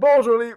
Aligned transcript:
Bonjour 0.00 0.38
les... 0.38 0.54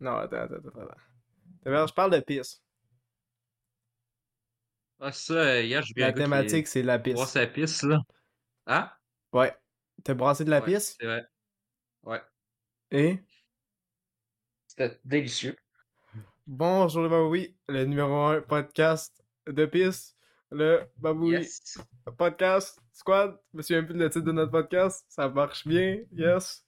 Non, 0.00 0.16
attends, 0.18 0.36
attends, 0.36 0.56
attends. 0.56 0.80
attends. 0.82 1.86
Je 1.86 1.94
parle 1.94 2.10
de 2.12 2.20
pisse. 2.20 2.62
Ah, 5.00 5.12
ça, 5.12 5.62
hier, 5.62 5.80
je 5.82 5.94
viens 5.96 6.08
La 6.08 6.12
thématique, 6.12 6.66
c'est 6.66 6.82
la 6.82 6.98
pisse. 6.98 7.14
Brosser 7.14 7.38
la 7.40 7.46
pisse, 7.46 7.82
là. 7.84 8.00
Hein? 8.66 8.90
Ouais. 9.32 9.56
T'as 10.04 10.12
brassé 10.12 10.44
de 10.44 10.50
la 10.50 10.60
Ouais, 10.60 10.66
pisse? 10.66 10.94
C'est 11.00 11.06
vrai. 11.06 11.24
Ouais. 12.02 12.20
Et... 12.90 13.18
C'était 14.66 15.00
délicieux. 15.02 15.56
Bonjour 16.46 17.02
les 17.02 17.08
babouis, 17.08 17.56
le 17.66 17.86
numéro 17.86 18.14
1 18.26 18.42
podcast 18.42 19.24
de 19.46 19.64
pisse. 19.64 20.14
Le 20.50 20.82
baboui 20.98 21.30
Yes. 21.30 21.78
podcast 22.18 22.78
squad. 22.92 23.38
Je 23.54 23.56
me 23.56 23.62
souviens 23.62 23.84
plus 23.84 23.94
le 23.96 24.10
titre 24.10 24.26
de 24.26 24.32
notre 24.32 24.52
podcast. 24.52 25.06
Ça 25.08 25.30
marche 25.30 25.66
bien, 25.66 26.02
yes. 26.12 26.65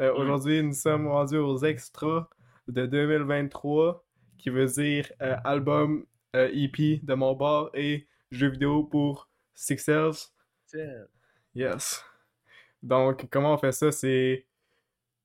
Euh. 0.00 0.12
Aujourd'hui, 0.14 0.62
nous 0.62 0.72
sommes 0.72 1.08
rendus 1.08 1.36
aux 1.36 1.58
extras 1.58 2.28
de 2.68 2.86
2023, 2.86 4.04
qui 4.38 4.50
veut 4.50 4.66
dire 4.66 5.10
euh, 5.22 5.36
album 5.44 6.06
euh, 6.36 6.50
EP 6.52 7.00
de 7.02 7.14
mon 7.14 7.34
bar 7.34 7.70
et 7.74 8.06
jeux 8.30 8.50
vidéo 8.50 8.84
pour 8.84 9.28
Sixels. 9.54 10.30
Yes. 11.54 12.04
Donc, 12.82 13.28
comment 13.30 13.54
on 13.54 13.58
fait 13.58 13.72
ça? 13.72 13.90
C'est. 13.90 14.46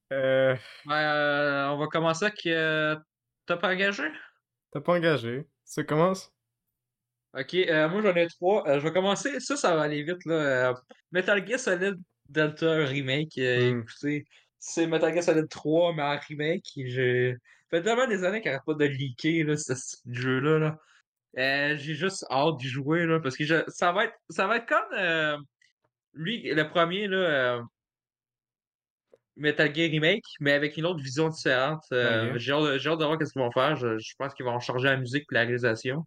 Ben, 0.10 0.58
on 0.86 1.78
va 1.78 1.88
commencer 1.88 2.26
avec. 2.26 2.42
T'as 3.46 3.58
pas 3.58 3.74
engagé? 3.74 4.04
T'as 4.72 4.82
pas 4.82 4.94
engagé. 4.94 5.46
Ça 5.66 5.84
commence? 5.84 6.34
Ok, 7.36 7.56
euh, 7.56 7.90
moi 7.90 8.02
j'en 8.02 8.16
ai 8.16 8.28
trois. 8.28 8.68
Euh, 8.68 8.80
je 8.80 8.84
vais 8.84 8.94
commencer. 8.94 9.40
Ça, 9.40 9.58
ça 9.58 9.76
va 9.76 9.84
aller 9.84 10.04
vite, 10.04 10.24
là. 10.26 10.70
Euh, 10.70 10.74
Metal 11.12 11.46
Gear 11.48 11.60
Solid 11.60 11.96
Delta 12.30 12.76
Remake. 12.86 13.34
Hmm. 13.38 13.82
Écoutez, 13.82 14.26
c'est 14.66 14.88
Metal 14.88 15.14
Gear 15.14 15.24
Solid 15.24 15.50
3, 15.50 15.94
mais 15.94 16.04
en 16.04 16.18
remake. 16.30 16.64
Ça 16.74 16.82
fait 17.70 17.84
tellement 17.84 18.08
des 18.08 18.24
années 18.24 18.40
qu'il 18.42 18.50
arrête 18.50 18.62
pas 18.66 18.76
de 18.76 18.86
leaker, 18.86 19.46
là, 19.46 19.58
ce 19.58 19.76
ce 19.76 19.98
jeu-là, 20.10 20.58
là. 20.60 20.78
Euh, 21.38 21.76
j'ai 21.78 21.96
juste 21.96 22.26
hâte 22.32 22.58
d'y 22.58 22.68
jouer, 22.70 23.06
là, 23.06 23.20
parce 23.20 23.36
que 23.36 23.44
je- 23.44 23.64
ça 23.68 23.92
va 23.92 24.06
être, 24.06 24.14
ça 24.30 24.48
va 24.48 24.58
être 24.58 24.66
comme 24.68 24.94
euh, 24.98 25.38
lui, 26.14 26.44
le 26.54 26.64
premier, 26.70 27.08
là, 27.08 27.18
euh, 27.18 27.62
Metal 29.36 29.74
Gear 29.76 29.90
Remake, 29.90 30.24
mais 30.40 30.54
avec 30.54 30.78
une 30.78 30.86
autre 30.86 31.02
vision 31.02 31.28
différente. 31.30 31.84
J'ai 32.38 32.52
hâte, 32.54 32.64
de- 32.64 32.78
j'ai 32.78 32.90
hâte 32.90 33.00
de 33.00 33.06
voir 33.06 33.18
qu'est-ce 33.18 33.34
qu'ils 33.34 33.42
vont 33.42 33.52
faire. 33.52 33.76
Je, 33.76 33.98
je 33.98 34.14
pense 34.18 34.34
qu'ils 34.34 34.46
vont 34.46 34.60
changer 34.60 34.88
la 34.90 34.98
musique 34.98 35.24
et 35.32 35.36
la 35.36 35.42
réalisation. 35.42 36.06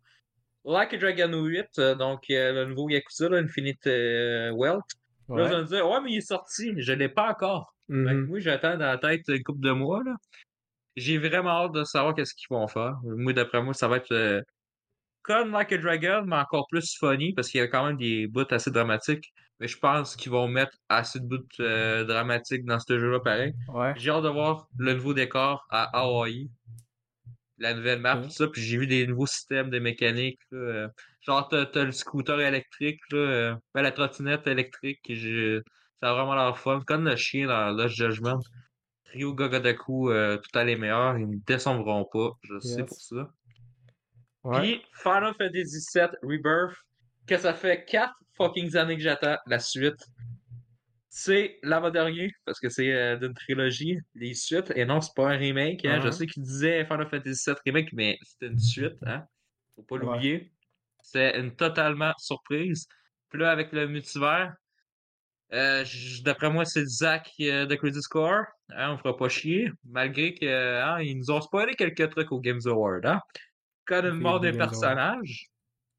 Like 0.64 0.94
a 0.94 0.96
Dragon 0.96 1.32
8, 1.44 1.78
euh, 1.78 1.94
donc 1.94 2.22
le 2.28 2.64
nouveau 2.64 2.88
Yakuza, 2.88 3.28
là, 3.28 3.38
Infinite 3.38 3.84
Wealth. 3.84 4.84
Là, 5.28 5.44
vous 5.48 5.54
allez 5.54 5.62
me 5.64 5.68
dire, 5.68 5.88
ouais, 5.90 6.00
mais 6.02 6.12
il 6.12 6.16
est 6.18 6.20
sorti. 6.20 6.72
Je 6.78 6.92
l'ai 6.92 7.08
pas 7.08 7.30
encore. 7.30 7.74
Mhm. 7.88 8.26
moi, 8.26 8.40
j'attends 8.40 8.76
dans 8.76 8.86
la 8.86 8.98
tête 8.98 9.22
une 9.28 9.42
couple 9.42 9.60
de 9.60 9.72
mois, 9.72 10.02
là. 10.04 10.16
J'ai 10.96 11.18
vraiment 11.18 11.50
hâte 11.50 11.72
de 11.72 11.84
savoir 11.84 12.14
qu'est-ce 12.14 12.34
qu'ils 12.34 12.48
vont 12.50 12.66
faire. 12.68 12.98
Moi, 13.04 13.32
d'après 13.34 13.62
moi, 13.62 13.74
ça 13.74 13.86
va 13.86 13.98
être 13.98 14.12
euh, 14.12 14.40
comme 15.22 15.52
Like 15.52 15.72
a 15.72 15.78
Dragon, 15.78 16.24
mais 16.26 16.36
encore 16.36 16.66
plus 16.68 16.96
funny, 16.98 17.34
parce 17.34 17.48
qu'il 17.48 17.60
y 17.60 17.62
a 17.62 17.68
quand 17.68 17.86
même 17.86 17.98
des 17.98 18.26
bouts 18.26 18.46
assez 18.50 18.70
dramatiques. 18.70 19.32
Mais 19.60 19.68
je 19.68 19.78
pense 19.78 20.16
qu'ils 20.16 20.32
vont 20.32 20.48
mettre 20.48 20.76
assez 20.88 21.20
de 21.20 21.26
bouts 21.26 21.44
euh, 21.60 22.04
dramatiques 22.04 22.64
dans 22.64 22.78
ce 22.78 22.98
jeu-là, 22.98 23.20
pareil. 23.20 23.54
Ouais. 23.68 23.92
J'ai 23.96 24.10
hâte 24.10 24.24
de 24.24 24.28
voir 24.28 24.68
le 24.78 24.94
nouveau 24.94 25.14
décor 25.14 25.66
à 25.70 25.84
Hawaii. 25.98 26.50
La 27.58 27.72
nouvelle 27.72 28.00
map, 28.00 28.18
tout 28.18 28.30
ça. 28.30 28.48
Puis 28.48 28.62
j'ai 28.62 28.76
vu 28.76 28.86
des 28.86 29.06
nouveaux 29.06 29.26
systèmes 29.26 29.70
de 29.70 29.78
mécanique. 29.78 30.40
Là, 30.50 30.58
euh, 30.58 30.88
genre, 31.22 31.48
t'as, 31.48 31.84
le 31.84 31.92
scooter 31.92 32.38
électrique, 32.40 33.00
là, 33.10 33.58
ben, 33.74 33.82
la 33.82 33.92
trottinette 33.92 34.46
électrique. 34.46 35.00
Ça 36.02 36.10
a 36.10 36.14
vraiment 36.14 36.34
l'air 36.34 36.58
fun. 36.58 36.82
Comme 36.86 37.04
le 37.04 37.16
chien 37.16 37.46
dans 37.46 37.70
Lost 37.70 37.94
Judgment. 37.96 38.40
Ryu 39.12 39.32
Gogodaku, 39.34 40.10
euh, 40.10 40.36
tout 40.36 40.58
à 40.58 40.64
les 40.64 40.76
meilleurs. 40.76 41.16
Ils 41.18 41.28
ne 41.28 41.36
descendront 41.46 42.04
pas. 42.12 42.30
Je 42.42 42.58
sais 42.58 42.84
pour 42.84 43.00
ça. 43.00 43.30
Ouais. 44.44 44.60
Puis 44.60 44.82
Final 45.02 45.34
Fantasy 45.38 45.84
VII 45.94 46.08
Rebirth, 46.22 46.76
que 47.26 47.36
ça 47.38 47.54
fait 47.54 47.84
4 47.86 48.12
fucking 48.36 48.76
années 48.76 48.96
que 48.96 49.02
j'attends 49.02 49.36
la 49.46 49.58
suite. 49.58 50.04
C'est 51.08 51.58
l'avant-dernier, 51.62 52.30
parce 52.44 52.60
que 52.60 52.68
c'est 52.68 52.92
euh, 52.92 53.16
d'une 53.16 53.32
trilogie, 53.32 53.98
les 54.14 54.34
suites, 54.34 54.70
et 54.76 54.84
non, 54.84 55.00
c'est 55.00 55.14
pas 55.16 55.30
un 55.30 55.36
remake. 55.38 55.84
Hein. 55.86 56.00
Je 56.02 56.06
Mhm. 56.08 56.12
sais 56.12 56.26
qu'il 56.26 56.42
disait 56.42 56.84
Final 56.84 57.08
Fantasy 57.08 57.44
VII 57.50 57.56
Remake, 57.64 57.92
mais 57.94 58.18
c'était 58.22 58.48
une 58.52 58.58
suite, 58.58 58.98
hein. 59.06 59.24
Faut 59.76 59.82
pas 59.82 59.94
Ouais. 59.96 60.02
l'oublier. 60.02 60.52
C'est 61.02 61.38
une 61.38 61.56
totalement 61.56 62.12
surprise. 62.18 62.86
Puis 63.30 63.40
là, 63.40 63.50
avec 63.50 63.72
le 63.72 63.88
multivers, 63.88 64.54
euh, 65.52 65.84
d'après 66.24 66.50
moi, 66.50 66.64
c'est 66.64 66.84
Zach 66.86 67.30
euh, 67.40 67.66
de 67.66 67.74
Credit 67.76 68.02
Score. 68.02 68.44
Hein, 68.70 68.92
on 68.92 68.98
fera 68.98 69.16
pas 69.16 69.28
chier. 69.28 69.70
Malgré 69.84 70.34
que 70.34 70.46
hein, 70.46 70.98
nous 71.14 71.30
ont 71.30 71.40
spoilé 71.40 71.74
quelques 71.74 72.10
trucs 72.10 72.32
au 72.32 72.40
Games 72.40 72.60
Award. 72.66 73.06
Hein. 73.06 73.20
Quand 73.86 74.02
une 74.02 74.14
mort 74.20 74.40
d'un 74.40 74.52
personnage. 74.56 75.46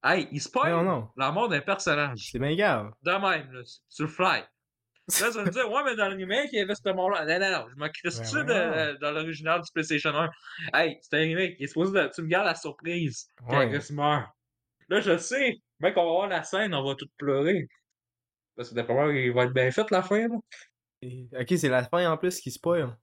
Hey, 0.03 0.27
ils 0.31 0.41
spoilent 0.41 0.71
Non, 0.71 0.83
non. 0.83 1.09
la 1.17 1.31
mort 1.31 1.49
d'un 1.49 1.61
personnage. 1.61 2.29
C'est 2.31 2.39
bien 2.39 2.55
grave. 2.55 2.91
De 3.03 3.11
même, 3.11 3.51
là, 3.51 3.61
sur 3.89 4.05
le 4.05 4.11
fly. 4.11 4.41
Là, 5.21 5.31
ça 5.31 5.41
veut 5.41 5.49
dire, 5.49 5.71
ouais, 5.71 5.81
mais 5.85 5.95
dans 5.95 6.09
le 6.09 6.15
remake, 6.17 6.49
il 6.51 6.59
y 6.59 6.61
avait 6.61 6.75
ce 6.75 6.89
mort-là. 6.93 7.25
Non, 7.25 7.39
non, 7.39 7.51
non, 7.63 7.67
je 7.71 7.75
m'en 7.77 7.87
crisse-tu 7.89 8.37
Ouais, 8.37 8.43
de- 8.43 8.51
ouais, 8.53 8.97
dans 8.99 9.11
l'original 9.11 9.61
du 9.61 9.71
PlayStation 9.73 10.09
1. 10.13 10.29
Hey, 10.73 10.97
c'est 11.01 11.15
un 11.15 11.19
remake. 11.21 11.55
Il 11.59 11.63
est 11.63 11.67
supposé 11.67 11.93
de- 11.93 12.11
tu 12.13 12.21
me 12.21 12.27
gardes 12.27 12.45
la 12.45 12.55
surprise 12.55 13.29
quand 13.47 13.57
Ouais. 13.57 13.71
Chris 13.71 13.93
meurt. 13.93 14.27
Là, 14.89 14.99
je 14.99 15.17
sais, 15.17 15.55
mec, 15.79 15.95
on 15.97 16.03
va 16.05 16.11
voir 16.11 16.27
la 16.27 16.43
scène, 16.43 16.73
on 16.73 16.83
va 16.85 16.95
tout 16.95 17.07
pleurer. 17.17 17.67
Parce 18.57 18.69
que 18.69 18.75
d'après 18.75 18.93
moi, 18.93 19.13
il 19.13 19.31
va 19.31 19.45
être 19.45 19.53
bien 19.53 19.71
fait 19.71 19.89
la 19.91 20.01
fin, 20.01 20.27
là. 20.27 20.35
Ok, 21.39 21.53
c'est 21.57 21.69
la 21.69 21.83
fin 21.83 22.11
en 22.11 22.17
plus 22.17 22.41
qui 22.41 22.51
spoil. 22.51 22.97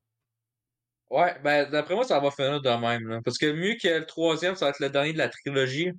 Ouais, 1.10 1.38
ben, 1.42 1.70
d'après 1.70 1.94
moi, 1.94 2.02
ça 2.02 2.18
va 2.18 2.30
finir 2.32 2.60
de 2.60 2.68
même, 2.68 3.06
là. 3.06 3.20
Parce 3.24 3.38
que 3.38 3.52
mieux 3.52 3.76
que 3.80 4.00
le 4.00 4.04
troisième, 4.04 4.56
ça 4.56 4.66
va 4.66 4.70
être 4.70 4.80
le 4.80 4.90
dernier 4.90 5.12
de 5.12 5.18
la 5.18 5.28
trilogie, 5.28 5.92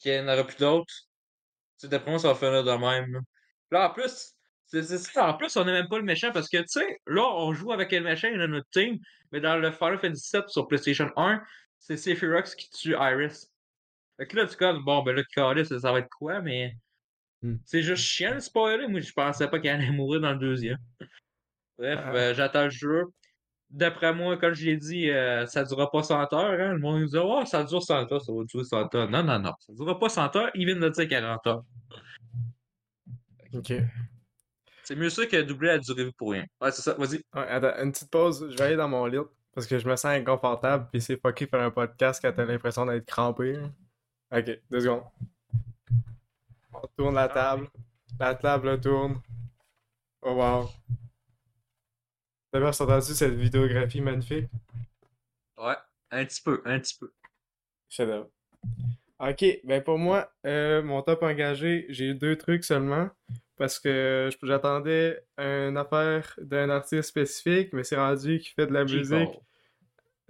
qu'il 0.00 0.12
n'y 0.12 0.18
en 0.18 0.32
aura 0.32 0.44
plus 0.44 0.56
d'autres. 0.56 0.92
Tu 0.92 1.86
sais, 1.86 1.88
d'après 1.88 2.10
moi, 2.10 2.18
ça 2.18 2.28
va 2.28 2.34
finir 2.34 2.64
de 2.64 2.72
même, 2.72 3.12
là. 3.12 3.20
Là, 3.70 3.88
en 3.88 3.94
plus, 3.94 4.34
c'est 4.66 4.82
ça, 4.82 5.28
en 5.28 5.34
plus, 5.34 5.56
on 5.56 5.64
n'est 5.64 5.72
même 5.72 5.88
pas 5.88 5.98
le 5.98 6.04
méchant, 6.04 6.32
parce 6.32 6.48
que, 6.48 6.56
tu 6.58 6.66
sais, 6.66 7.00
là, 7.06 7.22
on 7.22 7.54
joue 7.54 7.72
avec 7.72 7.92
le 7.92 8.00
méchant, 8.00 8.28
il 8.28 8.40
a 8.40 8.48
notre 8.48 8.68
team, 8.70 8.98
mais 9.30 9.40
dans 9.40 9.56
le 9.56 9.70
Final 9.70 9.98
Fantasy 9.98 10.36
VII 10.36 10.42
sur 10.48 10.66
PlayStation 10.66 11.08
1, 11.16 11.40
c'est 11.78 11.96
Sephiroth 11.96 12.54
qui 12.56 12.68
tue 12.70 12.94
Iris. 12.94 13.48
Fait 14.16 14.26
que 14.26 14.36
là, 14.36 14.46
tu 14.46 14.56
comme, 14.56 14.84
bon, 14.84 15.02
ben 15.02 15.14
là, 15.14 15.22
Calis, 15.34 15.66
ça 15.66 15.92
va 15.92 16.00
être 16.00 16.10
quoi, 16.10 16.40
mais... 16.40 16.74
Hmm. 17.42 17.56
C'est 17.64 17.82
juste 17.82 18.04
chiant 18.04 18.34
de 18.36 18.40
spoiler, 18.40 18.86
moi, 18.88 19.00
je 19.00 19.12
pensais 19.12 19.48
pas 19.48 19.58
qu'il 19.58 19.70
allait 19.70 19.90
mourir 19.90 20.20
dans 20.20 20.32
le 20.32 20.38
deuxième. 20.38 20.78
Bref, 21.78 21.98
Ah. 22.02 22.14
euh, 22.14 22.34
j'attends 22.34 22.64
le 22.64 22.70
jeu. 22.70 23.04
D'après 23.70 24.12
moi, 24.14 24.36
comme 24.36 24.52
je 24.52 24.66
l'ai 24.66 24.76
dit, 24.76 25.08
euh, 25.10 25.46
ça 25.46 25.64
durera 25.64 25.90
pas 25.90 26.02
100 26.02 26.32
heures. 26.34 26.60
Hein? 26.60 26.74
Le 26.74 26.78
monde 26.78 27.00
nous 27.00 27.06
dit 27.06 27.16
Oh, 27.18 27.42
ça 27.46 27.64
dure 27.64 27.82
100 27.82 28.12
heures, 28.12 28.22
ça 28.22 28.32
va 28.32 28.44
durer 28.44 28.64
100 28.64 28.94
heures. 28.94 29.08
Non, 29.10 29.22
non, 29.22 29.38
non, 29.38 29.52
ça 29.60 29.72
durera 29.72 29.98
pas 29.98 30.10
100 30.10 30.36
heures. 30.36 30.50
Ils 30.54 30.66
viennent 30.66 30.80
de 30.80 30.90
dire 30.90 31.08
40 31.08 31.46
heures. 31.46 31.64
Ok. 33.54 33.72
C'est 34.84 34.96
mieux 34.96 35.10
ça 35.10 35.24
que 35.26 35.40
doubler 35.42 35.68
la 35.68 35.78
durée 35.78 36.10
pour 36.12 36.32
rien. 36.32 36.44
Ouais, 36.60 36.70
c'est 36.70 36.82
ça, 36.82 36.94
vas-y. 36.94 37.16
Ouais, 37.34 37.48
attends, 37.48 37.82
une 37.82 37.92
petite 37.92 38.10
pause. 38.10 38.46
Je 38.50 38.56
vais 38.56 38.64
aller 38.64 38.76
dans 38.76 38.88
mon 38.88 39.06
lit 39.06 39.18
parce 39.54 39.66
que 39.66 39.78
je 39.78 39.86
me 39.88 39.96
sens 39.96 40.06
inconfortable 40.06 40.88
puis 40.90 41.00
c'est 41.00 41.20
fucké 41.20 41.46
faire 41.46 41.60
un 41.62 41.70
podcast 41.70 42.20
quand 42.22 42.32
t'as 42.32 42.44
l'impression 42.44 42.84
d'être 42.86 43.06
crampé. 43.06 43.58
Ok, 44.34 44.50
deux 44.70 44.80
secondes. 44.80 45.02
On 46.82 46.88
tourne 46.96 47.14
la 47.14 47.28
table. 47.28 47.68
La 48.18 48.34
table 48.34 48.80
tourne. 48.80 49.20
Oh 50.22 50.32
wow. 50.32 50.68
D'abord, 52.52 52.68
entendu 52.80 53.14
cette 53.14 53.34
vidéographie 53.34 54.00
magnifique? 54.00 54.50
Ouais, 55.56 55.76
un 56.10 56.24
petit 56.24 56.42
peu, 56.42 56.60
un 56.64 56.80
petit 56.80 56.98
peu. 56.98 57.12
Chef-d'œuvre. 57.88 58.28
Ok, 59.20 59.44
ben 59.64 59.82
pour 59.82 59.98
moi, 59.98 60.32
euh, 60.44 60.82
mon 60.82 61.00
top 61.02 61.22
engagé, 61.22 61.86
j'ai 61.88 62.06
eu 62.06 62.14
deux 62.14 62.36
trucs 62.36 62.64
seulement. 62.64 63.08
Parce 63.56 63.78
que 63.78 64.28
j'attendais 64.42 65.24
une 65.38 65.76
affaire 65.76 66.34
d'un 66.38 66.68
artiste 66.70 67.10
spécifique, 67.10 67.72
mais 67.72 67.84
c'est 67.84 67.96
rendu 67.96 68.40
qui 68.40 68.50
fait 68.50 68.66
de 68.66 68.72
la 68.72 68.82
musique. 68.82 69.30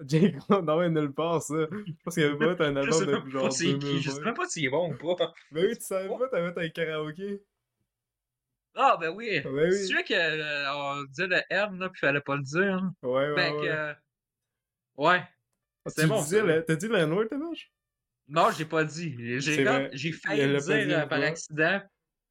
Cole. 0.09 0.21
J. 0.21 0.33
Cole, 0.49 0.65
non, 0.65 0.79
mais 0.81 0.91
nulle 0.91 1.13
part, 1.13 1.43
ça. 1.43 1.55
Je 1.71 1.93
pense 2.05 2.15
qu'il 2.15 2.23
y 2.23 2.27
avait 2.27 2.57
pas 2.57 2.65
un 2.67 2.73
Je 2.75 2.79
album 2.79 2.93
sais 2.93 3.07
même 3.07 3.15
depuis 3.17 3.31
genre 3.31 3.49
qui, 3.49 3.57
je 4.03 4.11
sais 4.11 4.17
2020. 4.17 4.25
même 4.25 4.35
pas 4.35 4.47
s'il 4.49 4.65
est 4.65 4.71
bon 4.71 4.93
ou 4.93 5.17
pas. 5.17 5.33
Mais 5.51 5.63
oui, 5.67 5.75
tu 5.77 5.83
savais 5.85 6.09
pas, 6.09 6.29
t'avais 6.29 6.67
un 6.67 6.69
karaoké. 6.71 7.43
Ah, 8.75 8.97
ben 9.01 9.11
oui. 9.11 9.41
Ben 9.41 9.51
oui. 9.53 9.73
C'est 9.73 9.85
sûr 9.87 9.99
qu'on 10.05 11.05
disait 11.05 11.27
le 11.27 11.41
M, 11.51 11.79
là, 11.79 11.89
puis 11.91 12.01
fallait 12.01 12.21
pas 12.23 12.37
le 12.37 12.43
dire. 12.43 12.75
hein. 12.75 12.95
Ouais, 13.03 13.31
ouais, 13.31 13.35
Fait 13.37 13.51
que. 13.51 13.57
ouais. 13.61 13.69
euh, 13.71 13.95
Ouais. 14.97 15.23
Ah, 15.85 15.91
tu 15.91 16.07
bon, 16.07 16.21
disais, 16.23 16.39
ça. 16.41 16.45
le- 16.47 16.65
t'as 16.65 16.77
dit 16.77 16.89
le 16.89 16.97
N-word, 16.97 17.27
t'as 17.29 17.39
vache? 17.39 17.71
Non, 18.29 18.51
j'ai 18.57 18.65
pas 18.65 18.85
dit. 18.85 19.15
J'ai 19.41 20.13
failli 20.13 20.47
le 20.47 20.59
dire 20.87 20.99
euh, 21.01 21.07
par 21.07 21.21
accident. 21.21 21.81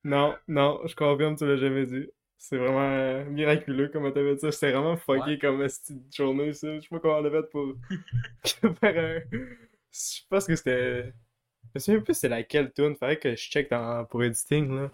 Non, 0.04 0.36
non, 0.48 0.80
je 0.88 0.96
confirme, 0.96 1.36
tu 1.36 1.46
l'as 1.46 1.58
jamais 1.58 1.86
dit. 1.86 2.08
C'est 2.44 2.58
vraiment 2.58 2.82
euh, 2.82 3.24
miraculeux 3.26 3.90
comment 3.90 4.12
t'avais 4.12 4.34
dit 4.36 4.42
ça. 4.42 4.52
C'était 4.52 4.72
vraiment 4.72 4.98
fucké 4.98 5.32
Ouais. 5.32 5.38
comme 5.38 5.60
petite 5.60 6.16
journée, 6.16 6.54
ça. 6.54 6.76
Je 6.76 6.82
sais 6.82 6.88
pas 6.90 7.00
comment 7.00 7.18
on 7.20 7.22
l'a 7.22 7.30
fait 7.32 7.50
pour 7.52 7.76
faire 8.80 8.98
un. 8.98 9.38
Je 9.92 10.22
pense 10.30 10.48
que 10.48 10.56
c'était. 10.56 11.04
Je 11.06 11.70
me 11.76 11.80
souviens 11.80 12.02
plus 12.02 12.16
c'est 12.16 12.30
laquelle 12.30 12.72
tune. 12.74 12.96
Fallait 12.96 13.18
que 13.20 13.32
je 13.36 13.50
check 13.50 13.70
dans... 13.70 14.06
pour 14.06 14.24
editing, 14.24 14.76
là. 14.76 14.92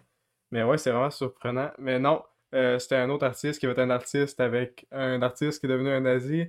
Mais 0.52 0.64
ouais, 0.64 0.78
c'est 0.78 0.92
vraiment 0.92 1.12
surprenant. 1.12 1.72
Mais 1.80 2.00
non, 2.00 2.24
Euh, 2.56 2.80
c'était 2.80 2.96
un 2.98 3.10
autre 3.10 3.26
artiste 3.26 3.60
qui 3.60 3.66
avait 3.68 3.74
été 3.74 3.82
un 3.84 3.90
artiste 3.92 4.40
avec 4.40 4.88
un 4.92 5.22
artiste 5.22 5.60
qui 5.62 5.66
est 5.68 5.70
devenu 5.70 5.90
un 5.90 6.02
nazi. 6.02 6.46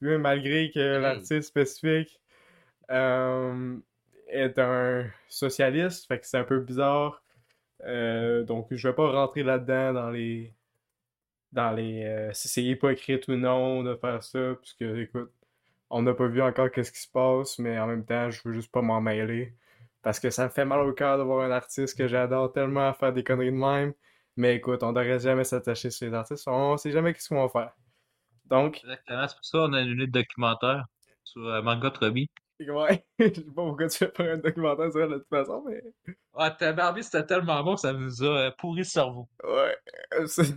Lui, 0.00 0.18
malgré 0.18 0.70
que 0.72 0.98
l'artiste 1.00 1.48
spécifique 1.50 2.20
euh, 2.90 3.76
est 4.28 4.58
un 4.58 5.06
socialiste, 5.28 6.06
fait 6.08 6.20
que 6.20 6.26
c'est 6.26 6.38
un 6.38 6.44
peu 6.44 6.60
bizarre. 6.60 7.22
Euh, 7.84 8.44
donc, 8.44 8.68
je 8.70 8.88
vais 8.88 8.94
pas 8.94 9.10
rentrer 9.10 9.42
là-dedans 9.42 9.92
dans 9.92 10.10
les. 10.10 10.54
Dans 11.52 11.72
les. 11.72 12.30
si 12.32 12.48
c'est 12.48 12.64
hypocrite 12.64 13.28
ou 13.28 13.36
non 13.36 13.82
de 13.82 13.96
faire 13.96 14.22
ça, 14.22 14.54
puisque, 14.60 14.82
écoute, 14.82 15.32
on 15.90 16.02
n'a 16.02 16.14
pas 16.14 16.26
vu 16.28 16.42
encore 16.42 16.70
qu'est-ce 16.70 16.92
qui 16.92 17.00
se 17.00 17.10
passe, 17.10 17.58
mais 17.58 17.78
en 17.78 17.86
même 17.86 18.04
temps, 18.04 18.30
je 18.30 18.40
veux 18.44 18.52
juste 18.54 18.70
pas 18.72 18.82
m'en 18.82 19.00
mêler. 19.00 19.54
Parce 20.02 20.20
que 20.20 20.30
ça 20.30 20.44
me 20.44 20.50
fait 20.50 20.64
mal 20.64 20.80
au 20.80 20.92
cœur 20.92 21.18
de 21.18 21.22
voir 21.22 21.44
un 21.44 21.50
artiste 21.50 21.96
que 21.96 22.06
j'adore 22.08 22.52
tellement 22.52 22.92
faire 22.94 23.12
des 23.12 23.24
conneries 23.24 23.50
de 23.50 23.56
même. 23.56 23.94
Mais 24.36 24.56
écoute, 24.56 24.82
on 24.82 24.92
devrait 24.92 25.18
jamais 25.18 25.44
s'attacher 25.44 25.90
sur 25.90 26.06
les 26.06 26.14
artistes. 26.14 26.46
On 26.46 26.76
sait 26.76 26.92
jamais 26.92 27.12
qu'est-ce 27.12 27.28
qu'on 27.28 27.46
va 27.46 27.48
faire. 27.48 27.72
Donc. 28.46 28.78
Exactement, 28.84 29.28
c'est 29.28 29.34
pour 29.36 29.44
ça 29.44 29.58
qu'on 29.58 29.72
a 29.72 29.80
une 29.80 29.88
unité 29.90 30.20
documentaire 30.20 30.86
sur 31.24 31.44
euh, 31.46 31.62
Manga 31.62 31.90
Trobi. 31.90 32.30
Ouais, 32.68 33.04
je 33.20 33.26
sais 33.26 33.42
pas 33.42 33.62
pourquoi 33.62 33.88
tu 33.88 33.98
fais 33.98 34.08
pas 34.08 34.24
un 34.24 34.36
documentaire 34.38 34.90
sur 34.90 35.00
elle 35.02 35.10
de 35.10 35.18
toute 35.18 35.28
façon, 35.28 35.64
mais. 35.66 35.80
Ouais, 36.34 36.56
ta 36.56 36.72
Barbie, 36.72 37.04
c'était 37.04 37.24
tellement 37.24 37.62
bon 37.62 37.74
que 37.74 37.80
ça 37.80 37.92
nous 37.92 38.24
a 38.24 38.26
euh, 38.26 38.50
pourri 38.58 38.78
le 38.78 38.84
cerveau. 38.84 39.28
Ouais, 39.44 39.76
c'est 40.26 40.54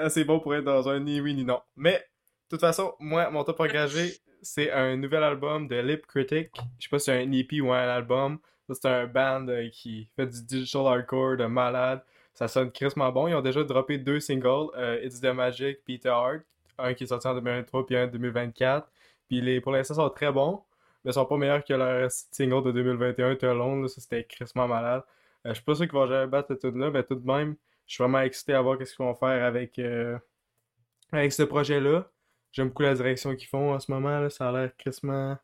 assez 0.00 0.24
bon 0.24 0.40
pour 0.40 0.54
être 0.54 0.64
dans 0.64 0.88
un 0.88 1.00
ni 1.00 1.20
oui 1.20 1.34
ni 1.34 1.44
non. 1.44 1.60
Mais, 1.76 1.94
de 1.94 2.56
toute 2.56 2.60
façon, 2.60 2.94
moi, 3.00 3.30
mon 3.30 3.44
top 3.44 3.60
engagé, 3.60 4.12
c'est 4.42 4.70
un 4.70 4.96
nouvel 4.96 5.22
album 5.22 5.68
de 5.68 5.76
Lip 5.76 6.06
Critic. 6.06 6.50
Je 6.78 6.84
sais 6.84 6.90
pas 6.90 6.98
si 6.98 7.06
c'est 7.06 7.22
un 7.22 7.32
EP 7.32 7.60
ou 7.60 7.72
un 7.72 7.88
album. 7.88 8.38
C'est 8.72 8.86
un 8.86 9.06
band 9.06 9.48
euh, 9.48 9.68
qui 9.70 10.08
fait 10.14 10.26
du 10.26 10.44
digital 10.44 10.86
hardcore 10.86 11.36
de 11.36 11.46
malade. 11.46 12.02
Ça 12.34 12.46
sonne 12.46 12.70
crissement 12.70 13.10
bon. 13.10 13.26
Ils 13.26 13.34
ont 13.34 13.42
déjà 13.42 13.64
droppé 13.64 13.98
deux 13.98 14.20
singles, 14.20 14.68
euh, 14.76 15.02
It's 15.02 15.20
the 15.20 15.26
Magic, 15.26 15.84
Peter 15.84 16.08
Hart. 16.08 16.42
Un 16.78 16.94
qui 16.94 17.04
est 17.04 17.08
sorti 17.08 17.26
en 17.26 17.34
2023 17.34 17.86
puis 17.86 17.96
un 17.96 18.04
en 18.04 18.06
2024. 18.06 18.88
Puis 19.30 19.40
les, 19.40 19.60
pour 19.60 19.72
l'instant, 19.72 19.94
sont 19.94 20.10
très 20.10 20.32
bons, 20.32 20.60
mais 21.04 21.12
sont 21.12 21.24
pas 21.24 21.36
meilleurs 21.36 21.64
que 21.64 21.72
leur 21.72 22.10
single 22.10 22.64
de 22.64 22.72
2021, 22.72 23.36
Too 23.36 23.88
Ça, 23.88 24.00
c'était 24.00 24.24
crissement 24.24 24.68
malade. 24.68 25.02
Euh, 25.46 25.50
je 25.50 25.54
suis 25.54 25.64
pas 25.64 25.74
sûr 25.74 25.86
qu'ils 25.86 25.94
vont 25.94 26.06
jamais 26.06 26.26
battre 26.26 26.48
cette 26.48 26.64
là 26.74 26.90
mais 26.90 27.02
tout 27.04 27.14
de 27.14 27.26
même, 27.26 27.56
je 27.86 27.94
suis 27.94 28.02
vraiment 28.02 28.20
excité 28.20 28.54
à 28.54 28.60
voir 28.60 28.76
qu'est-ce 28.76 28.94
qu'ils 28.94 29.06
vont 29.06 29.14
faire 29.14 29.44
avec, 29.44 29.80
avec 31.12 31.32
ce 31.32 31.44
projet-là. 31.44 32.10
J'aime 32.52 32.68
beaucoup 32.68 32.82
la 32.82 32.94
direction 32.94 33.34
qu'ils 33.36 33.48
font 33.48 33.72
en 33.72 33.80
ce 33.80 33.90
moment. 33.90 34.20
Là. 34.20 34.30
Ça 34.30 34.48
a 34.48 34.52
l'air 34.52 34.76
crissement. 34.76 35.36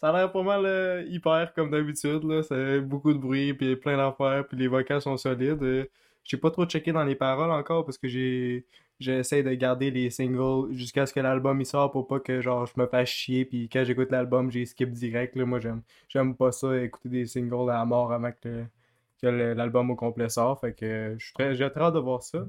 Ça 0.00 0.08
a 0.08 0.12
l'air 0.12 0.32
pas 0.32 0.42
mal 0.42 0.64
euh, 0.64 1.04
hyper 1.06 1.52
comme 1.54 1.70
d'habitude. 1.70 2.24
Là. 2.24 2.42
C'est 2.42 2.80
beaucoup 2.80 3.12
de 3.12 3.18
bruit, 3.18 3.54
puis 3.54 3.76
plein 3.76 3.96
d'affaires, 3.96 4.46
puis 4.46 4.56
les 4.56 4.68
vocals 4.68 5.02
sont 5.02 5.16
solides. 5.16 5.62
Euh, 5.62 5.84
j'ai 6.24 6.36
pas 6.36 6.50
trop 6.50 6.64
checké 6.66 6.92
dans 6.92 7.04
les 7.04 7.14
paroles 7.14 7.50
encore 7.50 7.84
parce 7.84 7.98
que 7.98 8.08
j'ai 8.08 8.66
j'essaie 8.98 9.42
de 9.42 9.52
garder 9.54 9.90
les 9.90 10.10
singles 10.10 10.72
jusqu'à 10.72 11.06
ce 11.06 11.12
que 11.12 11.20
l'album 11.20 11.60
il 11.60 11.66
sort 11.66 11.90
pour 11.90 12.06
pas 12.06 12.20
que 12.20 12.40
genre 12.40 12.66
je 12.66 12.80
me 12.80 12.86
fasse 12.86 13.08
chier 13.08 13.44
puis 13.44 13.68
quand 13.68 13.84
j'écoute 13.84 14.10
l'album 14.10 14.50
j'ai 14.50 14.64
skip 14.66 14.90
direct 14.90 15.36
là 15.36 15.44
moi 15.44 15.60
j'aime 15.60 15.82
j'aime 16.08 16.34
pas 16.34 16.52
ça 16.52 16.76
écouter 16.78 17.08
des 17.08 17.26
singles 17.26 17.70
à 17.70 17.84
mort 17.84 18.12
avant 18.12 18.32
que, 18.32 18.64
l'album 19.22 19.90
au 19.90 19.96
complet 19.96 20.28
sort 20.28 20.60
fait 20.60 20.72
que 20.72 21.16
je 21.18 21.24
suis 21.24 21.34
très 21.34 21.54
j'ai 21.54 21.64
hâte 21.64 21.94
de 21.94 21.98
voir 21.98 22.22
ça 22.22 22.46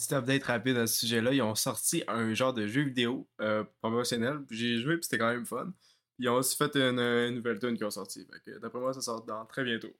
petit 0.00 0.14
update 0.14 0.44
rapide 0.44 0.76
à 0.78 0.86
ce 0.86 1.00
sujet-là. 1.00 1.32
Ils 1.32 1.42
ont 1.42 1.54
sorti 1.54 2.02
un 2.08 2.32
genre 2.32 2.54
de 2.54 2.66
jeu 2.66 2.82
vidéo 2.82 3.28
euh, 3.40 3.64
promotionnel. 3.80 4.40
J'ai 4.50 4.78
joué, 4.78 4.94
puis 4.94 5.04
c'était 5.04 5.18
quand 5.18 5.32
même 5.32 5.46
fun. 5.46 5.72
Ils 6.18 6.28
ont 6.28 6.34
aussi 6.34 6.56
fait 6.56 6.74
une, 6.76 7.34
nouvelle 7.34 7.58
tune 7.58 7.76
qui 7.76 7.84
ont 7.84 7.90
sorti. 7.90 8.26
D'après 8.60 8.78
moi, 8.78 8.92
ça 8.92 9.00
sort 9.00 9.24
dans 9.24 9.44
très 9.46 9.64
bientôt. 9.64 9.92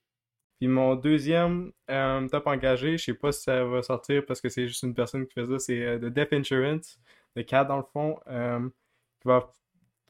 Puis 0.61 0.69
mon 0.69 0.95
deuxième 0.95 1.73
euh, 1.91 2.29
top 2.29 2.47
engagé, 2.47 2.99
je 2.99 3.05
sais 3.07 3.15
pas 3.15 3.33
si 3.33 3.43
ça 3.43 3.65
va 3.65 3.83
sortir 3.83 4.25
parce 4.27 4.41
que 4.41 4.49
c'est 4.49 4.69
juste 4.69 4.83
une 4.83 4.95
personne 4.95 5.27
qui 5.27 5.33
fait 5.33 5.47
ça, 5.47 5.59
c'est 5.59 5.83
euh, 5.83 5.99
The 5.99 6.13
Death 6.13 6.33
Insurance, 6.33 7.01
de 7.35 7.43
Cat 7.43 7.65
dans 7.65 7.79
le 7.79 7.85
fond, 7.93 8.19
qui, 8.27 9.29
va, 9.29 9.51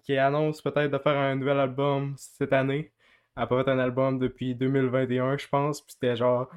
qui 0.02 0.16
annonce 0.16 0.60
peut-être 0.60 0.90
de 0.90 0.98
faire 0.98 1.16
un 1.16 1.36
nouvel 1.36 1.58
album 1.58 2.14
cette 2.16 2.52
année. 2.52 2.92
Elle 3.36 3.44
a 3.44 3.46
pas 3.46 3.62
un 3.70 3.78
album 3.78 4.18
depuis 4.18 4.54
2021, 4.54 5.38
je 5.38 5.48
pense. 5.48 5.80
Puis 5.80 5.92
c'était 5.92 6.16
genre 6.16 6.50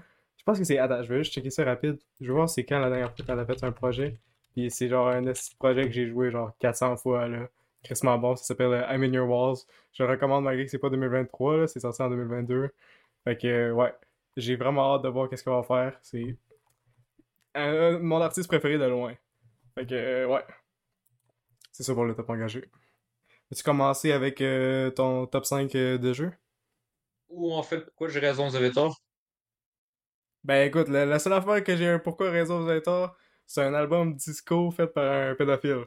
je 0.43 0.51
pense 0.51 0.59
que 0.59 0.65
c'est. 0.65 0.77
Attends, 0.77 1.01
je 1.03 1.07
vais 1.07 1.19
juste 1.19 1.33
checker 1.33 1.49
ça 1.49 1.63
rapide. 1.63 1.97
Je 2.19 2.27
vais 2.27 2.33
voir 2.33 2.49
c'est 2.49 2.65
quand 2.65 2.77
la 2.79 2.89
dernière 2.89 3.15
fois 3.15 3.25
qu'elle 3.25 3.39
a 3.39 3.45
fait 3.45 3.63
un 3.63 3.71
projet. 3.71 4.17
Puis 4.53 4.69
c'est 4.69 4.89
genre 4.89 5.07
un 5.07 5.23
projet 5.57 5.85
que 5.85 5.91
j'ai 5.91 6.05
joué 6.05 6.31
genre 6.31 6.51
400 6.59 6.97
fois 6.97 7.29
là. 7.29 7.47
Crissement 7.81 8.17
bon, 8.17 8.35
ça 8.35 8.43
s'appelle 8.43 8.73
euh, 8.73 8.93
I'm 8.93 9.03
in 9.03 9.13
Your 9.13 9.29
Walls. 9.29 9.59
Je 9.93 10.03
le 10.03 10.09
recommande 10.09 10.43
malgré 10.43 10.65
que 10.65 10.71
c'est 10.71 10.79
pas 10.79 10.89
2023, 10.89 11.57
là, 11.57 11.67
c'est 11.67 11.79
sorti 11.79 12.01
en 12.01 12.09
2022. 12.09 12.71
Fait 13.23 13.37
que, 13.37 13.47
euh, 13.47 13.71
ouais, 13.73 13.93
j'ai 14.37 14.55
vraiment 14.55 14.95
hâte 14.95 15.03
de 15.03 15.09
voir 15.09 15.29
qu'est-ce 15.29 15.43
qu'on 15.43 15.61
va 15.61 15.63
faire. 15.63 15.97
C'est 16.01 16.37
mon 17.55 18.21
artiste 18.21 18.47
préféré 18.47 18.77
de 18.77 18.85
loin. 18.85 19.15
Fait 19.75 19.85
que, 19.85 19.95
euh, 19.95 20.27
ouais. 20.27 20.43
C'est 21.71 21.83
ça 21.83 21.93
pour 21.93 22.05
le 22.05 22.15
top 22.15 22.29
engagé. 22.29 22.69
As-tu 23.51 23.63
commencé 23.63 24.11
avec 24.11 24.43
ton 24.95 25.25
top 25.27 25.45
5 25.45 25.71
de 25.71 26.13
jeu? 26.13 26.31
Ou 27.29 27.53
en 27.53 27.63
fait, 27.63 27.81
pourquoi 27.85 28.09
j'ai 28.09 28.19
raison, 28.19 28.47
vous 28.47 28.55
avez 28.55 28.71
tort? 28.71 29.01
Ben 30.43 30.67
écoute, 30.67 30.89
la, 30.89 31.19
seule 31.19 31.33
affaire 31.33 31.63
que 31.63 31.77
j'ai 31.77 31.87
un 31.87 31.99
pourquoi 31.99 32.29
raison 32.29 32.59
vous 32.59 32.69
avez 32.69 32.81
tort, 32.81 33.15
c'est 33.45 33.61
un 33.61 33.73
album 33.73 34.13
disco 34.15 34.71
fait 34.71 34.87
par 34.87 35.09
un 35.09 35.35
pédophile. 35.35 35.85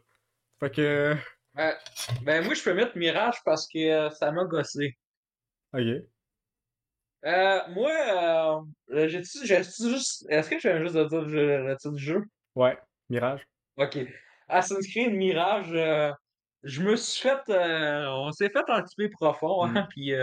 Fait 0.59 0.75
que. 0.75 1.15
Ben, 1.55 1.75
ben 2.23 2.45
moi 2.45 2.55
je 2.55 2.63
peux 2.63 2.73
mettre 2.73 2.97
Mirage 2.97 3.43
parce 3.45 3.69
que 3.69 3.79
euh, 3.79 4.11
ça 4.11 4.33
m'a 4.33 4.45
gossé. 4.45 4.97
Ok. 5.75 6.07
Euh, 7.27 7.59
moi, 7.71 8.65
euh, 8.91 9.09
j'ai 9.09 9.23
juste. 9.23 10.27
Est-ce 10.31 10.51
que 10.51 10.59
je 10.59 10.69
viens 10.69 10.81
juste 10.81 10.95
de 10.95 11.05
dire 11.05 11.23
le, 11.23 11.77
titre 11.77 11.95
du 11.95 12.03
jeu? 12.03 12.25
Ouais, 12.55 12.79
Mirage. 13.11 13.47
Ok. 13.77 13.99
Assassin's 14.49 14.87
Creed 14.87 15.13
Mirage, 15.13 15.73
euh, 15.73 16.13
je 16.63 16.83
me 16.83 16.95
suis 16.97 17.29
fait. 17.29 17.41
on 17.49 18.31
s'est 18.31 18.49
fait 18.49 18.65
un 18.69 18.83
petit 18.83 18.95
peu 18.97 19.11
profond, 19.11 19.65
hein, 19.65 19.83
mm. 19.83 19.87
puis 19.91 20.15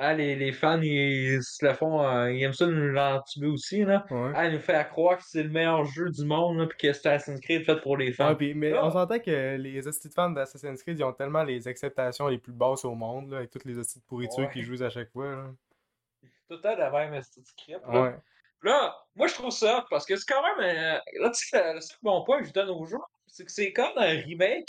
ah, 0.00 0.14
les, 0.14 0.36
les 0.36 0.52
fans, 0.52 0.80
ils 0.80 1.42
se 1.42 1.66
le 1.66 1.74
font, 1.74 2.06
euh, 2.06 2.32
ils 2.32 2.40
aiment 2.44 2.52
ça 2.52 2.68
nous 2.68 2.88
l'entuber 2.88 3.48
aussi, 3.48 3.84
là. 3.84 4.06
Ah, 4.32 4.46
ils 4.46 4.52
nous 4.52 4.60
fait 4.60 4.86
croire 4.90 5.18
que 5.18 5.24
c'est 5.26 5.42
le 5.42 5.48
meilleur 5.48 5.84
jeu 5.86 6.08
du 6.08 6.24
monde, 6.24 6.68
puis 6.68 6.78
que 6.78 6.92
c'est 6.92 7.08
Assassin's 7.08 7.40
Creed 7.40 7.64
fait 7.64 7.80
pour 7.80 7.96
les 7.96 8.12
fans. 8.12 8.32
Ouais, 8.36 8.54
mais 8.54 8.78
on 8.78 8.92
s'entend 8.92 9.18
que 9.18 9.56
les 9.56 9.88
hosties 9.88 10.08
de 10.08 10.14
fans 10.14 10.30
d'Assassin's 10.30 10.84
Creed, 10.84 11.00
ils 11.00 11.02
ont 11.02 11.12
tellement 11.12 11.42
les 11.42 11.66
acceptations 11.66 12.28
les 12.28 12.38
plus 12.38 12.52
basses 12.52 12.84
au 12.84 12.94
monde, 12.94 13.32
là, 13.32 13.38
avec 13.38 13.50
toutes 13.50 13.64
les 13.64 13.76
hosties 13.76 13.98
de 13.98 14.04
pourriture 14.04 14.48
qu'ils 14.50 14.62
jouent 14.62 14.84
à 14.84 14.90
chaque 14.90 15.10
fois, 15.10 15.34
là. 15.34 15.44
Tout 16.48 16.60
à 16.64 16.74
la 16.74 16.90
même 16.90 17.22
script, 17.22 17.84
là. 17.86 18.02
Ouais. 18.02 18.16
Là, 18.62 18.96
moi, 19.14 19.28
je 19.28 19.34
trouve 19.34 19.50
ça, 19.50 19.86
parce 19.88 20.04
que 20.04 20.16
c'est 20.16 20.26
quand 20.26 20.42
même, 20.42 20.68
euh, 20.68 20.98
là, 21.20 21.30
tu 21.30 21.46
sais, 21.46 21.74
le 21.74 21.80
seul 21.80 21.96
bon 22.02 22.24
point 22.24 22.40
que 22.40 22.48
je 22.48 22.52
donne 22.52 22.70
aux 22.70 22.84
joueurs, 22.84 23.08
c'est 23.26 23.44
que 23.44 23.52
c'est 23.52 23.72
comme 23.72 23.96
un 23.96 24.20
remake. 24.20 24.68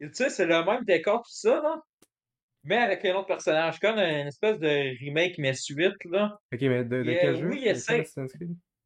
tu 0.00 0.08
sais, 0.12 0.30
c'est 0.30 0.46
le 0.46 0.64
même 0.64 0.84
décor, 0.84 1.22
tout 1.22 1.32
ça, 1.32 1.60
là 1.60 1.82
mais 2.66 2.76
avec 2.76 3.04
un 3.04 3.14
autre 3.14 3.28
personnage, 3.28 3.78
comme 3.78 3.98
une 3.98 4.26
espèce 4.26 4.58
de 4.58 4.98
remake, 4.98 5.38
mais 5.38 5.54
suite, 5.54 6.04
là. 6.04 6.38
Ok, 6.52 6.60
mais 6.62 6.84
de, 6.84 7.02
quel 7.02 7.34
euh, 7.34 7.36
jeu? 7.36 7.48
Oui, 7.48 7.70
c'est 7.76 8.04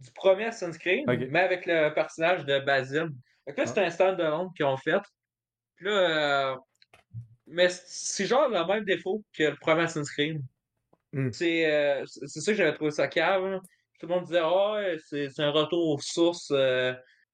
du 0.01 0.13
premier 0.15 0.53
Sunscreen, 0.53 1.05
mais 1.07 1.41
avec 1.41 1.67
le 1.67 1.93
personnage 1.95 2.45
de 2.45 2.59
Basil. 2.61 3.09
Là, 3.47 3.67
c'est 3.67 3.79
ah. 3.79 3.87
un 3.87 3.91
stand-alone 3.91 4.49
qu'ils 4.55 4.67
ont 4.67 4.77
fait. 4.77 5.01
Puis 5.77 5.87
là, 5.87 6.53
euh, 6.53 6.57
mais 7.47 7.69
c'est 7.71 8.27
genre 8.27 8.49
le 8.49 8.67
même 8.67 8.85
défaut 8.85 9.25
que 9.33 9.45
le 9.45 9.57
premier 9.57 9.89
Sunscreen. 9.89 10.39
Hmm. 10.39 10.45
Euh, 11.15 11.31
c'est 11.33 12.41
ça 12.41 12.53
que 12.53 12.59
j'avais 12.59 12.75
trouvé 12.75 12.91
ça 12.91 13.09
cave. 13.09 13.61
Tout 13.99 14.07
le 14.07 14.15
monde 14.15 14.25
disait, 14.25 14.41
oh, 14.43 14.77
c'est 15.07 15.41
un 15.41 15.51
retour 15.51 15.89
aux 15.89 15.99
sources. 15.99 16.53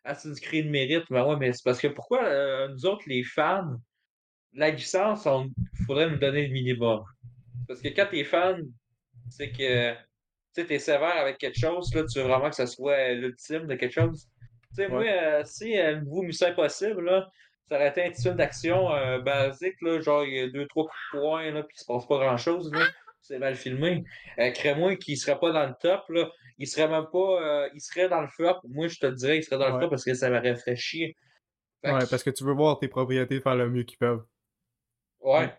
Assassin's 0.05 0.41
Creed 0.41 0.71
mérite. 0.71 1.05
Ben 1.11 1.25
ouais, 1.27 1.37
mais 1.37 1.53
c'est 1.53 1.65
parce 1.65 1.81
que 1.81 1.89
pourquoi 1.89 2.69
nous 2.69 2.87
autres, 2.87 3.05
les 3.07 3.23
fans, 3.23 3.77
la 4.55 4.71
licence, 4.71 5.27
il 5.27 5.85
faudrait 5.87 6.11
nous 6.11 6.19
donner 6.19 6.47
le 6.47 6.53
minimum. 6.53 7.05
Parce 7.69 7.81
que 7.81 7.89
quand 7.89 8.07
t'es 8.11 8.25
fan, 8.25 8.63
c'est 9.29 9.51
que 9.51 9.95
tu 10.55 10.73
es 10.73 10.79
sévère 10.79 11.17
avec 11.17 11.39
quelque 11.39 11.59
chose, 11.59 11.93
là, 11.95 12.05
tu 12.05 12.19
veux 12.19 12.25
vraiment 12.25 12.49
que 12.49 12.57
ça 12.57 12.67
soit 12.67 13.13
l'ultime 13.13 13.67
de 13.67 13.75
quelque 13.75 13.93
chose. 13.93 14.29
Tu 14.71 14.83
sais, 14.83 14.89
moi, 14.89 15.05
euh, 15.05 15.43
si 15.45 15.79
euh, 15.79 15.97
le 15.97 16.01
nouveau 16.03 16.23
Mission 16.23 16.49
Impossible, 16.49 17.05
là, 17.05 17.29
ça 17.69 17.77
aurait 17.77 17.89
été 17.89 18.05
un 18.05 18.13
film 18.13 18.37
d'action 18.37 18.93
euh, 18.93 19.19
basique, 19.21 19.77
là, 19.83 20.01
genre 20.01 20.25
il 20.25 20.35
y 20.35 20.41
a 20.41 20.49
deux, 20.49 20.67
trois 20.67 20.85
coups 20.85 20.97
de 21.15 21.19
poing, 21.19 21.51
là, 21.51 21.63
puis 21.63 21.77
il 21.77 21.81
se 21.81 21.85
passe 21.87 22.07
pas 22.07 22.19
grand 22.19 22.37
chose, 22.37 22.71
c'est 23.27 23.39
mal 23.39 23.55
filmé. 23.55 24.05
Euh, 24.39 24.51
Crée-moi 24.51 24.97
qu'il 24.97 25.17
serait 25.17 25.39
pas 25.39 25.53
dans 25.53 25.67
le 25.67 25.75
top, 25.81 26.03
là, 26.09 26.31
il 26.59 26.67
serait 26.67 26.89
même 26.89 27.07
pas. 27.13 27.69
il 27.75 27.81
serait 27.81 28.09
dans 28.09 28.21
le 28.21 28.29
flop. 28.29 28.61
Moi, 28.69 28.89
je 28.89 28.99
te 28.99 29.07
dirais, 29.07 29.39
il 29.39 29.43
serait 29.43 29.59
dans 29.59 29.71
le 29.73 29.79
flop 29.79 29.91
parce 29.91 30.05
que 30.05 30.15
ça 30.15 30.31
m'aurait 30.31 30.57
fait 30.57 30.77
chier. 30.77 31.17
ouais, 31.85 32.07
parce 32.11 32.23
que 32.23 32.31
tu 32.31 32.45
veux 32.45 32.55
voir 32.55 32.79
tes 32.79 32.89
propriétés 32.89 33.41
faire 33.41 33.57
le 33.57 33.69
mieux 33.71 33.83
qu'ils 33.85 33.99
peuvent. 33.99 34.25
Ouais. 35.21 35.53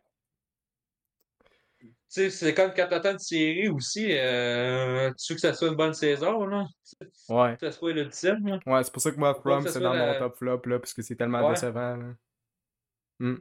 Tu 1.80 1.90
sais, 2.08 2.30
c'est 2.30 2.54
comme 2.54 2.72
quand 2.74 2.88
t'attends 2.88 3.12
une 3.12 3.20
série 3.20 3.68
aussi, 3.68 4.08
euh, 4.18 5.12
tu 5.20 5.34
veux 5.34 5.36
que 5.36 5.42
ça 5.42 5.54
soit 5.54 5.68
une 5.68 5.76
bonne 5.76 5.94
saison, 5.94 6.46
là? 6.46 6.66
Ouais. 7.28 7.58
Que 7.58 7.70
ça 7.70 7.78
soit 7.78 7.92
l'ultime, 7.92 8.48
là. 8.48 8.60
Ouais, 8.66 8.82
c'est 8.84 8.94
pour 8.94 9.02
ça 9.02 9.12
que 9.12 9.18
moi, 9.18 9.36
From, 9.36 9.68
c'est 9.68 9.82
dans 9.82 9.94
mon 9.94 10.18
top 10.18 10.38
flop, 10.38 10.62
là, 10.66 10.80
parce 10.80 10.94
que 10.94 11.02
c'est 11.02 11.18
tellement 11.18 11.50
décevant, 11.50 11.98
là. 11.98 12.16
Hmm. 13.20 13.38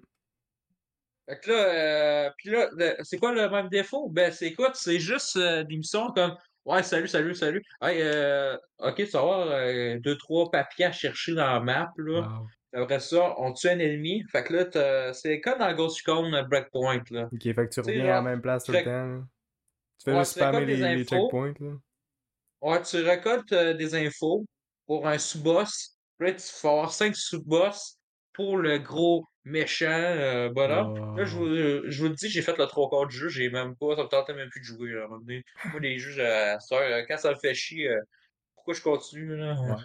Fait 1.28 1.40
que 1.40 1.50
là, 1.50 1.56
euh, 1.56 2.30
pis 2.38 2.50
là, 2.50 2.68
c'est 3.02 3.18
quoi 3.18 3.33
le 3.33 3.49
même 3.50 3.68
défaut? 3.68 4.09
Ben, 4.09 4.30
c'est 4.33 4.52
quoi? 4.52 4.71
C'est 4.75 5.00
juste 5.00 5.37
euh, 5.37 5.64
des 5.64 5.76
missions 5.76 6.09
comme 6.12 6.37
Ouais, 6.66 6.83
salut, 6.83 7.06
salut, 7.06 7.35
salut. 7.37 7.62
Hey, 7.80 8.00
euh, 8.02 8.56
ok, 8.80 8.97
tu 8.97 9.06
vas 9.06 9.21
avoir 9.21 9.47
euh, 9.52 9.99
deux, 10.00 10.16
trois 10.18 10.50
papiers 10.50 10.87
à 10.87 10.92
chercher 10.92 11.33
dans 11.33 11.47
la 11.47 11.61
map, 11.61 11.92
là. 11.97 12.23
Wow. 12.75 12.83
Après 12.83 12.99
ça, 12.99 13.35
on 13.38 13.52
tue 13.52 13.68
un 13.68 13.78
ennemi. 13.78 14.25
Fait 14.33 14.42
que 14.42 14.52
là, 14.52 15.12
c'est 15.12 15.40
comme 15.40 15.61
dans 15.61 15.73
Ghost 15.75 16.04
Recon 16.04 16.33
euh, 16.33 16.42
Breakpoint, 16.42 17.04
là. 17.11 17.28
Ok, 17.33 17.42
fait 17.42 17.54
que 17.54 17.68
tu 17.68 17.80
reviens 17.80 18.04
à 18.04 18.09
la 18.09 18.23
même 18.23 18.42
place 18.42 18.64
tout 18.64 18.73
le 18.73 18.83
temps. 18.83 19.25
Tu 19.99 20.04
fais 20.04 20.12
Ouais, 20.12 20.18
juste 20.18 20.33
spammer 20.33 20.66
les, 20.66 20.76
les 20.97 21.04
checkpoints, 21.04 21.54
là. 21.61 21.71
Ouais, 22.61 22.83
tu 22.83 23.00
récoltes 23.02 23.54
des 23.54 23.95
infos 23.95 24.45
pour 24.87 25.06
un 25.06 25.18
sous-boss. 25.18 25.97
Puis 26.18 26.28
Là, 26.28 26.35
tu 26.35 26.52
vas 26.64 26.71
avoir 26.71 26.92
cinq 26.92 27.14
sous-boss 27.14 27.97
pour 28.33 28.56
le 28.56 28.78
gros 28.78 29.25
méchant 29.47 29.87
euh, 29.91 30.50
bonhomme. 30.50 30.91
Là, 31.15 31.25
je 31.26 31.37
vous, 31.37 31.47
euh, 31.47 31.85
je 31.88 32.03
vous 32.03 32.09
le 32.11 32.15
dis, 32.17 32.29
j'ai 32.31 32.43
fait 32.43 32.59
le 32.59 32.67
trois 32.67 32.91
quarts 32.91 33.07
du 33.09 33.17
jeu, 33.17 33.29
j'ai 33.31 33.50
même 33.50 33.76
pas, 33.76 33.97
ça 33.97 34.05
me 34.05 34.09
tentait 34.09 34.35
même 34.35 34.50
plus 34.50 34.61
de 34.61 34.67
jouer. 34.67 34.93
Là, 34.93 35.03
à 35.03 35.05
un 35.07 35.09
moment 35.09 35.21
donné. 35.21 35.43
Moi, 35.73 35.81
les 35.81 35.99
jeux, 35.99 36.15
euh, 36.21 36.57
quand 37.09 37.19
ça 37.19 37.31
me 37.33 37.37
fait 37.38 37.55
chier, 37.55 37.91
euh, 37.91 38.00
pourquoi 38.57 38.75
je 38.75 38.83
continue, 38.83 39.37
là? 39.37 39.55
Ouais. 39.57 39.85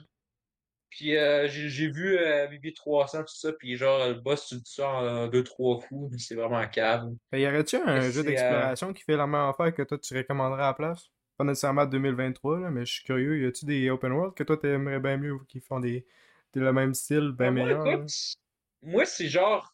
Puis 0.89 1.15
euh, 1.15 1.47
j'ai 1.47 1.69
j'ai 1.69 1.89
vu 1.89 2.17
euh, 2.17 2.47
BB 2.47 2.73
300, 2.73 3.19
tout 3.23 3.33
ça, 3.35 3.53
puis 3.53 3.77
genre, 3.77 4.07
le 4.09 4.15
boss, 4.15 4.47
tu 4.47 4.55
le 4.55 4.61
tues 4.61 4.81
en 4.81 5.27
2-3 5.27 5.79
coups, 5.79 6.17
c'est 6.17 6.35
vraiment 6.35 6.67
calme. 6.67 7.17
Fait 7.29 7.41
y 7.41 7.47
aurait-tu 7.47 7.77
un 7.77 8.09
jeu 8.09 8.23
d'exploration 8.23 8.93
qui 8.93 9.03
fait 9.03 9.15
la 9.15 9.25
même 9.27 9.41
affaire 9.49 9.73
que 9.73 9.83
toi 9.83 9.97
tu 9.97 10.15
recommanderais 10.17 10.63
à 10.63 10.67
la 10.67 10.73
place? 10.73 11.07
Pas 11.37 11.45
nécessairement 11.45 11.85
2023, 11.85 12.59
là, 12.59 12.69
mais 12.71 12.85
je 12.85 12.93
suis 12.93 13.03
curieux. 13.05 13.41
Y 13.41 13.45
a-tu 13.45 13.65
des 13.65 13.89
open 13.89 14.11
world 14.11 14.33
que 14.35 14.43
toi 14.43 14.57
t'aimerais 14.57 14.99
bien 14.99 15.17
mieux 15.17 15.33
ou 15.33 15.39
qui 15.45 15.61
font 15.61 15.79
des, 15.79 16.05
des- 16.53 16.59
le 16.59 16.73
même 16.73 16.93
style, 16.93 17.31
bien 17.31 17.51
Ah, 17.51 17.51
meilleur? 17.51 17.87
écoute, 17.87 18.35
moi, 18.81 19.05
c'est 19.05 19.27
genre, 19.27 19.71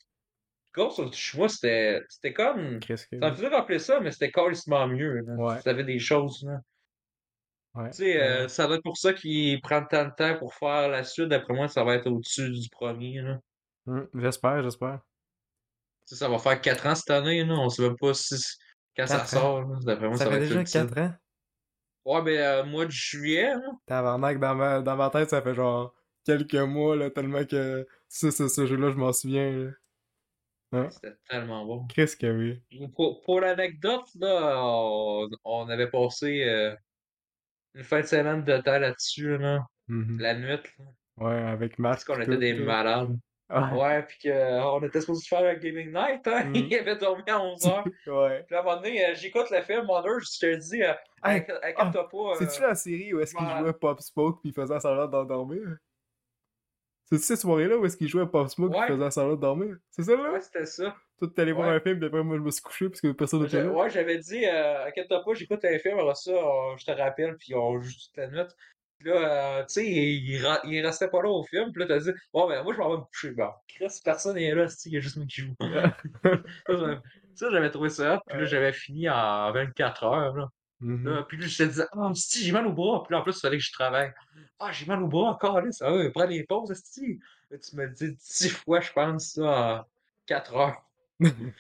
Ghost 0.73 0.99
of 0.99 1.11
Tsushima, 1.11 1.49
c'était 1.49 2.01
c'était 2.09 2.33
comme. 2.33 2.79
Chris, 2.79 3.01
que- 3.11 3.19
Ça 3.19 3.29
me 3.29 3.35
faisait 3.35 3.47
rappeler 3.47 3.79
ça, 3.79 3.99
mais 3.99 4.11
c'était 4.11 4.31
carrément 4.31 4.87
mieux. 4.87 5.23
Ouais. 5.37 5.61
Tu 5.61 5.69
avais 5.69 5.83
des 5.83 5.99
choses. 5.99 6.43
Là. 6.45 6.59
Ouais. 7.73 7.89
Tu 7.91 7.97
sais, 7.97 8.21
euh, 8.21 8.41
ouais. 8.43 8.47
ça 8.49 8.67
doit 8.67 8.75
être 8.77 8.83
pour 8.83 8.97
ça 8.97 9.13
qu'ils 9.13 9.59
prennent 9.61 9.87
tant 9.87 10.05
de 10.05 10.11
temps 10.15 10.37
pour 10.37 10.53
faire 10.53 10.87
la 10.89 11.03
suite. 11.03 11.29
D'après 11.29 11.53
moi, 11.53 11.67
ça 11.67 11.83
va 11.83 11.95
être 11.95 12.07
au-dessus 12.07 12.51
du 12.51 12.69
premier. 12.69 13.21
Hum, 13.87 14.07
j'espère, 14.15 14.61
j'espère. 14.63 14.99
Tu 16.07 16.13
sais, 16.13 16.15
ça 16.15 16.29
va 16.29 16.37
faire 16.39 16.59
4 16.61 16.85
ans 16.85 16.95
cette 16.95 17.09
année. 17.11 17.43
Là. 17.43 17.53
On 17.55 17.69
sait 17.69 17.81
même 17.83 17.97
pas 17.97 18.13
si, 18.13 18.35
quand 18.95 19.07
ça 19.07 19.25
sort. 19.25 19.65
D'après 19.83 20.07
moi, 20.07 20.17
ça, 20.17 20.25
Ça 20.25 20.29
va 20.29 20.35
fait 20.37 20.43
être 20.43 20.47
déjà 20.49 20.59
ultime. 20.61 20.89
4 20.89 20.99
ans? 21.01 21.13
Ouais, 22.05 22.21
ben, 22.21 22.37
euh, 22.39 22.63
mois 22.63 22.85
de 22.85 22.91
juillet. 22.91 23.53
Là. 23.53 23.71
Tabarnak, 23.85 24.39
dans 24.39 24.55
ma, 24.55 24.81
dans 24.81 24.95
ma 24.95 25.09
tête, 25.09 25.29
ça 25.29 25.41
fait 25.41 25.53
genre 25.53 25.93
quelques 26.27 26.53
mois, 26.55 26.95
là, 26.95 27.09
tellement 27.09 27.43
que 27.45 27.87
ça, 28.07 28.31
ce, 28.31 28.47
ce 28.47 28.65
jeu-là, 28.65 28.91
je 28.91 28.95
m'en 28.97 29.11
souviens. 29.13 29.71
Hein? 30.73 30.89
C'était 30.91 31.15
tellement 31.29 31.65
bon. 31.65 31.87
Chris 31.87 32.11
que 32.19 32.27
oui? 32.27 32.89
Pour, 32.95 33.21
pour 33.21 33.39
l'anecdote, 33.41 34.05
là, 34.19 34.61
on, 34.63 35.29
on 35.45 35.69
avait 35.69 35.89
passé 35.89 36.43
euh, 36.43 36.75
une 37.73 37.83
fin 37.83 38.01
de 38.01 38.05
semaine 38.05 38.43
de 38.43 38.57
temps 38.57 38.77
là-dessus. 38.77 39.37
Là. 39.37 39.65
Mhm. 39.87 40.19
La 40.19 40.35
nuit. 40.35 40.47
Là. 40.79 40.85
Ouais, 41.17 41.41
avec 41.41 41.79
Marc. 41.79 41.93
Parce 41.93 42.05
qu'on 42.05 42.21
était 42.21 42.37
des 42.37 42.53
malades. 42.53 43.17
Ouais. 43.49 43.79
Ouais, 43.81 44.03
puis 44.03 44.29
qu'on 44.29 44.83
était 44.83 44.99
supposé 44.99 45.25
faire 45.25 45.49
un 45.49 45.55
gaming 45.55 45.93
night, 45.93 46.27
hein? 46.27 46.43
Mm. 46.49 46.55
Il 46.69 46.75
avait 46.75 46.97
dormi 46.97 47.23
à 47.27 47.37
11h. 47.37 47.83
ouais. 48.07 48.43
Puis 48.45 48.55
à 48.55 48.59
un 48.59 48.63
moment 48.63 48.75
donné, 48.75 49.05
euh, 49.05 49.15
j'écoute 49.15 49.49
le 49.49 49.61
film 49.61 49.85
Mother, 49.85 50.19
je 50.19 50.37
te 50.37 50.55
dis, 50.57 50.83
euh, 50.83 50.91
inqui- 51.23 51.57
inquiète-toi 51.63 52.09
pas. 52.09 52.33
C'est-tu 52.39 52.61
euh, 52.61 52.67
la 52.67 52.75
série 52.75 53.13
où 53.13 53.21
est-ce 53.21 53.33
qu'il 53.33 53.47
jouait 53.57 53.71
Pop 53.71 54.01
Smoke 54.01 54.41
pis 54.41 54.49
il 54.49 54.53
faisait 54.53 54.77
semblant 54.81 55.07
d'endormir? 55.07 55.77
C'est-tu 57.09 57.23
cette 57.23 57.39
soirée-là 57.39 57.77
où 57.77 57.85
est-ce 57.85 57.95
qu'il 57.97 58.07
jouait 58.09 58.25
Pop 58.27 58.47
Smoke 58.49 58.75
Ouais. 58.75 58.85
il 58.89 58.95
faisait 58.95 59.11
semblant 59.11 59.35
de 59.35 59.41
dormir? 59.41 59.75
C'est 59.91 60.03
ça 60.03 60.15
là? 60.15 60.31
Ouais, 60.33 60.41
c'était 60.41 60.65
ça. 60.65 60.95
Toi 61.19 61.29
t'es 61.33 61.41
allé 61.41 61.51
voir 61.53 61.69
un 61.69 61.79
film 61.79 61.99
pis 61.99 62.05
après 62.05 62.23
moi 62.23 62.35
je 62.37 62.41
me 62.41 62.51
suis 62.51 62.61
couché 62.61 62.89
parce 62.89 63.01
que 63.01 63.11
personne 63.13 63.41
n'était 63.43 63.63
là. 63.63 63.69
Ouais, 63.71 63.89
j'avais 63.89 64.17
dit, 64.19 64.45
euh, 64.45 64.85
inquiète-toi 64.87 65.23
pas, 65.23 65.33
j'écoute 65.33 65.63
un 65.65 65.79
film, 65.79 65.97
alors 65.97 66.15
ça, 66.17 66.31
je 66.77 66.85
te 66.85 66.91
rappelle, 66.91 67.35
puis 67.37 67.55
on 67.55 67.79
joue 67.81 67.89
toute 67.91 68.17
la 68.17 68.27
nuit. 68.27 68.41
Puis 68.99 69.09
là, 69.09 69.59
euh, 69.59 69.61
tu 69.61 69.73
sais, 69.75 69.85
il, 69.87 70.41
il 70.65 70.85
restait 70.85 71.07
pas 71.07 71.21
là 71.21 71.29
au 71.29 71.43
film, 71.43 71.71
puis 71.71 71.81
là, 71.81 71.87
t'as 71.87 71.99
dit, 71.99 72.11
bon, 72.33 72.47
ben, 72.47 72.63
moi, 72.63 72.73
je 72.73 72.79
m'en 72.79 72.89
vais 72.89 72.97
me 72.97 73.03
coucher. 73.03 73.31
Bon, 73.31 73.49
Chris, 73.67 73.87
personne 74.03 74.35
n'est 74.35 74.53
là, 74.55 74.65
il 74.85 74.91
y 74.91 74.97
a 74.97 74.99
juste 74.99 75.17
moi 75.17 75.25
qui 75.27 75.41
joue. 75.41 75.53
ça, 77.35 77.49
j'avais- 77.51 77.69
trouvé 77.69 77.89
ça, 77.89 78.19
puis 78.27 78.39
là, 78.39 78.45
j'avais 78.45 78.73
fini 78.73 79.07
en 79.09 79.51
24 79.51 80.03
heures, 80.03 80.35
là. 80.35 80.47
Mhm. 80.79 81.09
Là, 81.09 81.23
puis 81.23 81.37
là, 81.37 81.47
je 81.47 81.57
te 81.57 81.63
disais, 81.63 81.85
ah, 81.91 82.11
si 82.13 82.43
j'ai 82.43 82.51
mal 82.51 82.67
au 82.67 82.73
bras. 82.73 83.03
Puis 83.03 83.13
là, 83.13 83.19
en 83.19 83.23
plus, 83.23 83.35
il 83.35 83.39
fallait 83.39 83.57
que 83.57 83.63
je 83.63 83.71
travaille. 83.71 84.13
Ah, 84.59 84.71
j'ai 84.71 84.85
mal 84.85 85.01
au 85.01 85.07
bras 85.07 85.29
encore, 85.31 85.61
là. 85.61 85.71
Ça 85.71 85.89
va, 85.89 86.09
prends 86.11 86.25
les 86.25 86.43
pauses. 86.43 86.69
Là, 86.69 87.57
tu 87.57 87.75
me 87.75 87.85
le 87.85 87.91
dis 87.91 88.11
10 88.13 88.49
fois, 88.49 88.79
je 88.79 88.91
pense, 88.91 89.33
ça, 89.33 89.79
en 89.79 89.85
4 90.25 90.55
heures. 90.55 90.83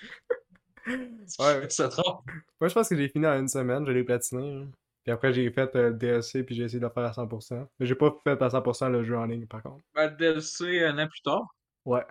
Ouais. 1.39 1.69
Ça 1.69 1.89
trompe. 1.89 2.23
Moi 2.61 2.69
je 2.69 2.73
pense 2.73 2.89
que 2.89 2.95
j'ai 2.95 3.09
fini 3.09 3.25
en 3.25 3.39
une 3.39 3.47
semaine, 3.47 3.85
je 3.85 3.91
l'ai 3.91 4.03
platiné. 4.03 4.65
Puis 5.03 5.11
après 5.11 5.33
j'ai 5.33 5.51
fait 5.51 5.75
euh, 5.75 5.89
le 5.89 5.95
DLC 5.95 6.43
puis 6.43 6.55
j'ai 6.55 6.63
essayé 6.63 6.79
de 6.79 6.85
le 6.85 6.91
faire 6.91 7.03
à 7.03 7.11
100%. 7.11 7.67
Mais 7.79 7.85
j'ai 7.85 7.95
pas 7.95 8.15
fait 8.23 8.41
à 8.41 8.47
100% 8.47 8.89
le 8.89 9.03
jeu 9.03 9.17
en 9.17 9.25
ligne 9.25 9.45
par 9.45 9.61
contre. 9.63 9.83
Ben, 9.93 10.09
le 10.09 10.15
DLC 10.15 10.85
un 10.85 10.97
an 10.97 11.07
plus 11.07 11.21
tard. 11.21 11.55
Ouais. 11.85 12.05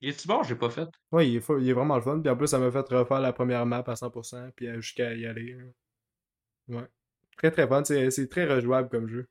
Il 0.00 0.08
est-tu 0.08 0.26
bon? 0.28 0.42
J'ai 0.42 0.54
pas 0.54 0.70
fait. 0.70 0.88
Ouais, 1.12 1.28
il 1.28 1.36
est, 1.36 1.48
il 1.60 1.68
est 1.68 1.72
vraiment 1.72 1.96
le 1.96 2.02
fun. 2.02 2.20
Puis 2.20 2.30
en 2.30 2.36
plus, 2.36 2.46
ça 2.46 2.58
m'a 2.58 2.70
fait 2.70 2.88
refaire 2.88 3.20
la 3.20 3.32
première 3.32 3.66
map 3.66 3.84
à 3.86 3.94
100%, 3.94 4.50
puis 4.52 4.68
euh, 4.68 4.80
jusqu'à 4.80 5.14
y 5.14 5.26
aller. 5.26 5.54
là. 5.54 5.64
Ouais. 6.76 6.88
Très 7.36 7.50
très 7.50 7.66
fun. 7.68 7.82
C'est 7.84 8.28
très 8.28 8.46
rejouable 8.46 8.88
comme 8.88 9.08
jeu. 9.08 9.28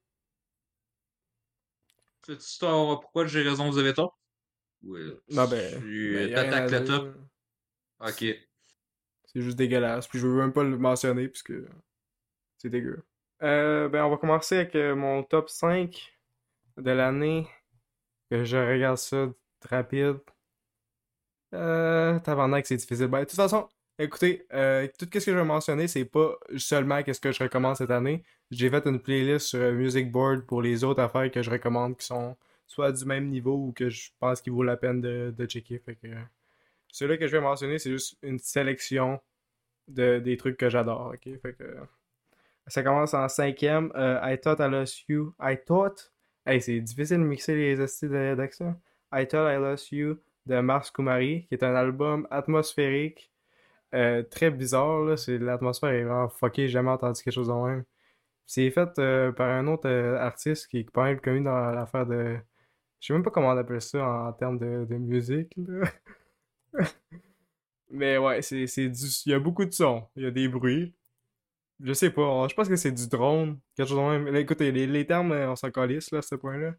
Sais-tu 2.26 2.66
pourquoi 2.66 3.26
j'ai 3.26 3.42
raison, 3.42 3.70
vous 3.70 3.78
avez 3.78 3.94
tort? 3.94 4.20
Oui. 4.84 5.02
Non, 5.30 5.48
ben. 5.48 5.80
Tu 5.82 6.14
ben, 6.16 6.34
t'attaques 6.34 6.72
le 6.72 6.84
top? 6.86 7.16
Ok. 8.00 8.26
C'est 9.26 9.42
juste 9.42 9.58
dégueulasse. 9.58 10.08
Puis 10.08 10.20
je 10.20 10.28
veux 10.28 10.40
même 10.40 10.54
pas 10.54 10.64
le 10.64 10.78
mentionner, 10.78 11.28
puisque 11.28 11.54
c'est 12.58 12.70
dégueu. 12.70 13.04
Euh, 13.42 13.90
ben, 13.90 14.04
on 14.04 14.10
va 14.10 14.18
commencer 14.18 14.56
avec 14.56 14.76
euh, 14.76 14.96
mon 14.96 15.24
top 15.24 15.50
5 15.50 16.14
de 16.78 16.92
l'année. 16.92 17.48
Que 18.30 18.44
je 18.44 18.58
regarde 18.58 18.98
ça 18.98 19.28
rapide. 19.68 20.20
Euh, 21.54 22.20
tabarnak, 22.20 22.66
c'est 22.66 22.78
difficile. 22.78 23.08
Ben, 23.08 23.20
de 23.22 23.26
toute 23.26 23.36
façon, 23.36 23.68
écoutez, 23.98 24.46
euh, 24.54 24.88
tout 24.98 25.06
ce 25.06 25.10
que 25.10 25.20
je 25.20 25.32
vais 25.32 25.44
mentionner, 25.44 25.88
c'est 25.88 26.06
pas 26.06 26.36
seulement 26.58 27.02
qu'est-ce 27.04 27.22
que 27.22 27.32
je 27.32 27.44
recommande 27.44 27.76
cette 27.76 27.92
année. 27.92 28.24
J'ai 28.52 28.70
fait 28.70 28.86
une 28.86 29.00
playlist 29.00 29.48
sur 29.48 29.72
Music 29.74 30.12
Board 30.12 30.46
pour 30.46 30.62
les 30.62 30.84
autres 30.84 31.02
affaires 31.02 31.30
que 31.32 31.42
je 31.42 31.50
recommande 31.50 31.98
qui 31.98 32.06
sont 32.06 32.38
soit 32.68 32.92
du 32.92 33.06
même 33.06 33.28
niveau 33.30 33.56
ou 33.56 33.74
que 33.74 33.90
je 33.90 34.12
pense 34.20 34.42
qu'il 34.42 34.54
vaut 34.54 34.64
la 34.64 34.78
peine 34.78 35.02
de, 35.02 35.46
checker. 35.48 35.80
Fait 35.80 35.96
que 35.96 36.08
ceux-là 36.92 37.18
que 37.18 37.28
je 37.28 37.32
vais 37.32 37.42
mentionner, 37.42 37.80
c'est 37.80 37.92
juste 37.92 38.18
une 38.22 38.40
sélection 38.40 39.20
de, 39.88 40.20
des 40.20 40.38
trucs 40.38 40.58
que 40.58 40.70
j'adore. 40.70 41.14
Ok, 41.14 41.24
fait 41.42 41.54
que 41.54 41.78
ça 42.68 42.84
commence 42.84 43.14
en 43.16 43.28
cinquième. 43.28 43.92
euh, 43.96 44.20
I 44.24 44.40
thought 44.40 44.60
I 44.60 44.70
lost 44.70 45.06
you. 45.10 45.34
I 45.42 45.58
thought? 45.58 46.12
Hey, 46.46 46.62
c'est 46.62 46.80
difficile 46.80 47.18
de 47.18 47.24
mixer 47.24 47.56
les 47.56 47.88
styles 47.88 48.36
d'accent. 48.36 48.76
I 49.12 49.28
thought 49.28 49.52
I 49.52 49.58
lost 49.58 49.92
you 49.92 50.20
de 50.46 50.60
Mars 50.62 50.92
Kumari, 50.92 51.46
qui 51.48 51.56
est 51.56 51.64
un 51.64 51.76
album 51.76 52.28
atmosphérique. 52.32 53.32
euh, 53.96 54.24
très 54.24 54.52
bizarre, 54.52 55.02
l'atmosphère 55.28 55.90
est 55.92 56.04
vraiment 56.04 56.30
fuckée, 56.30 56.68
j'ai 56.68 56.74
jamais 56.74 56.92
entendu 56.92 57.22
quelque 57.24 57.34
chose 57.34 57.48
de 57.50 57.54
même. 57.54 57.86
C'est 58.48 58.72
fait 58.72 59.00
euh, 59.00 59.32
par 59.32 59.50
un 59.50 59.68
autre 59.68 59.88
euh, 59.90 60.18
artiste 60.20 60.68
qui 60.68 60.80
est 60.80 60.92
pas 60.92 61.04
mal 61.04 61.22
connu 61.22 61.42
dans 61.44 61.72
l'affaire 61.72 62.06
de. 62.08 62.38
Je 63.00 63.08
sais 63.08 63.14
même 63.14 63.24
pas 63.24 63.32
comment 63.32 63.50
on 63.50 63.58
appelle 63.58 63.82
ça 63.82 64.06
en, 64.06 64.34
termes 64.34 64.60
de, 64.60 64.96
musique. 64.98 65.56
Mais 67.92 68.18
ouais, 68.18 68.42
c'est, 68.42 68.66
du. 68.90 69.06
Il 69.26 69.32
y 69.32 69.34
a 69.34 69.40
beaucoup 69.40 69.66
de 69.66 69.72
sons, 69.74 70.08
il 70.16 70.24
y 70.24 70.26
a 70.28 70.32
des 70.32 70.48
bruits. 70.48 70.94
Je 71.82 71.94
sais 71.94 72.12
pas, 72.12 72.48
je 72.50 72.56
pense 72.56 72.70
que 72.70 72.76
c'est 72.76 72.92
du 72.92 73.08
drone, 73.08 73.60
quelque 73.76 73.90
chose 73.90 73.98
de 73.98 74.04
même. 74.04 74.28
Là, 74.34 74.40
écoutez, 74.40 74.72
les, 74.72 74.88
les 74.88 75.06
termes, 75.08 75.32
on 75.32 75.56
s'en 75.56 75.72
calisse, 75.72 76.12
là, 76.12 76.20
à 76.20 76.22
ce 76.22 76.36
point-là. 76.36 76.76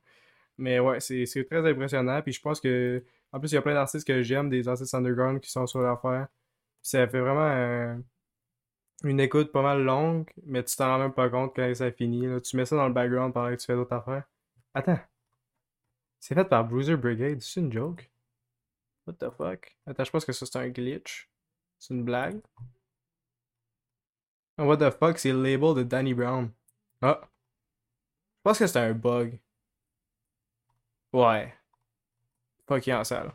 Mais 0.59 0.81
ouais, 0.81 1.00
c'est, 1.00 1.26
c'est 1.26 1.45
très 1.45 1.67
impressionnant. 1.69 2.23
Puis 2.23 2.35
je 2.35 2.40
pense 2.40 2.61
que. 2.61 3.05
En 3.32 3.38
plus, 3.38 3.52
il 3.52 3.54
y 3.54 3.58
a 3.58 3.62
plein 3.62 3.75
d'artistes 3.75 4.06
que 4.06 4.22
j'aime, 4.22 4.49
des 4.49 4.68
artistes 4.68 4.94
underground 4.94 5.40
qui 5.40 5.50
sont 5.50 5.66
sur 5.66 5.80
l'affaire. 5.80 6.28
Ça 6.82 7.06
fait 7.06 7.20
vraiment 7.20 7.49
euh, 7.49 7.96
une 9.04 9.20
écoute 9.20 9.52
pas 9.52 9.62
mal 9.62 9.82
longue, 9.82 10.30
mais 10.44 10.64
tu 10.64 10.76
t'en 10.76 10.87
rends 10.88 10.99
même 10.99 11.12
pas 11.12 11.28
compte 11.30 11.54
quand 11.54 11.75
ça 11.75 11.92
finit. 11.92 12.26
Là. 12.26 12.40
Tu 12.40 12.56
mets 12.56 12.64
ça 12.66 12.76
dans 12.76 12.88
le 12.88 12.94
background 12.94 13.32
pendant 13.32 13.50
que 13.50 13.60
tu 13.60 13.66
fais 13.66 13.75
d'autres 13.75 13.94
affaires. 13.94 14.25
Attends. 14.75 14.99
C'est 16.20 16.34
fait 16.34 16.44
par 16.44 16.64
Bruiser 16.66 16.96
Brigade, 16.96 17.40
c'est 17.40 17.60
une 17.60 17.72
joke? 17.72 18.10
What 19.06 19.14
the 19.14 19.30
fuck? 19.30 19.76
Attends, 19.87 20.04
je 20.04 20.10
pense 20.10 20.25
que 20.25 20.32
ça 20.32 20.46
c'est 20.46 20.58
un 20.58 20.68
glitch. 20.68 21.30
C'est 21.78 21.94
une 21.94 22.04
blague. 22.04 22.40
What 24.58 24.76
the 24.76 24.90
fuck, 24.90 25.18
c'est 25.18 25.32
le 25.32 25.42
label 25.42 25.75
de 25.75 25.82
Danny 25.82 26.12
Brown. 26.12 26.52
Ah. 27.00 27.20
Je 27.22 28.42
pense 28.42 28.58
que 28.58 28.66
c'est 28.66 28.78
un 28.78 28.92
bug. 28.92 29.40
Ouais. 31.12 31.54
Fuck 32.70 32.88
en 32.88 33.04
salle. 33.04 33.32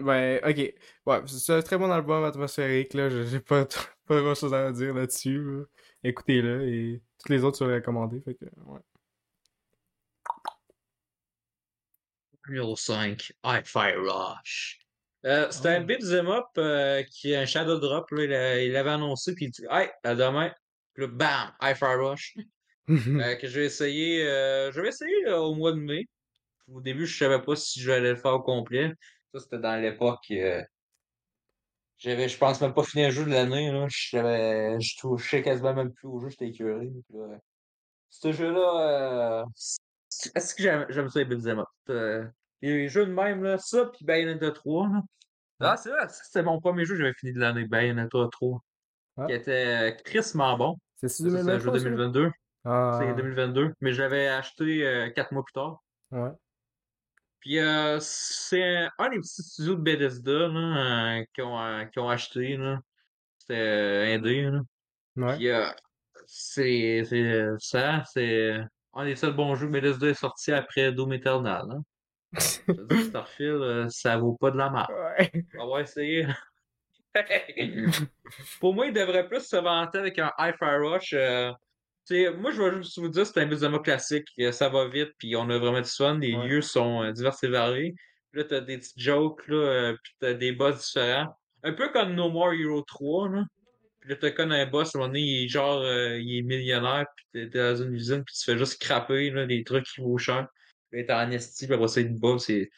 Ben, 0.00 0.40
ok. 0.44 0.74
Ouais, 1.06 1.20
c'est 1.26 1.52
un 1.54 1.62
très 1.62 1.76
bon 1.78 1.90
album 1.90 2.24
atmosphérique, 2.24 2.94
là. 2.94 3.08
J'ai 3.10 3.26
j'ai 3.26 3.40
pas, 3.40 3.64
pas 4.06 4.20
grand 4.20 4.34
chose 4.34 4.54
à 4.54 4.70
dire 4.72 4.94
là-dessus. 4.94 5.42
là. 5.42 5.64
Écoutez-le 6.04 6.68
et 6.68 7.02
toutes 7.18 7.30
les 7.30 7.42
autres 7.44 7.58
sont 7.58 7.66
recommandées. 7.66 8.20
Fait 8.20 8.34
que, 8.34 8.44
ouais. 8.44 8.80
Numéro 12.48 12.76
5, 12.76 13.32
Hi-Fi 13.44 13.92
Rush. 13.96 14.78
Euh, 15.24 15.50
c'était 15.50 15.70
un 15.70 15.82
Oh. 15.82 15.86
beat'em 15.86 16.28
up 16.28 16.44
euh, 16.58 17.02
qui 17.04 17.32
est 17.32 17.36
un 17.36 17.46
shadow 17.46 17.78
drop. 17.78 18.10
Là, 18.10 18.60
il, 18.60 18.72
l'avait 18.72 18.90
annoncé, 18.90 19.34
puis 19.34 19.46
il 19.46 19.50
dit 19.50 19.64
Hey, 19.70 19.88
à 20.02 20.14
demain. 20.14 20.52
Puis 20.92 21.04
là, 21.04 21.08
bam, 21.10 21.52
High 21.62 21.76
Fire 21.76 21.98
Rush. 22.00 22.34
Euh, 22.90 23.34
que 23.36 23.48
je 23.48 23.60
vais 23.60 23.64
essayer. 23.66 24.26
euh, 24.28 24.70
je 24.70 24.78
vais 24.82 24.88
essayer 24.88 25.30
au 25.32 25.54
mois 25.54 25.72
de 25.72 25.78
mai. 25.78 26.06
Au 26.72 26.80
début, 26.80 27.06
je 27.06 27.16
savais 27.18 27.40
pas 27.42 27.56
si 27.56 27.80
j'allais 27.80 28.10
le 28.10 28.16
faire 28.16 28.32
au 28.34 28.42
complet. 28.42 28.92
Ça, 29.32 29.40
c'était 29.40 29.58
dans 29.58 29.80
l'époque. 29.80 30.24
euh, 30.30 30.62
j'avais, 31.98 32.28
je 32.28 32.38
pense 32.38 32.60
même 32.60 32.74
pas 32.74 32.82
fini 32.84 33.04
un 33.04 33.10
jeu 33.10 33.24
de 33.24 33.30
l'année. 33.30 33.70
là. 33.70 33.86
J'avais, 33.88 34.80
je 34.80 34.98
touchais 34.98 35.42
quasiment 35.42 35.74
même 35.74 35.92
plus 35.92 36.08
au 36.08 36.20
jeu, 36.20 36.28
j'étais 36.28 36.48
écœuré. 36.48 36.90
Là, 37.10 37.38
ce 38.10 38.32
jeu-là, 38.32 39.40
euh, 39.42 39.44
est-ce 40.34 40.54
que 40.54 40.62
j'aime, 40.62 40.86
j'aime 40.88 41.08
ça 41.08 41.18
les 41.20 41.24
beat'em 41.24 41.58
up? 41.60 41.66
Euh, 41.90 42.24
les 42.62 42.88
jeux 42.88 43.06
de 43.06 43.12
même, 43.12 43.42
là, 43.42 43.58
ça, 43.58 43.86
puis 43.86 44.04
Bayonetta 44.04 44.50
3. 44.52 44.88
Là. 44.88 45.02
Ah, 45.72 45.76
c'est 45.76 45.90
vrai, 45.90 46.08
ça, 46.08 46.22
c'était 46.24 46.42
mon 46.42 46.60
premier 46.60 46.84
jeu 46.84 46.94
que 46.94 47.00
j'avais 47.00 47.14
fini 47.14 47.32
de 47.32 47.40
l'année, 47.40 47.64
Bayonetta 47.66 48.28
3. 48.30 48.60
Ah. 49.16 49.26
Qui 49.26 49.32
était 49.32 49.66
euh, 49.66 49.90
crissement 50.04 50.56
bon. 50.56 50.76
C'est 50.96 51.08
Ça, 51.08 51.24
C'est 51.24 51.50
un 51.50 51.58
jeu 51.58 51.70
2023, 51.70 51.78
ça? 51.78 51.84
2022. 51.84 52.30
Ah, 52.64 52.98
C'est 53.00 53.14
2022. 53.14 53.74
Mais 53.80 53.92
je 53.92 54.02
l'avais 54.02 54.28
acheté 54.28 54.86
euh, 54.86 55.10
quatre 55.10 55.32
mois 55.32 55.44
plus 55.44 55.52
tard. 55.52 55.82
ouais. 56.12 56.30
Puis 57.44 57.58
euh, 57.58 57.98
c'est 58.00 58.88
un, 58.98 59.10
des 59.10 59.18
petits 59.18 59.42
studios 59.42 59.74
de 59.74 59.82
Bethesda 59.82 60.48
là, 60.48 61.18
euh, 61.18 61.24
qui, 61.34 61.42
ont, 61.42 61.60
euh, 61.60 61.84
qui 61.84 61.98
ont 61.98 62.08
acheté. 62.08 62.56
là. 62.56 62.80
C'était 63.36 63.60
euh, 63.60 64.14
indé. 64.14 64.42
Là. 64.44 64.60
Ouais. 65.16 65.36
Puis 65.36 65.48
euh, 65.50 65.68
c'est 66.26 67.04
c'est 67.04 67.44
ça, 67.58 68.02
c'est 68.10 68.60
un 68.94 69.04
des 69.04 69.14
seuls 69.14 69.34
bons 69.34 69.56
jeux 69.56 69.66
que 69.66 69.72
Bethesda 69.72 70.06
est 70.06 70.14
sorti 70.14 70.52
après 70.52 70.90
Doom 70.90 71.12
Eternal. 71.12 71.66
Hein. 71.70 71.82
Starfield, 73.08 73.60
euh, 73.60 73.88
ça 73.90 74.16
vaut 74.16 74.38
pas 74.40 74.50
de 74.50 74.56
la 74.56 74.70
marque. 74.70 74.90
Ouais. 74.90 75.30
On 75.58 75.70
va 75.70 75.82
essayer. 75.82 76.26
Pour 78.58 78.72
moi, 78.72 78.86
il 78.86 78.94
devrait 78.94 79.28
plus 79.28 79.46
se 79.46 79.56
vanter 79.56 79.98
avec 79.98 80.18
un 80.18 80.32
High 80.38 80.54
Fire 80.58 80.80
Rush. 80.80 81.14
Moi, 82.36 82.50
je 82.52 82.62
vais 82.62 82.76
juste 82.82 82.98
vous 82.98 83.08
dire, 83.08 83.26
c'est 83.26 83.40
un 83.40 83.50
up 83.74 83.82
classique. 83.82 84.28
euh, 84.40 84.52
Ça 84.52 84.68
va 84.68 84.88
vite, 84.88 85.12
puis 85.18 85.34
on 85.36 85.48
a 85.50 85.58
vraiment 85.58 85.80
du 85.80 85.88
fun. 85.90 86.18
Les 86.18 86.34
Ouais. 86.34 86.48
lieux 86.48 86.60
sont 86.62 87.02
euh, 87.02 87.12
divers 87.12 87.34
et 87.42 87.48
variés. 87.48 87.94
Puis 88.30 88.42
là, 88.42 88.44
t'as 88.48 88.60
des 88.60 88.78
petits 88.78 88.92
jokes, 89.00 89.46
là, 89.48 89.56
euh, 89.56 89.96
puis 90.02 90.12
t'as 90.20 90.34
des 90.34 90.52
boss 90.52 90.84
différents. 90.86 91.34
Un 91.62 91.72
peu 91.72 91.88
comme 91.90 92.14
No 92.14 92.28
More 92.30 92.52
Hero 92.52 92.82
3, 92.82 93.28
là. 93.30 93.44
Puis 94.00 94.10
là, 94.10 94.16
t'as 94.16 94.30
comme 94.32 94.52
un 94.52 94.66
boss, 94.66 94.94
à 94.94 94.98
un 94.98 95.00
moment 95.00 95.08
donné, 95.12 95.20
il 95.22 95.44
est 95.44 95.48
genre, 95.48 95.80
euh, 95.80 96.18
il 96.18 96.38
est 96.38 96.42
millionnaire, 96.42 97.06
puis 97.16 97.48
t'es 97.48 97.58
dans 97.58 97.82
une 97.82 97.94
usine, 97.94 98.22
puis 98.24 98.34
tu 98.34 98.44
fais 98.44 98.58
juste 98.58 98.78
craper, 98.82 99.30
là, 99.30 99.46
des 99.46 99.64
trucs 99.64 99.86
qui 99.86 100.00
vaut 100.02 100.18
cher. 100.18 100.46
Puis 100.90 101.06
t'es 101.06 101.12
en 101.12 101.30
esti, 101.30 101.66
puis 101.66 101.74
après 101.74 101.88
ça, 101.88 102.00
il 102.02 102.20
te 102.20 102.38
c'est... 102.38 102.70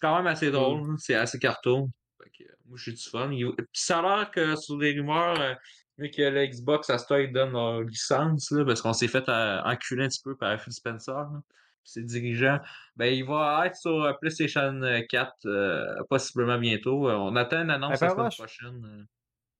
Quand 0.00 0.16
même 0.16 0.26
assez 0.26 0.50
drôle, 0.50 0.80
là. 0.88 0.94
c'est 0.98 1.14
assez 1.14 1.38
cartoon. 1.38 1.88
Fait 2.22 2.30
que, 2.44 2.50
moi, 2.66 2.76
j'ai 2.82 2.92
du 2.92 3.02
fun. 3.02 3.30
Il- 3.32 3.54
Puis 3.54 3.66
ça 3.72 4.00
a 4.00 4.02
l'air 4.18 4.30
que 4.30 4.56
sur 4.56 4.76
des 4.76 4.92
rumeurs, 4.92 5.56
vu 5.98 6.10
que 6.10 6.22
la 6.22 6.46
Xbox, 6.46 6.90
à 6.90 6.98
ce 6.98 7.06
temps, 7.06 7.16
ils 7.16 7.32
donnent 7.32 7.52
leur 7.52 7.82
licence, 7.82 8.50
là, 8.50 8.64
parce 8.64 8.82
qu'on 8.82 8.92
s'est 8.92 9.08
fait 9.08 9.28
euh, 9.28 9.60
enculer 9.62 10.04
un 10.04 10.08
petit 10.08 10.22
peu 10.22 10.36
par 10.36 10.60
Phil 10.60 10.72
Spencer, 10.72 11.14
là, 11.14 11.42
puis 11.48 11.92
ses 11.92 12.02
dirigeants. 12.02 12.60
Ben, 12.96 13.12
il 13.12 13.24
va 13.24 13.66
être 13.66 13.76
sur 13.76 14.02
euh, 14.04 14.12
PlayStation 14.14 14.80
4, 15.08 15.32
euh, 15.46 15.94
possiblement 16.10 16.58
bientôt. 16.58 17.10
On 17.10 17.34
attend 17.36 17.62
une 17.62 17.70
annonce 17.70 18.00
la 18.00 18.10
semaine 18.10 18.30
prochaine. 18.30 19.06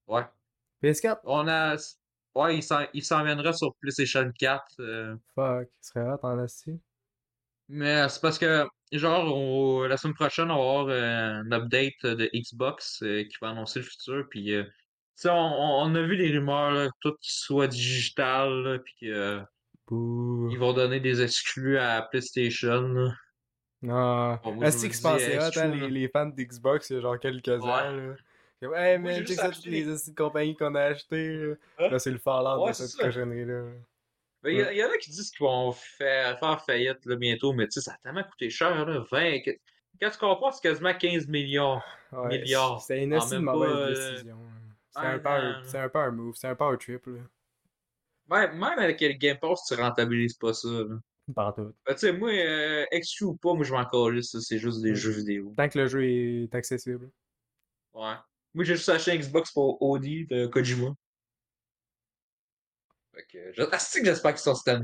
Ouais. 0.06 0.24
PS4? 0.82 1.20
On 1.24 1.48
a. 1.48 1.76
Ouais, 2.34 2.58
il 2.58 2.62
s'en, 2.62 2.80
il 2.92 3.02
viendra 3.02 3.54
sur 3.54 3.74
PlayStation 3.76 4.30
4. 4.38 4.64
euh, 4.80 5.16
Fuck, 5.34 5.68
ce 5.80 5.92
serait 5.92 6.06
hot 6.06 6.18
en 6.22 6.38
asti. 6.38 6.78
Mais 7.68 8.06
c'est 8.10 8.20
parce 8.20 8.38
que, 8.38 8.68
genre, 8.92 9.88
la 9.88 9.96
semaine 9.96 10.14
prochaine, 10.14 10.50
on 10.50 10.56
va 10.56 10.80
avoir 10.80 10.88
euh, 10.88 11.42
un 11.42 11.50
update 11.50 12.04
de 12.04 12.30
Xbox 12.34 12.98
qui 12.98 13.36
va 13.40 13.48
annoncer 13.50 13.80
le 13.80 13.86
futur. 13.86 14.26
Puis, 14.28 14.54
on, 15.24 15.30
on- 15.30 15.82
on 15.90 15.94
a 15.94 16.02
vu 16.02 16.16
les 16.16 16.30
rumeurs, 16.36 16.70
là, 16.72 16.88
tout 17.00 17.14
qui 17.20 17.32
soit 17.32 17.66
digital, 17.68 18.80
puis 18.84 18.94
qu'ils 18.98 19.46
Bouh. 19.88 20.50
vont 20.58 20.72
donner 20.72 21.00
des 21.00 21.22
exclus 21.22 21.78
à 21.78 22.02
PlayStation. 22.02 22.82
là. 22.82 23.14
Non. 23.82 24.38
Bon, 24.42 24.60
je 24.60 24.66
Est-ce 24.66 24.86
que 24.86 25.02
pensé 25.02 25.38
hot, 25.38 25.58
hein, 25.60 25.68
les, 25.68 25.88
les 25.90 26.08
fans 26.08 26.26
d'Xbox, 26.26 26.90
il 26.90 26.94
y 26.94 26.98
a 26.98 27.02
genre 27.02 27.18
quelques 27.20 27.48
ans, 27.48 27.66
là? 27.90 28.14
Comme, 28.60 28.74
hey, 28.74 28.98
man, 28.98 29.24
check 29.26 29.36
ça, 29.36 29.50
toutes 29.50 29.66
acheté- 29.66 29.70
les 29.84 30.14
compagnies 30.14 30.56
qu'on 30.56 30.74
a 30.74 30.80
achetées, 30.80 31.36
là. 31.36 31.54
Hein? 31.78 31.88
Là, 31.90 31.98
c'est 31.98 32.10
le 32.10 32.18
Fallout 32.18 32.62
Ouais, 32.64 32.70
de 32.70 32.74
cette 32.76 32.96
cochonnerie-là. 32.98 33.64
Il 34.44 34.52
y, 34.52 34.76
y 34.78 34.84
en 34.84 34.88
a 34.90 34.96
qui 34.98 35.10
disent 35.10 35.30
qu'ils 35.30 35.44
vont 35.44 35.72
faire, 35.72 36.38
faire 36.38 36.64
faillite 36.64 37.04
là, 37.04 37.16
bientôt, 37.16 37.52
mais 37.52 37.66
tu 37.66 37.72
sais, 37.72 37.80
ça 37.82 37.92
a 37.92 37.96
tellement 38.02 38.22
coûté 38.24 38.48
cher, 38.48 38.86
là, 38.86 39.04
20. 39.10 39.40
que- 39.40 39.50
Quand 40.00 40.10
tu 40.10 40.18
compares, 40.18 40.54
c'est 40.54 40.62
quasiment 40.68 40.94
15 40.94 41.26
millions. 41.28 41.80
Ouais, 42.12 42.38
Milliards. 42.38 42.80
C'est 42.80 43.02
une 43.02 43.10
de 43.10 43.16
même 43.34 43.42
mauvaise 43.42 43.70
pas, 43.72 43.78
euh, 43.78 44.10
décision. 44.12 44.36
là. 44.36 44.65
C'est 45.00 45.06
un 45.06 45.18
power, 45.18 45.52
c'est 45.64 45.78
un 45.78 45.88
power 45.88 46.10
move, 46.12 46.34
c'est 46.36 46.48
un 46.48 46.54
power 46.54 46.78
trip, 46.78 47.06
là. 47.06 47.20
Même, 48.28 48.58
même 48.58 48.78
avec 48.78 49.00
le 49.00 49.12
Game 49.12 49.38
Pass, 49.38 49.64
tu 49.68 49.74
rentabilises 49.74 50.34
pas 50.34 50.52
ça. 50.52 50.68
Là. 50.68 50.96
Par 51.34 51.54
tout. 51.54 51.72
Ben, 51.84 51.94
tu 51.94 51.98
sais, 52.00 52.12
moi, 52.12 52.30
euh, 52.30 52.84
exclu 52.90 53.26
ou 53.26 53.36
pas, 53.36 53.54
moi, 53.54 53.64
je 53.64 53.72
m'en 53.72 53.84
calisse, 53.84 54.30
ça, 54.32 54.40
c'est 54.40 54.58
juste 54.58 54.80
des 54.82 54.92
Mm. 54.92 54.94
jeux 54.94 55.10
vidéo. 55.12 55.54
Tant 55.56 55.68
que 55.68 55.78
le 55.78 55.86
jeu 55.86 56.04
est 56.04 56.54
accessible. 56.54 57.10
Ouais. 57.94 58.14
Moi, 58.54 58.64
j'ai 58.64 58.76
juste 58.76 58.88
acheté 58.88 59.12
un 59.12 59.16
Xbox 59.16 59.52
pour 59.52 59.80
Audi 59.82 60.26
de 60.26 60.46
Kojima. 60.46 60.94
Fait 63.14 63.24
que, 63.30 63.52
je... 63.52 63.62
ah, 63.62 63.76
que 63.78 64.04
j'espère 64.04 64.32
qu'ils 64.32 64.40
sont 64.40 64.54
cette 64.54 64.80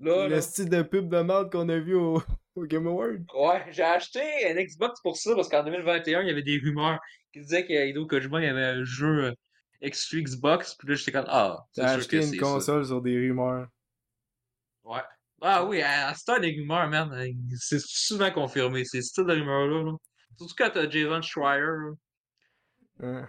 là. 0.00 0.28
Le 0.28 0.40
style 0.40 0.68
de 0.68 0.82
pub 0.82 1.08
de 1.08 1.20
merde 1.20 1.50
qu'on 1.50 1.68
a 1.68 1.78
vu 1.78 1.94
au, 1.94 2.22
au 2.54 2.64
Game 2.66 2.86
Award. 2.86 3.24
Ouais, 3.34 3.64
j'ai 3.70 3.82
acheté 3.82 4.20
un 4.50 4.62
Xbox 4.62 5.00
pour 5.02 5.16
ça 5.16 5.34
parce 5.34 5.48
qu'en 5.48 5.62
2021, 5.64 6.22
il 6.22 6.28
y 6.28 6.30
avait 6.30 6.42
des 6.42 6.58
rumeurs 6.58 6.98
qui 7.32 7.40
disaient 7.40 7.66
qu'Hideo 7.66 8.06
Kojima 8.06 8.40
il 8.40 8.46
y 8.46 8.48
avait 8.48 8.64
un 8.64 8.84
jeu 8.84 9.24
euh, 9.24 9.32
exclu 9.80 10.22
Xbox. 10.22 10.74
Puis 10.74 10.88
là, 10.88 10.94
j'étais 10.94 11.12
comme, 11.12 11.26
ah, 11.28 11.64
c'est 11.72 11.82
sûr 11.82 11.90
acheté 11.90 12.20
que 12.20 12.34
une 12.34 12.40
console 12.40 12.86
sur 12.86 13.00
des 13.02 13.16
rumeurs. 13.16 13.68
Ouais. 14.84 15.00
Ah 15.42 15.64
oui, 15.64 15.80
à, 15.80 16.14
ce 16.14 16.24
temps, 16.24 16.38
les 16.38 16.52
rumeurs, 16.52 16.88
man, 16.88 17.12
euh, 17.12 17.32
c'est 17.56 17.80
souvent 17.80 18.30
confirmé, 18.30 18.84
ces 18.84 19.00
styles 19.00 19.24
de 19.24 19.32
rumeurs-là. 19.32 19.84
Là. 19.84 19.96
Surtout 20.36 20.54
quand 20.56 20.70
t'as 20.74 20.88
Jason 20.88 21.22
Schreier. 21.22 21.60
là. 21.60 21.92
Hein, 23.02 23.28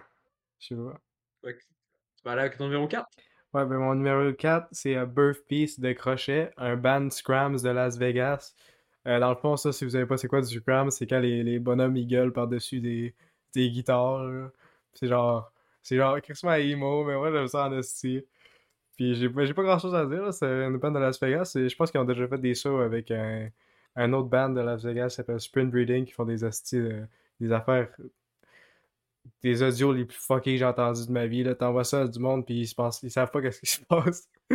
je 0.58 0.68
sais 0.68 0.74
pas. 0.74 1.00
Tu 1.42 2.22
vas 2.24 2.32
aller 2.32 2.42
avec 2.42 2.58
ton 2.58 2.64
numéro 2.64 2.86
4. 2.86 3.06
Ouais, 3.54 3.66
ben 3.66 3.78
mon 3.78 3.94
numéro 3.94 4.32
4, 4.32 4.68
c'est 4.72 4.96
euh, 4.96 5.06
Birth 5.06 5.44
Piece 5.46 5.80
de 5.80 5.92
Crochet, 5.92 6.52
un 6.56 6.76
band 6.76 7.10
Scrams 7.10 7.60
de 7.60 7.68
Las 7.68 7.96
Vegas. 7.96 8.54
Euh, 9.06 9.18
dans 9.18 9.30
le 9.30 9.36
fond, 9.36 9.56
ça, 9.56 9.72
si 9.72 9.84
vous 9.84 9.90
savez 9.90 10.06
pas 10.06 10.16
c'est 10.16 10.28
quoi 10.28 10.40
du 10.40 10.60
Scram, 10.60 10.90
c'est 10.90 11.06
quand 11.06 11.18
les, 11.18 11.42
les 11.42 11.58
bonhommes 11.58 11.96
ils 11.96 12.06
gueulent 12.06 12.32
par-dessus 12.32 12.80
des, 12.80 13.14
des 13.54 13.70
guitares. 13.70 14.50
C'est 14.94 15.08
genre. 15.08 15.52
C'est 15.82 15.96
genre 15.96 16.20
quasiment 16.20 16.54
emo, 16.54 17.04
mais 17.04 17.16
moi 17.16 17.30
j'aime 17.32 17.48
ça 17.48 17.66
en 17.66 17.78
esti. 17.78 18.24
Puis 18.96 19.14
j'ai 19.14 19.28
pas, 19.30 19.62
grand 19.62 19.78
chose 19.78 19.94
à 19.94 20.06
dire, 20.06 20.32
c'est 20.32 20.46
une 20.46 20.76
band 20.76 20.90
de 20.90 20.98
Las 20.98 21.20
Vegas. 21.20 21.52
et 21.56 21.68
je 21.68 21.76
pense 21.76 21.90
qu'ils 21.90 22.00
ont 22.00 22.04
déjà 22.04 22.28
fait 22.28 22.38
des 22.38 22.54
shows 22.54 22.78
avec 22.78 23.10
un, 23.10 23.48
un 23.96 24.12
autre 24.12 24.28
band 24.28 24.50
de 24.50 24.60
Las 24.60 24.84
Vegas 24.84 25.08
qui 25.08 25.14
s'appelle 25.16 25.40
Sprint 25.40 25.70
Breeding 25.70 26.04
qui 26.04 26.12
font 26.12 26.24
des 26.24 26.44
euh, 26.44 27.06
des 27.40 27.52
affaires 27.52 27.88
des 29.42 29.62
audios 29.62 29.92
les 29.92 30.04
plus 30.04 30.18
fuckés 30.18 30.52
que 30.52 30.58
j'ai 30.58 30.64
entendus 30.64 31.06
de 31.06 31.12
ma 31.12 31.26
vie. 31.26 31.44
T'envoies 31.56 31.84
ça 31.84 32.02
à 32.02 32.08
du 32.08 32.18
monde, 32.18 32.44
puis 32.44 32.60
ils, 32.60 32.66
se 32.66 32.74
pensent, 32.74 33.02
ils 33.02 33.10
savent 33.10 33.30
pas 33.30 33.40
qu'est-ce 33.40 33.60
qui 33.60 33.66
se 33.66 33.80
passe. 33.84 34.28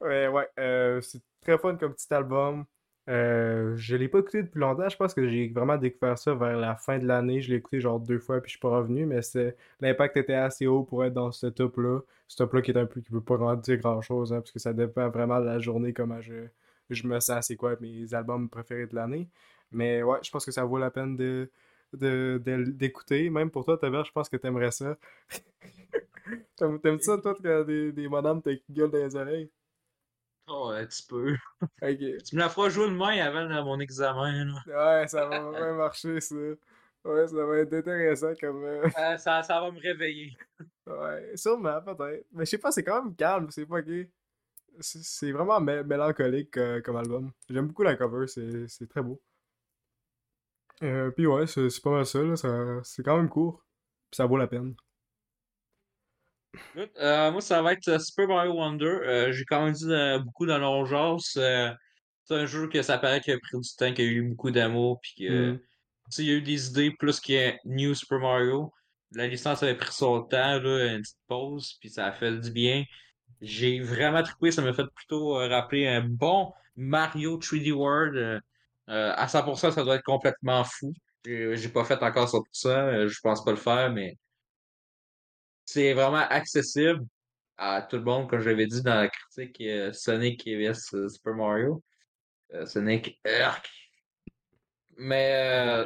ouais, 0.00 0.28
ouais. 0.28 0.48
euh, 0.58 1.00
c'est 1.00 1.20
très 1.40 1.58
fun 1.58 1.76
comme 1.76 1.94
petit 1.94 2.12
album. 2.12 2.64
Euh, 3.08 3.76
je 3.76 3.96
l'ai 3.96 4.08
pas 4.08 4.20
écouté 4.20 4.42
depuis 4.42 4.60
longtemps. 4.60 4.88
Je 4.88 4.96
pense 4.96 5.14
que 5.14 5.28
j'ai 5.28 5.48
vraiment 5.48 5.76
découvert 5.76 6.16
ça 6.18 6.34
vers 6.34 6.56
la 6.56 6.76
fin 6.76 6.98
de 6.98 7.06
l'année. 7.06 7.40
Je 7.40 7.50
l'ai 7.50 7.56
écouté 7.56 7.80
genre 7.80 7.98
deux 7.98 8.18
fois, 8.18 8.40
puis 8.40 8.48
je 8.50 8.52
suis 8.52 8.60
pas 8.60 8.68
revenu. 8.70 9.06
Mais 9.06 9.20
l'impact 9.80 10.16
était 10.16 10.34
assez 10.34 10.66
haut 10.66 10.84
pour 10.84 11.04
être 11.04 11.14
dans 11.14 11.32
ce 11.32 11.46
top-là. 11.46 12.00
Ce 12.28 12.36
top-là 12.36 12.62
qui 12.62 12.70
est 12.70 12.76
un 12.78 12.86
peu 12.86 13.00
qui 13.00 13.10
veut 13.12 13.20
pas 13.20 13.36
vraiment 13.36 13.56
dire 13.56 13.78
grand-chose, 13.78 14.32
hein, 14.32 14.40
parce 14.40 14.52
que 14.52 14.58
ça 14.60 14.72
dépend 14.72 15.08
vraiment 15.10 15.40
de 15.40 15.46
la 15.46 15.58
journée, 15.58 15.92
comment 15.92 16.20
je, 16.20 16.34
je 16.90 17.06
me 17.06 17.18
sens, 17.20 17.46
c'est 17.46 17.56
quoi 17.56 17.76
mes 17.80 18.12
albums 18.14 18.48
préférés 18.48 18.86
de 18.86 18.94
l'année. 18.94 19.28
Mais 19.72 20.02
ouais, 20.02 20.18
je 20.22 20.30
pense 20.30 20.44
que 20.44 20.52
ça 20.52 20.64
vaut 20.64 20.78
la 20.78 20.90
peine 20.90 21.16
de 21.16 21.50
de- 21.92 22.40
de- 22.44 22.70
d'écouter. 22.70 23.30
Même 23.30 23.50
pour 23.50 23.64
toi, 23.64 23.76
Taver, 23.76 24.02
je 24.06 24.12
pense 24.12 24.28
que 24.28 24.36
t'aimerais 24.36 24.70
ça. 24.70 24.96
T'aimes 26.56 27.00
ça, 27.00 27.18
toi, 27.18 27.34
quand 27.42 27.64
des, 27.64 27.92
des 27.92 28.08
madames 28.08 28.42
te 28.42 28.50
gueulent 28.70 28.90
dans 28.90 28.98
les 28.98 29.16
oreilles? 29.16 29.50
Oh, 30.52 30.70
un 30.74 30.84
petit 30.86 31.06
peu. 31.06 31.36
Tu 31.82 32.34
me 32.34 32.40
la 32.40 32.48
feras 32.48 32.68
jouer 32.70 32.88
demain 32.88 33.18
avant 33.24 33.44
là, 33.44 33.62
mon 33.62 33.78
examen. 33.80 34.46
Là. 34.66 35.00
Ouais, 35.02 35.08
ça 35.08 35.26
va 35.26 35.40
vraiment 35.40 35.76
marcher, 35.76 36.20
ça. 36.20 36.34
Ouais, 37.04 37.26
ça 37.28 37.44
va 37.46 37.58
être 37.58 37.72
intéressant 37.72 38.32
comme... 38.40 38.64
euh, 38.64 38.88
ça, 39.18 39.42
ça 39.42 39.60
va 39.60 39.70
me 39.70 39.80
réveiller. 39.80 40.36
Ouais, 40.86 41.36
sûrement, 41.36 41.80
peut-être. 41.82 42.26
Mais 42.32 42.44
je 42.44 42.50
sais 42.50 42.58
pas, 42.58 42.72
c'est 42.72 42.82
quand 42.84 43.02
même 43.04 43.14
calme, 43.14 43.48
c'est 43.50 43.66
pas 43.66 43.80
gay. 43.82 44.10
C'est 44.80 45.32
vraiment 45.32 45.60
mé- 45.60 45.84
mélancolique 45.84 46.56
euh, 46.56 46.80
comme 46.82 46.96
album. 46.96 47.32
J'aime 47.48 47.68
beaucoup 47.68 47.82
la 47.82 47.96
cover, 47.96 48.26
c'est 48.26 48.88
très 48.88 49.02
beau. 49.02 49.20
Euh, 50.82 51.10
puis 51.10 51.26
ouais, 51.26 51.46
c'est 51.46 51.68
c'est 51.70 51.82
pas 51.82 51.90
mal 51.90 52.06
ça, 52.06 52.22
là. 52.22 52.36
ça- 52.36 52.80
C'est 52.84 53.02
quand 53.02 53.16
même 53.16 53.28
court. 53.28 53.62
Puis 54.10 54.16
ça 54.16 54.26
vaut 54.26 54.36
la 54.36 54.46
peine. 54.46 54.74
Euh, 56.98 57.30
moi, 57.30 57.40
ça 57.40 57.62
va 57.62 57.72
être 57.72 57.88
euh, 57.88 57.98
Super 57.98 58.28
Mario 58.28 58.52
Wonder. 58.52 58.86
Euh, 58.86 59.32
J'ai 59.32 59.44
quand 59.44 59.64
même 59.64 59.74
dit 59.74 59.90
euh, 59.90 60.18
beaucoup 60.18 60.46
dans 60.46 60.58
l'urgence. 60.58 61.36
Euh, 61.36 61.70
c'est 62.24 62.34
un 62.34 62.46
jeu 62.46 62.68
que 62.68 62.82
ça 62.82 62.98
paraît 62.98 63.20
qu'il 63.20 63.32
a 63.34 63.38
pris 63.38 63.58
du 63.58 63.68
temps, 63.76 63.92
qu'il 63.92 64.04
y 64.04 64.08
a 64.08 64.10
eu 64.10 64.22
beaucoup 64.22 64.50
d'amour, 64.50 65.00
puis 65.00 65.14
que 65.18 65.52
Mm. 65.52 65.60
il 66.18 66.24
y 66.24 66.30
a 66.30 66.34
eu 66.34 66.42
des 66.42 66.68
idées 66.68 66.90
plus 66.98 67.20
qu'il 67.20 67.34
y 67.36 67.38
a 67.44 67.56
New 67.64 67.94
Super 67.94 68.18
Mario. 68.20 68.72
La 69.12 69.26
licence 69.26 69.62
avait 69.62 69.76
pris 69.76 69.92
son 69.92 70.22
temps, 70.22 70.60
là, 70.60 70.92
une 70.94 71.02
petite 71.02 71.18
pause, 71.26 71.76
puis 71.80 71.90
ça 71.90 72.06
a 72.06 72.12
fait 72.12 72.36
du 72.38 72.50
bien. 72.52 72.84
J'ai 73.40 73.80
vraiment 73.80 74.22
trippé, 74.22 74.50
ça 74.52 74.62
m'a 74.62 74.72
fait 74.72 74.86
plutôt 74.94 75.34
rappeler 75.34 75.86
un 75.86 76.02
bon 76.02 76.52
Mario 76.76 77.38
3D 77.38 77.72
World. 77.72 78.40
À 78.86 79.26
100%, 79.28 79.70
ça 79.72 79.82
doit 79.84 79.96
être 79.96 80.04
complètement 80.04 80.64
fou. 80.64 80.92
J'ai 81.24 81.68
pas 81.68 81.84
fait 81.84 82.02
encore 82.02 82.28
ça 82.28 82.38
pour 82.38 82.48
ça, 82.52 83.06
je 83.06 83.18
pense 83.22 83.44
pas 83.44 83.50
le 83.52 83.56
faire, 83.56 83.90
mais 83.92 84.16
c'est 85.72 85.92
vraiment 85.92 86.26
accessible 86.28 87.04
à 87.56 87.82
tout 87.82 87.96
le 87.96 88.02
monde, 88.02 88.28
comme 88.28 88.40
j'avais 88.40 88.66
dit 88.66 88.82
dans 88.82 88.94
la 88.94 89.08
critique 89.08 89.62
Sonic 89.92 90.46
vs 90.46 91.08
Super 91.08 91.34
Mario. 91.34 91.82
Sonic, 92.66 93.20
mais 94.96 95.84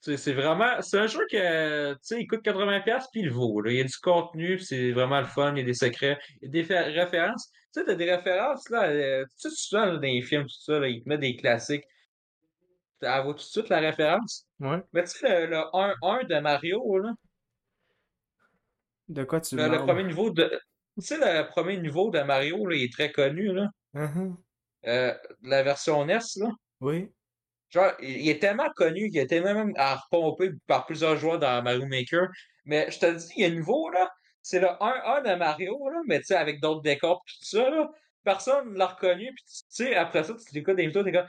c'est 0.00 0.32
vraiment. 0.32 0.80
C'est 0.80 0.98
un 0.98 1.06
jeu 1.06 1.26
que, 1.30 1.92
tu 1.94 1.98
sais, 2.02 2.20
il 2.20 2.26
coûte 2.26 2.44
80$ 2.44 3.06
puis 3.12 3.22
il 3.22 3.30
vaut. 3.30 3.64
Il 3.66 3.76
y 3.76 3.80
a 3.80 3.84
du 3.84 3.96
contenu, 4.02 4.58
c'est 4.58 4.92
vraiment 4.92 5.20
le 5.20 5.26
fun, 5.26 5.52
il 5.54 5.58
y 5.58 5.62
a 5.62 5.64
des 5.64 5.74
secrets, 5.74 6.18
il 6.40 6.46
y 6.46 6.60
a 6.60 6.62
des 6.62 6.74
références. 7.00 7.50
Tu 7.72 7.80
sais, 7.80 7.86
t'as 7.86 7.94
des 7.94 8.10
références, 8.10 8.70
là, 8.70 8.88
euh, 8.88 9.24
tu 9.40 9.50
sais, 9.50 9.54
souvent, 9.54 9.86
dans 9.92 10.00
les 10.00 10.22
films, 10.22 10.44
tout 10.44 10.60
ça, 10.60 10.78
là, 10.78 10.88
ils 10.88 11.02
te 11.02 11.08
mettent 11.08 11.20
des 11.20 11.36
classiques. 11.36 11.84
Tu 13.00 13.06
vois 13.06 13.22
tout 13.22 13.34
de 13.34 13.40
suite 13.40 13.68
la 13.68 13.80
référence. 13.80 14.46
Ouais. 14.58 14.82
Mais 14.92 15.04
tu 15.04 15.18
sais, 15.18 15.46
le, 15.46 15.58
1-1 15.72 16.26
de 16.26 16.40
Mario, 16.40 16.98
là. 16.98 17.12
De 19.08 19.24
quoi 19.24 19.40
tu 19.40 19.56
le, 19.56 19.68
le 19.68 19.78
premier 19.78 20.04
niveau 20.04 20.30
de. 20.30 20.50
Tu 20.98 21.06
sais, 21.06 21.16
le 21.18 21.48
premier 21.48 21.78
niveau 21.78 22.10
de 22.10 22.20
Mario, 22.20 22.66
là, 22.66 22.76
il 22.76 22.84
est 22.84 22.92
très 22.92 23.10
connu, 23.12 23.52
là. 23.52 23.68
Uh-huh. 23.94 24.34
Euh, 24.86 25.14
la 25.42 25.62
version 25.62 26.04
NES, 26.04 26.18
là. 26.36 26.50
Oui. 26.80 27.10
Genre, 27.70 27.92
il 28.00 28.28
est 28.28 28.38
tellement 28.38 28.70
connu 28.74 29.10
qu'il 29.10 29.20
a 29.20 29.22
été 29.22 29.40
même 29.40 29.72
à 29.76 29.96
repomper 29.96 30.50
par 30.66 30.86
plusieurs 30.86 31.16
joueurs 31.16 31.38
dans 31.38 31.62
Mario 31.62 31.86
Maker. 31.86 32.28
Mais 32.64 32.90
je 32.90 32.98
te 32.98 33.14
dis, 33.14 33.32
il 33.36 33.42
y 33.42 33.44
a 33.44 33.48
un 33.48 33.54
niveau, 33.54 33.90
là. 33.90 34.10
C'est 34.42 34.60
le 34.60 34.68
1-1 34.68 35.30
de 35.30 35.34
Mario, 35.34 35.88
là, 35.90 36.00
mais 36.06 36.20
tu 36.20 36.26
sais, 36.26 36.36
avec 36.36 36.60
d'autres 36.60 36.82
décors 36.82 37.22
pis 37.24 37.38
tout 37.38 37.56
ça, 37.56 37.70
là. 37.70 37.90
Personne 38.24 38.72
ne 38.72 38.78
l'a 38.78 38.86
reconnu, 38.86 39.32
pis 39.34 39.44
tu 39.44 39.62
sais, 39.68 39.94
après 39.94 40.24
ça, 40.24 40.34
tu 40.34 40.54
l'écoutes 40.54 40.76
des 40.76 40.86
vidéos, 40.86 41.02
t'es 41.02 41.12
comme, 41.12 41.28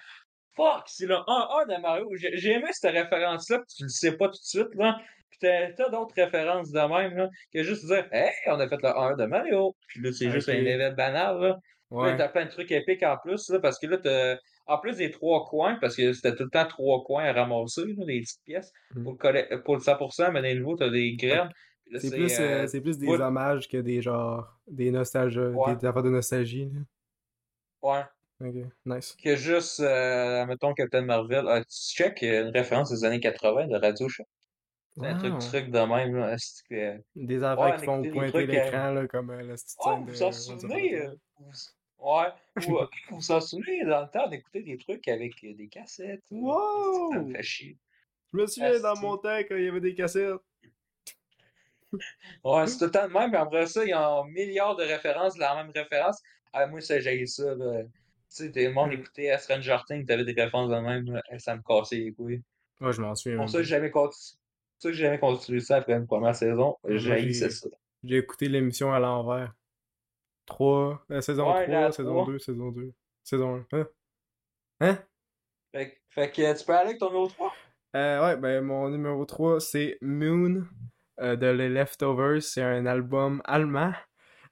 fuck, 0.56 0.84
c'est 0.88 1.06
le 1.06 1.16
1-1 1.16 1.76
de 1.76 1.82
Mario. 1.82 2.10
J'ai 2.16 2.52
aimé 2.52 2.68
cette 2.72 2.94
référence-là, 2.94 3.60
pis 3.60 3.76
tu 3.76 3.84
le 3.84 3.90
sais 3.90 4.18
pas 4.18 4.28
tout 4.28 4.34
de 4.34 4.38
suite, 4.38 4.76
là. 4.76 5.00
Pis 5.30 5.38
t'as 5.40 5.90
d'autres 5.90 6.16
références 6.16 6.72
de 6.72 6.80
même, 6.80 7.16
là, 7.16 7.30
que 7.54 7.64
juste 7.64 7.86
dire, 7.86 8.08
hey, 8.12 8.32
on 8.48 8.60
a 8.60 8.68
fait 8.68 8.82
le 8.82 8.98
1 8.98 9.16
de 9.16 9.26
Mario. 9.26 9.76
Puis 9.88 10.02
là, 10.02 10.12
c'est 10.12 10.32
juste 10.32 10.50
un 10.50 10.54
événement 10.54 10.96
banal, 10.96 11.40
là. 11.40 11.60
Ouais. 11.92 12.12
Là, 12.12 12.18
t'as 12.18 12.28
plein 12.28 12.46
de 12.46 12.52
trucs 12.52 12.72
épiques 12.72 13.02
en 13.02 13.18
plus, 13.18 13.50
là, 13.50 13.60
parce 13.60 13.80
que 13.80 13.88
là, 13.88 13.98
t'as 13.98 14.38
en 14.68 14.78
plus 14.78 14.98
des 14.98 15.10
trois 15.10 15.46
coins, 15.46 15.78
parce 15.82 15.96
que 15.96 16.14
c'était 16.14 16.36
tout 16.36 16.44
le 16.44 16.50
temps 16.50 16.68
trois 16.68 17.04
coins 17.04 17.24
à 17.24 17.34
ramasser, 17.34 17.82
là, 17.98 18.06
des 18.06 18.22
petites 18.22 18.44
pièces, 18.46 18.72
mmh. 18.94 19.04
pour, 19.04 19.18
le 19.24 19.64
pour 19.64 19.76
le 19.76 19.82
100%, 19.82 20.32
mais 20.32 20.42
les 20.42 20.56
nouveaux, 20.56 20.76
t'as 20.76 20.90
des 20.90 21.16
graines. 21.16 21.50
C'est 21.98 22.12
plus, 22.12 22.40
euh, 22.40 22.68
euh 22.72 22.82
plus, 22.82 23.00
des 23.00 23.08
hommages 23.08 23.68
que 23.68 23.78
des 23.78 24.04
genre 24.04 24.60
des 24.68 24.92
nostalgies, 24.92 25.40
des 25.40 25.86
affaires 25.88 26.04
de 26.04 26.10
nostalgie. 26.12 26.66
Là. 26.66 26.82
Ouais. 27.82 28.04
Ok, 28.42 28.56
nice. 28.86 29.18
Que 29.22 29.36
juste, 29.36 29.80
euh, 29.82 30.46
mettons 30.46 30.74
Captain 30.74 31.02
Marvel, 31.02 31.46
ah, 31.50 31.62
tu 31.62 31.96
check 31.96 32.22
une 32.22 32.52
référence 32.54 32.90
des 32.90 33.04
années 33.04 33.20
80 33.20 33.68
de 33.68 33.76
Radio 33.76 34.08
Show. 34.08 34.24
Un 35.02 35.18
truc, 35.18 35.40
truc 35.40 35.72
de 35.72 35.80
même, 35.80 36.16
là. 36.16 36.36
Que... 36.70 37.02
Des 37.16 37.44
affaires 37.44 37.78
qui 37.78 37.86
font 37.86 38.02
pointer 38.04 38.46
l'écran, 38.46 38.92
là, 38.92 39.08
comme 39.08 39.30
euh, 39.30 39.42
la 39.42 39.56
oh, 39.80 39.98
de... 40.06 40.12
Vous 40.12 40.24
en 40.24 40.32
souvenez? 40.32 41.10
Ouais. 42.00 42.28
Ou, 42.68 42.78
euh, 42.78 42.88
vous 43.10 43.18
vous 43.18 43.32
en 43.32 43.42
souvenez, 43.42 43.84
dans 43.86 44.02
le 44.02 44.10
temps, 44.10 44.28
d'écouter 44.28 44.64
des 44.64 44.78
trucs 44.78 45.08
avec 45.08 45.44
euh, 45.44 45.54
des 45.54 45.68
cassettes. 45.68 46.24
Euh, 46.32 46.38
wow! 46.38 47.12
Ça 47.14 47.20
me 47.20 47.34
fait 47.34 47.44
chier? 47.44 47.78
Je 48.32 48.38
me 48.38 48.48
souviens 48.48 48.80
dans 48.80 49.00
mon 49.00 49.18
temps 49.18 49.38
quand 49.48 49.56
il 49.56 49.66
y 49.66 49.68
avait 49.68 49.80
des 49.80 49.96
cassettes. 49.96 50.40
ouais, 52.44 52.68
c'est 52.68 52.78
tout 52.78 52.86
le 52.86 52.92
temps 52.92 53.08
de 53.08 53.14
même. 53.14 53.32
Mais 53.32 53.38
après 53.38 53.68
ça, 53.68 53.84
il 53.84 53.90
y 53.90 53.94
a 53.94 54.08
un 54.08 54.26
milliard 54.26 54.76
de 54.76 54.84
références, 54.84 55.38
la 55.38 55.56
même 55.56 55.72
référence. 55.76 56.22
Ah, 56.54 56.68
moi, 56.68 56.82
ça, 56.82 57.00
j'ai 57.00 57.26
ça. 57.26 57.56
Là. 57.56 57.84
Tu 57.84 57.90
sais, 58.30 58.52
le 58.56 58.72
monde 58.72 58.90
hmm. 58.90 58.94
écoutait 58.94 59.38
Stranger 59.40 59.78
Things, 59.88 60.06
t'avais 60.06 60.24
des 60.24 60.40
références 60.40 60.70
de 60.70 60.76
même. 60.76 61.22
Ça 61.40 61.56
me 61.56 61.62
cassait 61.62 61.98
les 61.98 62.14
couilles. 62.14 62.42
Ouais, 62.80 62.94
je 62.94 63.02
m'en 63.02 63.16
souviens. 63.16 63.40
Pour 63.40 63.50
ça, 63.50 63.60
j'ai 63.60 63.70
jamais 63.70 63.92
continué. 63.92 64.40
Ça, 64.80 64.92
j'ai 64.92 65.04
jamais 65.04 65.20
continué 65.20 65.60
ça 65.60 65.78
après 65.78 65.94
une 65.94 66.08
première 66.08 66.36
saison. 66.36 66.78
J'ai 66.88 67.34
ça. 67.34 67.70
J'ai 68.04 68.18
écouté 68.18 68.48
l'émission 68.48 68.94
à 68.94 69.00
l'envers. 69.00 69.54
3, 70.46 71.06
euh, 71.12 71.22
saison 71.22 71.44
3, 71.44 71.92
saison 71.92 72.26
2, 72.26 72.40
saison 72.40 72.72
2, 72.72 72.94
saison 73.24 73.66
1. 73.72 73.78
Hein? 73.78 73.88
Hein? 74.82 74.98
Fait, 75.72 76.02
fait, 76.10 76.32
que 76.32 76.58
tu 76.58 76.66
peux 76.66 76.74
aller 76.74 76.90
avec 76.90 76.98
ton 76.98 77.08
numéro 77.08 77.28
3? 77.28 77.54
Euh, 77.96 78.26
ouais, 78.26 78.38
ben 78.38 78.64
mon 78.64 78.90
numéro 78.90 79.26
3, 79.26 79.60
c'est 79.60 79.98
Moon 80.02 80.64
euh, 81.20 81.36
de 81.36 81.48
Les 81.48 81.70
Leftovers. 81.70 82.42
C'est 82.42 82.62
un 82.62 82.86
album 82.86 83.42
allemand, 83.46 83.94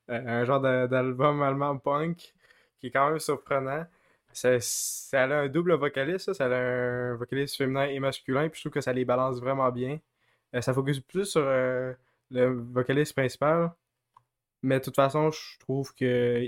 euh, 0.09 0.21
un 0.25 0.45
genre 0.45 0.59
d'album 0.61 1.41
allemand 1.41 1.77
punk 1.77 2.33
qui 2.79 2.87
est 2.87 2.91
quand 2.91 3.09
même 3.09 3.19
surprenant. 3.19 3.85
Ça, 4.33 4.59
ça 4.59 5.23
a 5.23 5.35
un 5.35 5.47
double 5.47 5.73
vocaliste, 5.73 6.25
ça, 6.25 6.33
ça 6.33 6.45
a 6.45 6.59
un 6.59 7.15
vocaliste 7.15 7.57
féminin 7.57 7.85
et 7.85 7.99
masculin, 7.99 8.49
puis 8.49 8.59
je 8.59 8.63
trouve 8.63 8.73
que 8.73 8.81
ça 8.81 8.93
les 8.93 9.05
balance 9.05 9.39
vraiment 9.39 9.71
bien. 9.71 9.99
Ça 10.59 10.73
focus 10.73 10.99
plus 10.99 11.25
sur 11.25 11.41
le 11.41 11.95
vocaliste 12.71 13.13
principal, 13.13 13.71
mais 14.63 14.79
de 14.79 14.83
toute 14.83 14.95
façon, 14.95 15.31
je 15.31 15.59
trouve 15.59 15.93
que 15.93 16.43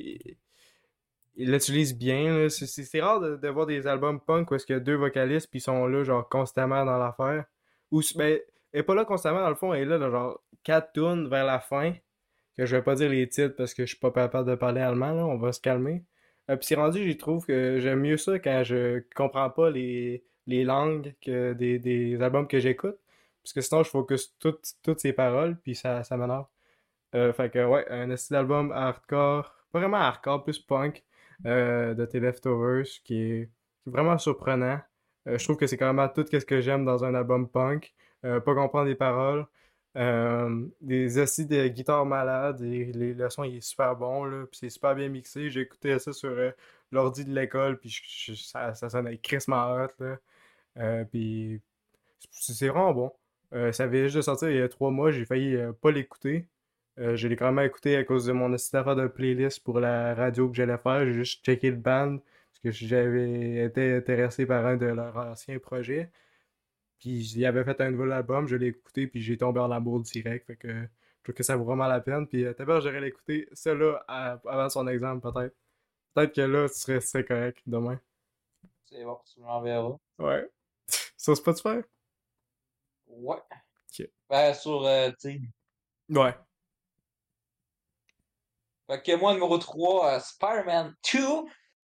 il 1.39 1.51
l'utilise 1.51 1.97
bien. 1.97 2.47
C'est 2.49 3.01
rare 3.01 3.21
de, 3.21 3.47
voir 3.47 3.65
des 3.65 3.87
albums 3.87 4.19
punk 4.19 4.51
où 4.51 4.55
est-ce 4.55 4.65
qu'il 4.65 4.73
y 4.73 4.77
a 4.77 4.81
deux 4.81 4.95
vocalistes 4.95 5.47
puis 5.49 5.59
ils 5.59 5.63
sont 5.63 5.87
là 5.87 6.03
genre 6.03 6.27
constamment 6.27 6.85
dans 6.85 6.97
l'affaire. 6.97 7.45
Ou 7.91 8.01
ben, 8.15 8.39
elle 8.73 8.79
est 8.81 8.83
pas 8.83 8.93
là 8.93 9.05
constamment 9.05 9.39
dans 9.39 9.49
le 9.49 9.55
fond, 9.55 9.73
elle 9.73 9.83
est 9.83 9.97
là 9.97 10.09
genre 10.09 10.41
quatre 10.63 10.91
tunes 10.93 11.29
vers 11.29 11.45
la 11.45 11.59
fin. 11.59 11.93
Que 12.57 12.65
je 12.65 12.75
vais 12.75 12.81
pas 12.83 12.95
dire 12.95 13.09
les 13.09 13.27
titres 13.29 13.55
parce 13.55 13.73
que 13.73 13.83
je 13.83 13.89
suis 13.89 13.99
pas 13.99 14.11
capable 14.11 14.49
de 14.49 14.55
parler 14.55 14.81
allemand, 14.81 15.13
là, 15.13 15.25
on 15.25 15.37
va 15.37 15.53
se 15.53 15.61
calmer. 15.61 16.03
Euh, 16.49 16.57
puis 16.57 16.67
c'est 16.67 16.75
rendu, 16.75 17.09
je 17.09 17.17
trouve 17.17 17.45
que 17.45 17.79
j'aime 17.79 18.01
mieux 18.01 18.17
ça 18.17 18.37
quand 18.37 18.63
je 18.65 19.01
comprends 19.15 19.49
pas 19.49 19.69
les, 19.69 20.25
les 20.45 20.65
langues 20.65 21.15
que 21.21 21.53
des, 21.53 21.79
des 21.79 22.21
albums 22.21 22.47
que 22.47 22.59
j'écoute. 22.59 22.97
Parce 23.49 23.53
que 23.53 23.61
sinon 23.61 23.83
je 23.83 23.89
focus 23.89 24.35
toutes, 24.37 24.75
toutes 24.83 24.99
ces 24.99 25.11
paroles, 25.11 25.57
puis 25.57 25.73
ça, 25.73 26.03
ça 26.03 26.17
m'énerve. 26.17 26.45
Euh, 27.15 27.33
fait 27.33 27.49
que, 27.49 27.65
ouais, 27.65 27.83
un 27.89 28.15
style 28.15 28.35
d'album 28.35 28.71
hardcore, 28.71 29.55
pas 29.71 29.79
vraiment 29.79 29.97
hardcore, 29.97 30.43
plus 30.43 30.59
punk, 30.59 31.03
euh, 31.47 31.95
de 31.95 32.05
tes 32.05 32.19
Leftovers, 32.19 32.85
qui 33.03 33.21
est, 33.21 33.49
vraiment 33.87 34.19
surprenant. 34.19 34.79
Euh, 35.27 35.37
je 35.39 35.43
trouve 35.45 35.57
que 35.57 35.65
c'est 35.67 35.77
quand 35.77 35.91
même 35.93 36.11
tout 36.13 36.25
ce 36.31 36.45
que 36.45 36.61
j'aime 36.61 36.85
dans 36.85 37.03
un 37.03 37.15
album 37.15 37.49
punk. 37.49 37.93
pas 38.21 38.41
comprendre 38.41 38.87
les 38.87 38.95
paroles. 38.95 39.47
des 40.81 41.17
assis 41.19 41.45
de 41.47 41.67
guitare 41.69 42.05
malades, 42.05 42.61
et 42.61 42.91
les, 42.93 43.13
le 43.15 43.29
son 43.31 43.43
il 43.45 43.57
est 43.57 43.61
super 43.61 43.95
bon, 43.95 44.25
là, 44.25 44.45
puis 44.45 44.59
c'est 44.59 44.69
super 44.69 44.95
bien 44.95 45.09
mixé. 45.09 45.49
J'ai 45.49 45.61
écouté 45.61 45.97
ça 45.99 46.13
sur 46.13 46.35
l'ordi 46.91 47.25
de 47.25 47.33
l'école, 47.33 47.79
puis 47.79 47.89
ça, 48.37 48.75
ça 48.75 48.89
sonnait 48.89 49.17
crissement 49.17 49.73
hot, 49.73 49.87
là. 49.99 51.05
puis 51.05 51.61
c'est 52.31 52.67
vraiment 52.67 52.93
bon. 52.93 53.11
Ça 53.51 53.83
avait 53.83 54.03
juste 54.03 54.17
de 54.17 54.21
sortir 54.21 54.49
il 54.49 54.57
y 54.57 54.61
a 54.61 54.69
trois 54.69 54.91
mois, 54.91 55.11
j'ai 55.11 55.25
failli 55.25 55.57
pas 55.81 55.91
l'écouter. 55.91 56.47
Euh, 56.99 57.15
je 57.15 57.27
l'ai 57.27 57.35
quand 57.37 57.51
même 57.51 57.65
écouté 57.65 57.95
à 57.95 58.03
cause 58.03 58.25
de 58.25 58.33
mon 58.33 58.53
affaire 58.53 58.95
de 58.95 59.07
playlist 59.07 59.63
pour 59.63 59.79
la 59.79 60.13
radio 60.13 60.49
que 60.49 60.55
j'allais 60.55 60.77
faire. 60.77 61.05
J'ai 61.05 61.13
juste 61.13 61.45
checké 61.45 61.71
le 61.71 61.77
band 61.77 62.17
parce 62.17 62.59
que 62.61 62.71
j'avais 62.71 63.65
été 63.65 63.93
intéressé 63.95 64.45
par 64.45 64.65
un 64.65 64.75
de 64.75 64.87
leurs 64.87 65.15
anciens 65.15 65.59
projets. 65.59 66.11
Puis 66.99 67.35
il 67.35 67.45
avait 67.45 67.63
fait 67.63 67.79
un 67.79 67.91
nouvel 67.91 68.11
album, 68.11 68.47
je 68.47 68.57
l'ai 68.57 68.67
écouté, 68.67 69.07
puis 69.07 69.21
j'ai 69.21 69.37
tombé 69.37 69.61
en 69.61 69.71
amour 69.71 70.01
direct. 70.01 70.45
Fait 70.47 70.57
que 70.57 70.67
je 70.67 71.23
trouve 71.23 71.35
que 71.35 71.43
ça 71.43 71.55
vaut 71.55 71.63
vraiment 71.63 71.87
la 71.87 72.01
peine. 72.01 72.27
Puis 72.27 72.43
euh, 72.45 72.53
peut-être 72.53 72.81
j'aurais 72.81 73.01
l'écouter 73.01 73.47
celle-là 73.53 74.03
avant 74.07 74.69
son 74.69 74.87
exemple, 74.87 75.31
peut-être. 75.31 75.55
Peut-être 76.13 76.35
que 76.35 76.41
là, 76.41 76.67
tu 76.67 76.99
serais, 76.99 77.23
correct 77.23 77.61
demain. 77.65 77.99
C'est 78.83 79.05
bon, 79.05 79.19
tu 79.31 79.39
m'enverras. 79.39 79.95
Ouais. 80.17 80.49
sur 81.17 81.37
Spotify? 81.37 81.81
Ouais. 83.19 83.37
Ben, 84.29 84.53
sur 84.53 84.85
euh, 84.85 85.11
Ouais. 86.09 86.35
Fait 88.89 89.03
que 89.03 89.15
moi, 89.17 89.33
numéro 89.33 89.57
3, 89.57 90.15
euh, 90.15 90.19
Spider-Man 90.19 90.95
2. 91.13 91.19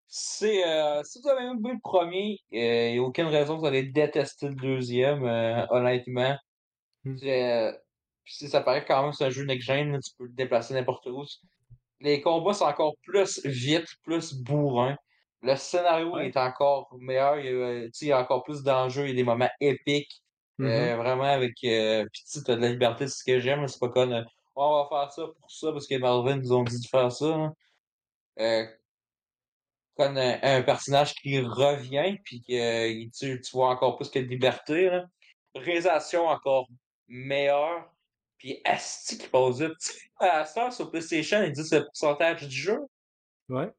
C'est, 0.08 0.66
euh, 0.68 1.04
si 1.04 1.20
vous 1.22 1.30
avez 1.30 1.42
même 1.46 1.58
vu 1.58 1.74
le 1.74 1.80
premier, 1.84 2.40
il 2.52 2.60
euh, 2.60 2.92
n'y 2.92 2.98
a 2.98 3.02
aucune 3.02 3.28
raison 3.28 3.56
que 3.56 3.60
vous 3.62 3.66
allez 3.66 3.84
détester 3.84 4.48
le 4.48 4.56
deuxième, 4.56 5.24
honnêtement. 5.70 6.38
Hmm. 7.04 7.16
Puis 7.18 8.48
ça 8.48 8.62
paraît 8.62 8.86
quand 8.86 9.04
même 9.04 9.14
c'est 9.14 9.26
un 9.26 9.30
jeu 9.30 9.46
next-gen, 9.46 10.00
tu 10.00 10.12
peux 10.18 10.26
le 10.26 10.34
déplacer 10.34 10.74
n'importe 10.74 11.06
où. 11.08 11.26
Les 12.00 12.22
combats 12.22 12.54
sont 12.54 12.66
encore 12.66 12.96
plus 13.04 13.40
vite, 13.46 13.88
plus 14.04 14.34
bourrin. 14.34 14.96
Le 15.42 15.56
scénario 15.56 16.18
est 16.18 16.38
encore 16.38 16.90
meilleur, 17.00 17.40
il 17.40 17.92
y, 18.02 18.12
a, 18.12 18.20
encore 18.20 18.44
plus 18.44 18.64
d'enjeux, 18.64 19.04
il 19.04 19.10
y 19.10 19.12
a 19.12 19.16
des 19.16 19.24
moments 19.24 19.50
épiques. 19.60 20.24
Mm-hmm. 20.58 20.96
vraiment 20.96 21.24
avec 21.24 21.54
euh, 21.66 22.06
Pis 22.14 22.24
tu 22.44 22.52
as 22.52 22.56
de 22.56 22.62
la 22.62 22.70
liberté, 22.70 23.08
c'est 23.08 23.20
ce 23.20 23.24
que 23.24 23.40
j'aime, 23.40 23.68
c'est 23.68 23.80
pas 23.80 23.90
comme 23.90 24.26
on 24.56 24.84
va 24.84 24.88
faire 24.90 25.12
ça 25.12 25.28
pour 25.28 25.52
ça 25.52 25.72
parce 25.72 25.88
que 25.88 25.96
Marvin 25.98 26.38
nous 26.38 26.54
ont 26.54 26.64
dit 26.64 26.80
de 26.80 26.88
faire 26.88 27.12
ça. 27.12 27.26
Hein. 27.26 27.54
Euh, 28.40 28.66
comme 29.98 30.18
un, 30.18 30.62
personnage 30.62 31.14
qui 31.16 31.40
revient, 31.40 32.18
puis 32.24 32.42
que 32.42 33.04
tu, 33.18 33.42
tu 33.42 33.52
vois 33.54 33.70
encore 33.70 33.96
plus 33.96 34.10
que 34.10 34.20
de 34.20 34.26
liberté. 34.26 34.90
Là. 34.90 35.06
Réalisation 35.56 36.28
encore 36.28 36.68
meilleure. 37.08 37.90
Puis 38.38 38.60
Asti 38.66 39.18
qui 39.18 39.28
pose 39.28 39.62
vite. 39.62 40.02
À 40.20 40.46
ça, 40.46 40.72
sur 40.72 40.92
PlayStation, 40.92 41.44
il 41.44 41.52
dit 41.52 41.62
le 41.72 41.84
pourcentage 41.86 42.48
du 42.48 42.56
jeu. 42.56 42.80
Ouais. 43.50 43.70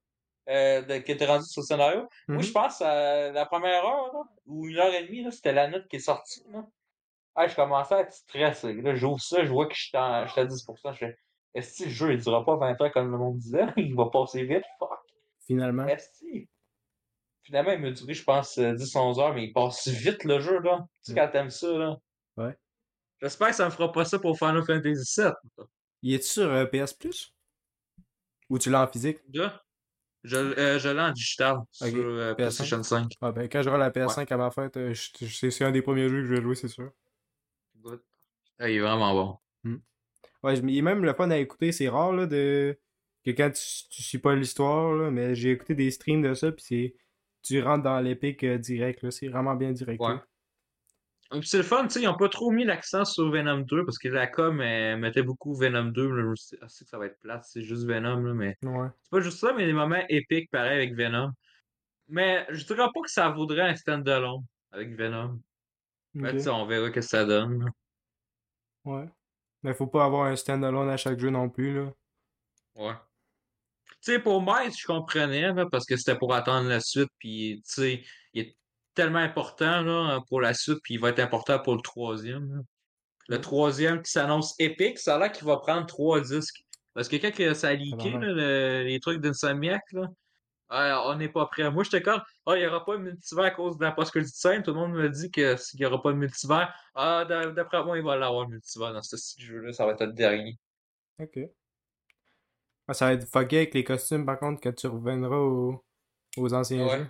Euh, 0.48 0.80
de, 0.82 0.98
qui 0.98 1.10
était 1.10 1.26
rendu 1.26 1.44
sur 1.44 1.62
le 1.62 1.66
scénario. 1.66 2.08
Moi, 2.28 2.40
je 2.40 2.48
mm-hmm. 2.48 2.52
pense 2.52 2.80
à 2.80 3.32
la 3.32 3.46
première 3.46 3.84
heure, 3.84 4.12
là, 4.12 4.22
ou 4.46 4.68
une 4.68 4.76
heure 4.76 4.94
et 4.94 5.04
demie, 5.04 5.26
c'était 5.32 5.52
la 5.52 5.66
note 5.66 5.88
qui 5.88 5.96
est 5.96 6.00
sortie. 6.00 6.44
Là. 6.52 6.64
Ah, 7.34 7.48
je 7.48 7.56
commençais 7.56 7.94
à 7.96 8.00
être 8.02 8.12
stressé. 8.12 8.74
Là, 8.74 8.94
j'ouvre 8.94 9.20
ça, 9.20 9.44
je 9.44 9.50
vois 9.50 9.66
que 9.66 9.74
je 9.74 9.88
suis 9.88 9.96
à 9.96 10.24
10%. 10.24 10.92
Je 10.92 10.98
fais, 10.98 11.18
est-ce 11.54 11.82
que 11.82 11.84
le 11.88 11.90
jeu, 11.90 12.12
il 12.12 12.20
durera 12.20 12.44
pas 12.44 12.56
20 12.56 12.80
heures 12.80 12.92
comme 12.92 13.10
le 13.10 13.18
monde 13.18 13.38
disait? 13.38 13.66
il 13.76 13.96
va 13.96 14.06
passer 14.06 14.44
vite, 14.44 14.62
fuck. 14.78 14.90
Finalement. 15.46 15.86
Est-ce 15.86 16.24
Finalement, 17.42 17.72
il 17.72 17.80
m'a 17.80 17.90
duré, 17.90 18.14
je 18.14 18.24
pense, 18.24 18.56
10-11 18.56 19.20
heures, 19.20 19.34
mais 19.34 19.44
il 19.44 19.52
passe 19.52 19.88
vite 19.88 20.24
le 20.24 20.38
jeu, 20.38 20.60
là. 20.60 20.86
Tu 21.04 21.12
sais, 21.12 21.14
quand 21.14 21.28
t'aimes 21.28 21.50
ça, 21.50 21.68
là. 21.68 21.96
Ouais. 22.36 22.56
J'espère 23.20 23.48
que 23.48 23.54
ça 23.54 23.64
me 23.64 23.70
fera 23.70 23.90
pas 23.90 24.04
ça 24.04 24.18
pour 24.18 24.36
Final 24.38 24.64
Fantasy 24.64 25.20
VII. 25.20 25.32
Il 26.02 26.14
est 26.14 26.22
sur 26.22 26.48
euh, 26.50 26.66
PS 26.66 26.92
Plus? 26.92 27.34
Ou 28.48 28.58
tu 28.58 28.70
l'as 28.70 28.82
en 28.82 28.86
physique? 28.86 29.18
Je, 30.26 30.36
euh, 30.36 30.78
je 30.78 30.88
l'ai 30.88 31.00
en 31.00 31.12
digital 31.12 31.58
sur 31.70 31.86
euh, 31.94 32.34
PlayStation 32.34 32.82
5. 32.82 33.12
Ah 33.20 33.32
ben, 33.32 33.48
quand 33.48 33.62
j'aurai 33.62 33.78
la 33.78 33.90
PS5 33.90 34.32
à 34.32 34.36
ma 34.36 34.50
fête, 34.50 34.78
c'est 34.94 35.64
un 35.64 35.70
des 35.70 35.82
premiers 35.82 36.08
jeux 36.08 36.22
que 36.22 36.26
je 36.26 36.34
vais 36.34 36.42
jouer, 36.42 36.54
c'est 36.54 36.68
sûr. 36.68 36.90
Ah, 38.58 38.68
il 38.68 38.76
est 38.76 38.80
vraiment 38.80 39.14
bon. 39.14 39.38
Hmm. 39.62 39.78
Ouais, 40.42 40.58
il 40.58 40.78
est 40.78 40.82
même 40.82 41.04
le 41.04 41.14
fun 41.14 41.30
à 41.30 41.36
écouter. 41.36 41.70
C'est 41.72 41.88
rare 41.88 42.12
là, 42.12 42.26
de... 42.26 42.78
que 43.24 43.30
quand 43.30 43.50
tu, 43.50 43.88
tu 43.88 44.02
suis 44.02 44.18
pas 44.18 44.34
l'histoire, 44.34 45.10
mais 45.12 45.34
j'ai 45.34 45.52
écouté 45.52 45.74
des 45.74 45.90
streams 45.90 46.22
de 46.22 46.34
ça, 46.34 46.50
puis 46.50 46.64
c'est 46.66 46.94
tu 47.42 47.62
rentres 47.62 47.84
dans 47.84 48.00
l'épique 48.00 48.44
direct. 48.44 49.08
C'est 49.10 49.28
vraiment 49.28 49.54
bien 49.54 49.70
direct. 49.70 50.00
Ouais 50.00 50.16
c'est 51.42 51.56
le 51.56 51.62
fun, 51.62 51.84
tu 51.84 51.94
sais, 51.94 52.02
ils 52.02 52.04
n'ont 52.04 52.16
pas 52.16 52.28
trop 52.28 52.50
mis 52.50 52.64
l'accent 52.64 53.04
sur 53.04 53.30
Venom 53.30 53.58
2 53.58 53.84
parce 53.84 53.98
que 53.98 54.08
la 54.08 54.26
com 54.26 54.56
mettait 54.56 55.22
beaucoup 55.22 55.54
Venom 55.54 55.86
2. 55.86 56.34
je 56.34 56.66
sais 56.68 56.84
que 56.84 56.90
ça 56.90 56.98
va 56.98 57.06
être 57.06 57.18
plate, 57.20 57.44
c'est 57.44 57.62
juste 57.62 57.84
Venom, 57.84 58.22
là, 58.22 58.34
mais. 58.34 58.56
C'est 58.62 59.10
pas 59.10 59.20
juste 59.20 59.38
ça, 59.38 59.52
mais 59.52 59.66
des 59.66 59.72
moments 59.72 60.02
épiques 60.08 60.50
pareil 60.50 60.78
avec 60.78 60.94
Venom. 60.94 61.32
Mais 62.08 62.46
je 62.50 62.64
dirais 62.64 62.88
pas 62.94 63.00
que 63.00 63.10
ça 63.10 63.28
vaudrait 63.30 63.62
un 63.62 63.74
stand-alone 63.74 64.44
avec 64.70 64.94
Venom. 64.96 65.40
Mais 66.14 66.48
on 66.48 66.66
verra 66.66 66.86
ce 66.86 66.92
que 66.92 67.00
ça 67.00 67.24
donne. 67.24 67.68
Ouais. 68.84 69.08
Mais 69.62 69.74
faut 69.74 69.88
pas 69.88 70.04
avoir 70.04 70.26
un 70.26 70.36
stand-alone 70.36 70.88
à 70.88 70.96
chaque 70.96 71.18
jeu 71.18 71.30
non 71.30 71.50
plus, 71.50 71.74
là. 71.74 71.92
Ouais. 72.76 72.94
Tu 73.88 74.12
sais, 74.12 74.18
pour 74.20 74.40
Miles, 74.40 74.72
je 74.78 74.86
comprenais, 74.86 75.52
parce 75.72 75.84
que 75.84 75.96
c'était 75.96 76.16
pour 76.16 76.32
attendre 76.32 76.68
la 76.68 76.78
suite, 76.78 77.10
puis 77.18 77.62
tu 77.66 77.74
sais, 77.74 78.04
il 78.32 78.42
est 78.42 78.56
tellement 78.96 79.20
important 79.20 79.82
là, 79.82 80.20
pour 80.28 80.40
la 80.40 80.54
suite, 80.54 80.78
puis 80.82 80.94
il 80.94 81.00
va 81.00 81.10
être 81.10 81.20
important 81.20 81.60
pour 81.60 81.76
le 81.76 81.82
troisième. 81.82 82.64
Le 83.28 83.40
troisième 83.40 84.02
qui 84.02 84.10
s'annonce 84.10 84.54
épique, 84.58 84.98
ça 84.98 85.16
a 85.16 85.18
l'air 85.18 85.32
qu'il 85.32 85.46
va 85.46 85.58
prendre 85.58 85.86
trois 85.86 86.20
disques. 86.20 86.64
Parce 86.94 87.08
que 87.08 87.16
quand 87.16 87.54
ça 87.54 87.68
a 87.68 87.74
leaké, 87.74 88.18
les 88.18 88.98
trucs 89.00 89.20
d'Insomniac, 89.20 89.82
là, 89.92 90.08
on 90.70 91.16
n'est 91.16 91.28
pas 91.28 91.46
prêt. 91.46 91.70
Moi, 91.70 91.84
j'étais 91.84 92.02
comme, 92.02 92.20
ah, 92.46 92.56
il 92.56 92.60
n'y 92.60 92.66
aura 92.66 92.84
pas 92.84 92.96
de 92.96 93.02
multivers 93.02 93.44
à 93.44 93.50
cause 93.50 93.76
de 93.78 93.84
la 93.84 93.92
post 93.92 94.18
scène. 94.24 94.62
Tout 94.62 94.72
le 94.72 94.80
monde 94.80 94.92
me 94.92 95.08
dit 95.08 95.30
que 95.30 95.56
s'il 95.56 95.78
n'y 95.80 95.86
aura 95.86 96.00
pas 96.02 96.12
de 96.12 96.16
multivers, 96.16 96.74
ah, 96.94 97.24
d'après 97.24 97.84
moi, 97.84 97.98
il 97.98 98.04
va 98.04 98.16
l'avoir 98.16 98.44
le 98.44 98.52
multivers 98.52 98.92
dans 98.92 99.02
ce 99.02 99.16
style 99.16 99.44
jeu-là. 99.44 99.72
Ça 99.72 99.86
va 99.86 99.92
être 99.92 100.04
le 100.04 100.12
dernier. 100.12 100.58
Ok. 101.18 101.38
Ah, 102.88 102.94
ça 102.94 103.06
va 103.06 103.12
être 103.14 103.28
fucké 103.28 103.58
avec 103.58 103.74
les 103.74 103.84
costumes, 103.84 104.24
par 104.24 104.38
contre, 104.38 104.60
quand 104.62 104.74
tu 104.74 104.86
reviendras 104.86 105.36
aux, 105.36 105.82
anciens 106.54 106.88
jeux. 106.88 107.06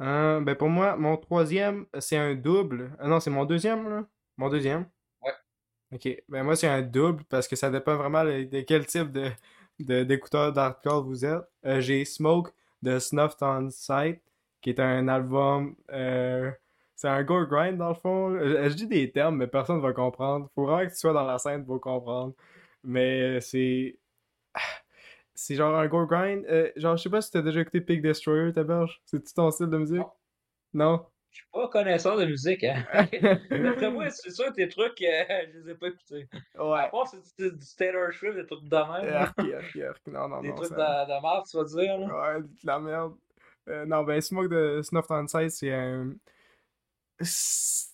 Euh, 0.00 0.40
ben 0.40 0.54
pour 0.54 0.68
moi, 0.68 0.96
mon 0.96 1.16
troisième, 1.16 1.86
c'est 1.98 2.16
un 2.16 2.34
double. 2.34 2.92
Ah 2.98 3.08
non, 3.08 3.20
c'est 3.20 3.30
mon 3.30 3.44
deuxième, 3.44 3.88
là. 3.88 4.04
Mon 4.36 4.48
deuxième. 4.50 4.86
Ouais. 5.22 5.32
Ok. 5.92 6.22
Ben 6.28 6.42
moi, 6.44 6.56
c'est 6.56 6.68
un 6.68 6.82
double 6.82 7.24
parce 7.24 7.48
que 7.48 7.56
ça 7.56 7.70
dépend 7.70 7.96
vraiment 7.96 8.24
de, 8.24 8.60
quel 8.62 8.86
type 8.86 9.10
de, 9.12 10.02
d'écouteur 10.04 10.52
d'hardcore 10.52 11.04
vous 11.04 11.24
êtes. 11.24 11.42
Euh, 11.64 11.80
j'ai 11.80 12.04
Smoke 12.04 12.50
de 12.82 12.98
Snuffed 12.98 13.38
on 13.42 13.70
Sight, 13.70 14.22
qui 14.60 14.70
est 14.70 14.80
un 14.80 15.08
album. 15.08 15.76
Euh, 15.92 16.50
c'est 16.94 17.08
un 17.08 17.22
gore 17.24 17.46
grind 17.46 17.78
dans 17.78 17.88
le 17.90 17.94
fond. 17.94 18.38
Je, 18.38 18.74
dis 18.74 18.86
des 18.86 19.10
termes, 19.12 19.36
mais 19.36 19.46
personne 19.46 19.76
ne 19.76 19.82
va 19.82 19.92
comprendre. 19.92 20.50
Faut 20.54 20.66
vraiment 20.66 20.86
que 20.86 20.92
tu 20.92 20.98
sois 20.98 21.12
dans 21.12 21.24
la 21.24 21.38
scène 21.38 21.64
pour 21.64 21.80
comprendre. 21.80 22.34
Mais 22.84 23.40
c'est 23.40 23.98
c'est 25.36 25.54
genre 25.54 25.74
un 25.76 25.86
go 25.86 26.06
grind. 26.06 26.44
Euh, 26.46 26.70
genre, 26.76 26.96
je 26.96 27.04
sais 27.04 27.10
pas 27.10 27.20
si 27.20 27.30
t'as 27.30 27.42
déjà 27.42 27.60
écouté 27.60 27.80
Pig 27.80 28.02
Destroyer, 28.02 28.52
ta 28.52 28.64
berge. 28.64 29.00
C'est-tu 29.04 29.32
ton 29.34 29.50
style 29.50 29.66
de 29.66 29.78
musique? 29.78 30.02
Non. 30.74 31.06
Je 31.30 31.36
suis 31.42 31.50
pas 31.52 31.68
connaisseur 31.68 32.16
de 32.16 32.24
musique, 32.24 32.64
hein. 32.64 32.82
D'après 33.50 33.90
moi, 33.90 34.08
c'est 34.08 34.30
sûr, 34.30 34.50
tes 34.54 34.68
trucs, 34.68 35.02
euh, 35.02 35.24
je 35.52 35.58
les 35.58 35.70
ai 35.70 35.74
pas 35.74 35.88
écoutés. 35.88 36.28
Ouais. 36.58 36.80
À 36.80 36.88
part, 36.88 37.06
c'est 37.06 37.38
du 37.38 37.58
Taylor 37.76 38.12
Swift, 38.12 38.36
des 38.36 38.46
trucs 38.46 38.64
de 38.64 38.76
même. 38.76 39.14
Arc, 39.14 39.38
arc, 39.38 39.76
arc. 39.76 40.06
Non, 40.06 40.28
non, 40.28 40.40
des 40.40 40.48
non. 40.48 40.54
Des 40.54 40.60
trucs 40.62 40.72
de, 40.72 40.76
de 40.76 41.22
merde, 41.22 41.44
tu 41.50 41.56
vas 41.58 41.64
dire, 41.64 41.98
là. 41.98 42.34
Ouais, 42.34 42.40
de 42.40 42.48
la 42.64 42.78
merde. 42.78 43.14
Euh, 43.68 43.84
non, 43.84 44.02
ben, 44.04 44.20
Smoke 44.20 44.48
de 44.48 44.80
Snuff 44.82 45.06
Side, 45.28 45.50
c'est 45.50 45.72
un. 45.72 46.14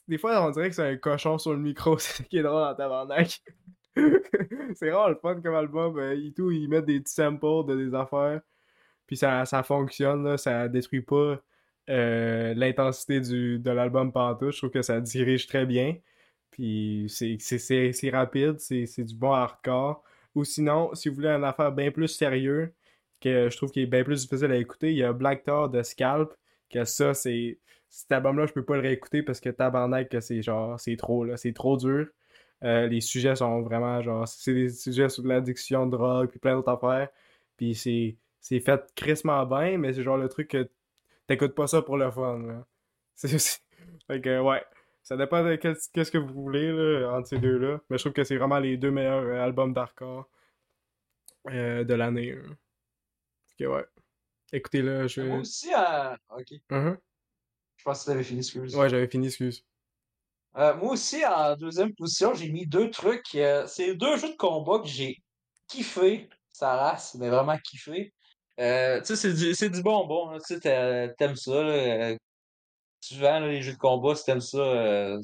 Des 0.09 0.19
fois, 0.19 0.47
on 0.47 0.51
dirait 0.51 0.69
que 0.69 0.75
c'est 0.75 0.87
un 0.87 0.97
cochon 0.97 1.39
sur 1.39 1.53
le 1.53 1.59
micro, 1.59 1.99
c'est 1.99 2.23
ce 2.23 2.29
qui 2.29 2.39
est 2.39 2.43
drôle 2.43 2.63
en 2.63 2.75
tabarnak. 2.75 3.43
c'est 4.75 4.91
rare 4.91 5.11
le 5.11 5.17
fun 5.17 5.41
comme 5.41 5.55
album. 5.55 5.99
Euh, 5.99 6.17
et 6.17 6.33
tout, 6.33 6.51
ils 6.51 6.69
mettent 6.69 6.87
des 6.87 7.01
petits 7.01 7.15
samples 7.15 7.67
de 7.69 7.77
des 7.77 7.95
affaires. 7.95 8.41
Puis 9.07 9.17
ça, 9.17 9.45
fonctionne, 9.65 10.25
là, 10.25 10.39
ça 10.39 10.69
détruit 10.69 11.03
pas 11.03 11.43
euh, 11.91 12.55
l'intensité 12.55 13.21
de 13.21 13.71
l'album 13.71 14.13
partout. 14.13 14.51
Je 14.51 14.59
trouve 14.59 14.71
que 14.71 14.83
ça 14.83 15.01
dirige 15.01 15.47
très 15.47 15.67
bien. 15.67 15.97
Puis 16.51 17.07
c'est 17.09 18.11
rapide, 18.11 18.59
c'est 18.59 19.05
du 19.05 19.15
bon 19.15 19.33
hardcore. 19.33 20.03
Ou 20.35 20.45
sinon, 20.45 20.95
si 20.95 21.09
vous 21.09 21.17
voulez 21.17 21.29
une 21.29 21.45
affaire 21.45 21.73
bien 21.73 21.91
plus 21.91 22.09
sérieux, 22.09 22.75
que 23.21 23.49
je 23.51 23.57
trouve 23.57 23.71
qu'il 23.71 23.83
est 23.83 23.87
bien 23.87 24.05
plus 24.05 24.23
difficile 24.23 24.51
à 24.51 24.57
écouter, 24.57 24.91
il 24.91 24.99
y 24.99 25.05
a 25.05 25.13
Black 25.13 25.45
Thor 25.45 25.69
de 25.71 25.83
Scalp, 25.83 26.33
que 26.71 26.85
ça, 26.85 27.15
c'est. 27.15 27.59
Cet 27.89 28.11
album-là, 28.13 28.47
je 28.47 28.53
peux 28.55 28.65
pas 28.65 28.77
le 28.77 28.81
réécouter 28.81 29.23
parce 29.23 29.39
que 29.39 29.51
tabarnak, 29.51 30.17
c'est 30.21 30.43
genre, 30.43 30.81
c'est 30.81 30.97
trop, 30.97 31.25
là, 31.25 31.37
c'est 31.37 31.53
trop 31.53 31.77
dur. 31.77 32.09
Euh, 32.65 32.87
les 32.87 33.01
sujets 33.01 33.37
sont 33.37 33.63
vraiment 33.63 34.01
genre. 34.03 34.27
C'est 34.29 34.55
des 34.55 34.71
sujets 34.71 35.09
sur 35.09 35.27
l'addiction, 35.27 35.87
drogue, 35.87 36.29
puis 36.29 36.39
plein 36.39 36.55
d'autres 36.55 36.73
affaires. 36.73 37.09
Puis 37.57 37.75
c'est, 37.75 38.17
c'est 38.41 38.61
fait 38.61 38.93
crissement 38.95 39.45
bien, 39.47 39.79
mais 39.79 39.93
c'est 39.93 40.03
genre 40.03 40.17
le 40.17 40.29
truc 40.29 40.49
que 40.49 40.69
t'écoutes 41.27 41.55
pas 41.55 41.67
ça 41.67 41.83
pour 41.83 41.97
le 41.97 42.11
fun. 42.11 42.65
C'est, 43.15 43.29
fait 44.07 44.21
que, 44.21 44.41
ouais. 44.41 44.65
Ça 45.03 45.17
dépend 45.17 45.45
de 45.45 45.57
qu'est-ce 45.57 46.11
que 46.11 46.19
vous 46.19 46.33
voulez 46.33 46.73
là, 46.73 47.13
entre 47.13 47.29
ces 47.29 47.39
deux-là. 47.39 47.81
Mais 47.91 47.99
je 47.99 48.05
trouve 48.05 48.13
que 48.13 48.25
c'est 48.25 48.37
vraiment 48.37 48.59
les 48.59 48.77
deux 48.77 48.91
meilleurs 48.91 49.25
euh, 49.25 49.45
albums 49.45 49.73
d'hardcore 49.73 50.29
euh, 51.51 51.85
de 51.85 51.95
l'année. 51.95 52.37
Ok, 52.39 53.69
ouais. 53.69 53.85
Écoutez-le. 54.53 55.09
Je... 55.09 55.23
Moi 55.23 55.39
aussi, 55.39 55.73
euh... 55.75 56.17
ok. 56.31 56.53
Uh-huh. 56.71 56.97
Je 57.77 57.85
pense 57.85 58.05
que 58.05 58.11
t'avais 58.11 58.23
fini, 58.23 58.41
excuse. 58.41 58.77
Ouais, 58.77 58.89
j'avais 58.89 59.09
fini, 59.09 59.27
excuse. 59.27 59.65
Euh, 60.57 60.75
moi 60.77 60.93
aussi, 60.93 61.25
en 61.25 61.57
deuxième 61.57 61.95
position, 61.95 62.35
j'ai 62.35 62.51
mis 62.51 62.67
deux 62.67 62.91
trucs. 62.91 63.35
Euh, 63.35 63.67
c'est 63.67 63.95
deux 63.95 64.17
jeux 64.19 64.33
de 64.33 64.37
combat 64.37 64.81
que 64.81 64.87
j'ai 64.87 65.17
kiffé, 65.67 66.29
sa 66.53 66.77
race, 66.77 67.15
mais 67.15 67.31
vraiment 67.31 67.57
kiffé. 67.59 68.13
Euh, 68.61 69.01
tu 69.01 69.17
sais, 69.17 69.17
c'est 69.17 69.69
du, 69.69 69.71
du 69.71 69.83
bonbon. 69.83 70.39
Tu 70.47 70.59
sais, 70.61 71.15
t'aimes 71.17 71.37
ça. 71.37 71.63
Là, 71.63 72.17
souvent, 73.01 73.41
les 73.41 73.63
jeux 73.63 73.73
de 73.73 73.79
combat, 73.79 74.15
si 74.15 74.25
t'aimes 74.25 74.41
ça, 74.41 75.17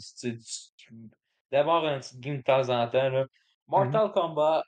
d'avoir 1.53 1.85
un 1.85 2.01
petit 2.01 2.19
game 2.19 2.39
de 2.39 2.43
temps 2.43 2.69
en 2.71 2.89
temps. 2.89 3.11
Là. 3.11 3.27
Mortal 3.67 4.09
mm-hmm. 4.09 4.13
Kombat 4.13 4.65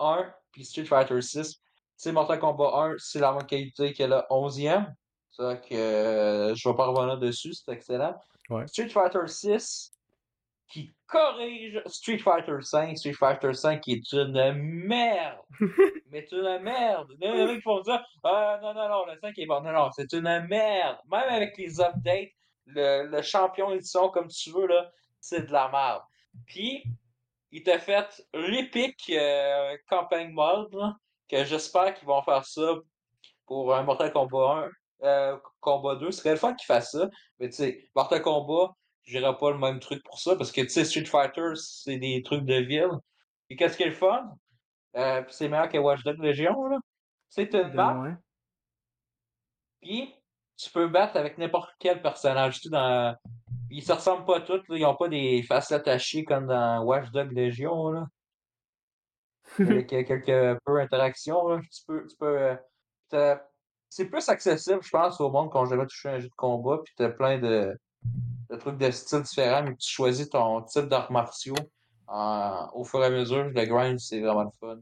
1 0.00 0.34
puis 0.50 0.64
Street 0.64 0.86
Fighter 0.86 1.20
6. 1.20 1.52
Tu 1.52 1.60
sais, 1.96 2.12
Mortal 2.12 2.38
Kombat 2.38 2.70
1, 2.74 2.94
c'est 2.98 3.20
la 3.20 3.32
même 3.32 3.46
qualité 3.46 3.92
que 3.92 4.02
le 4.02 4.22
11e. 4.30 4.86
Ça 5.30 5.56
que 5.56 6.54
je 6.54 6.68
vais 6.68 6.76
pas 6.76 6.86
revenir 6.86 7.18
dessus, 7.18 7.52
c'est 7.52 7.72
excellent. 7.72 8.14
Street 8.66 8.88
Fighter 8.88 9.26
6 9.26 9.90
qui 10.68 10.94
corrige 11.06 11.82
Street 11.86 12.18
Fighter 12.18 12.60
5. 12.60 12.98
Street 12.98 13.12
Fighter 13.12 13.52
5 13.52 13.80
qui 13.80 13.92
est 13.92 14.12
une 14.12 14.52
merde. 14.86 15.38
mais 16.10 16.26
c'est 16.28 16.36
une 16.36 16.58
merde. 16.62 17.08
Il 17.20 17.28
y 17.28 17.40
a 17.40 17.46
des 17.46 17.56
qui 17.56 17.62
vont 17.64 17.80
dire 17.80 18.04
Ah 18.22 18.58
non, 18.62 18.74
non, 18.74 18.88
non, 18.88 19.06
le 19.06 19.18
5 19.20 19.38
est 19.38 19.46
bon. 19.46 19.60
Non, 19.60 19.72
non, 19.72 19.90
c'est 19.92 20.12
une 20.12 20.46
merde. 20.48 20.98
Même 21.10 21.28
avec 21.28 21.56
les 21.58 21.80
updates, 21.80 22.32
le, 22.66 23.06
le 23.06 23.22
champion 23.22 23.72
édition 23.72 24.08
comme 24.10 24.28
tu 24.28 24.50
veux, 24.50 24.66
là, 24.66 24.90
c'est 25.20 25.46
de 25.46 25.52
la 25.52 25.68
merde. 25.68 26.02
Puis, 26.46 26.84
il 27.52 27.62
t'a 27.62 27.78
fait 27.78 28.22
l'épique 28.34 29.10
euh, 29.10 29.76
campagne 29.88 30.32
mode, 30.32 30.74
que 31.30 31.44
j'espère 31.44 31.94
qu'ils 31.94 32.08
vont 32.08 32.22
faire 32.22 32.44
ça 32.44 32.74
pour 33.46 33.74
un 33.74 33.82
Mortal 33.84 34.12
Kombat 34.12 34.66
1. 34.66 34.70
Euh, 35.02 35.36
Combat 35.60 35.96
2. 35.96 36.10
Ce 36.10 36.18
serait 36.18 36.30
le 36.30 36.36
fun 36.36 36.54
qu'ils 36.54 36.66
fassent 36.66 36.92
ça. 36.92 37.08
Mais 37.38 37.48
tu 37.48 37.56
sais, 37.56 37.88
Mortal 37.94 38.22
Kombat, 38.22 38.74
je 39.02 39.18
dirais 39.18 39.36
pas 39.36 39.50
le 39.50 39.58
même 39.58 39.80
truc 39.80 40.02
pour 40.04 40.18
ça 40.18 40.36
parce 40.36 40.52
que 40.52 40.60
tu 40.62 40.70
sais, 40.70 40.84
Street 40.84 41.04
Fighter, 41.04 41.52
c'est 41.56 41.98
des 41.98 42.22
trucs 42.22 42.44
de 42.44 42.54
ville. 42.54 42.90
Et 43.50 43.56
qu'est-ce 43.56 43.76
qui 43.76 43.82
est 43.82 43.88
le 43.88 43.92
fun? 43.92 44.30
Euh, 44.96 45.22
c'est 45.28 45.48
meilleur 45.48 45.68
que 45.68 45.78
Watch 45.78 46.02
Dogs 46.04 46.18
Legion, 46.18 46.66
là. 46.66 46.78
C'est 47.28 47.52
une 47.54 47.72
map 47.72 48.16
Puis, 49.80 50.14
tu 50.56 50.70
peux 50.70 50.86
battre 50.86 51.16
avec 51.16 51.36
n'importe 51.36 51.74
quel 51.78 52.00
personnage. 52.00 52.60
Tu 52.60 52.68
sais, 52.68 52.70
dans... 52.70 53.16
Ils 53.70 53.82
se 53.82 53.92
ressemblent 53.92 54.24
pas 54.24 54.40
tous, 54.40 54.62
là. 54.68 54.76
ils 54.76 54.84
ont 54.84 54.94
pas 54.94 55.08
des 55.08 55.42
faces 55.42 55.72
attachées 55.72 56.24
comme 56.24 56.46
dans 56.46 56.84
Watchdog 56.84 57.32
Legion. 57.32 57.90
Là. 57.90 58.06
Avec 59.58 59.92
euh, 59.92 60.04
quelques 60.04 60.60
peu 60.64 60.80
interactions. 60.80 61.48
Là. 61.48 61.60
Tu 61.60 61.84
peux. 61.86 62.06
Tu 62.06 62.16
peux 62.16 62.56
euh, 63.12 63.36
c'est 63.94 64.06
plus 64.06 64.28
accessible, 64.28 64.80
je 64.82 64.90
pense, 64.90 65.20
au 65.20 65.30
monde 65.30 65.50
quand 65.52 65.66
jamais 65.66 65.86
touché 65.86 66.08
un 66.08 66.18
jeu 66.18 66.28
de 66.28 66.34
combat, 66.34 66.80
puis 66.84 66.92
t'as 66.96 67.10
plein 67.10 67.38
de, 67.38 67.78
de 68.50 68.56
trucs 68.56 68.76
de 68.76 68.90
style 68.90 69.22
différents, 69.22 69.62
mais 69.62 69.76
tu 69.76 69.88
choisis 69.88 70.28
ton 70.28 70.62
type 70.62 70.86
d'arts 70.86 71.12
martiaux 71.12 71.54
au 72.08 72.82
fur 72.82 73.02
et 73.04 73.06
à 73.06 73.10
mesure. 73.10 73.44
Le 73.44 73.64
grind, 73.64 74.00
c'est 74.00 74.18
vraiment 74.20 74.42
le 74.42 74.50
fun. 74.58 74.80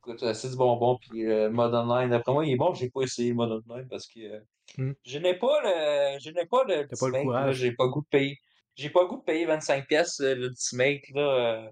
Écoute, 0.00 0.34
c'est 0.34 0.50
du 0.50 0.56
bonbon, 0.56 0.98
puis 1.00 1.30
euh, 1.30 1.48
mode 1.48 1.74
online. 1.74 2.12
Après 2.12 2.32
moi, 2.32 2.44
il 2.44 2.54
est 2.54 2.56
bon, 2.56 2.74
j'ai 2.74 2.90
pas 2.90 3.02
essayé 3.02 3.28
le 3.28 3.36
mode 3.36 3.62
online 3.68 3.86
parce 3.88 4.08
que 4.08 4.18
euh, 4.18 4.40
hmm. 4.78 4.92
je 5.04 5.18
n'ai 5.20 5.34
pas 5.34 5.60
le. 5.62 6.18
Je 6.18 6.30
n'ai 6.30 6.46
pas 6.46 6.64
le 6.64 6.88
pas 6.88 7.08
le 7.08 7.22
courage. 7.22 7.54
J'ai 7.54 7.72
pas 7.72 7.86
goût 7.86 8.00
de 8.00 8.08
payer. 8.08 8.36
J'ai 8.74 8.90
pas 8.90 9.04
goût 9.04 9.18
de 9.18 9.22
payer 9.22 9.46
25$ 9.46 9.86
pièces 9.86 10.20
euh, 10.20 10.34
le 10.34 10.46
Ultimate 10.48 11.08
là. 11.14 11.22
Euh, 11.22 11.70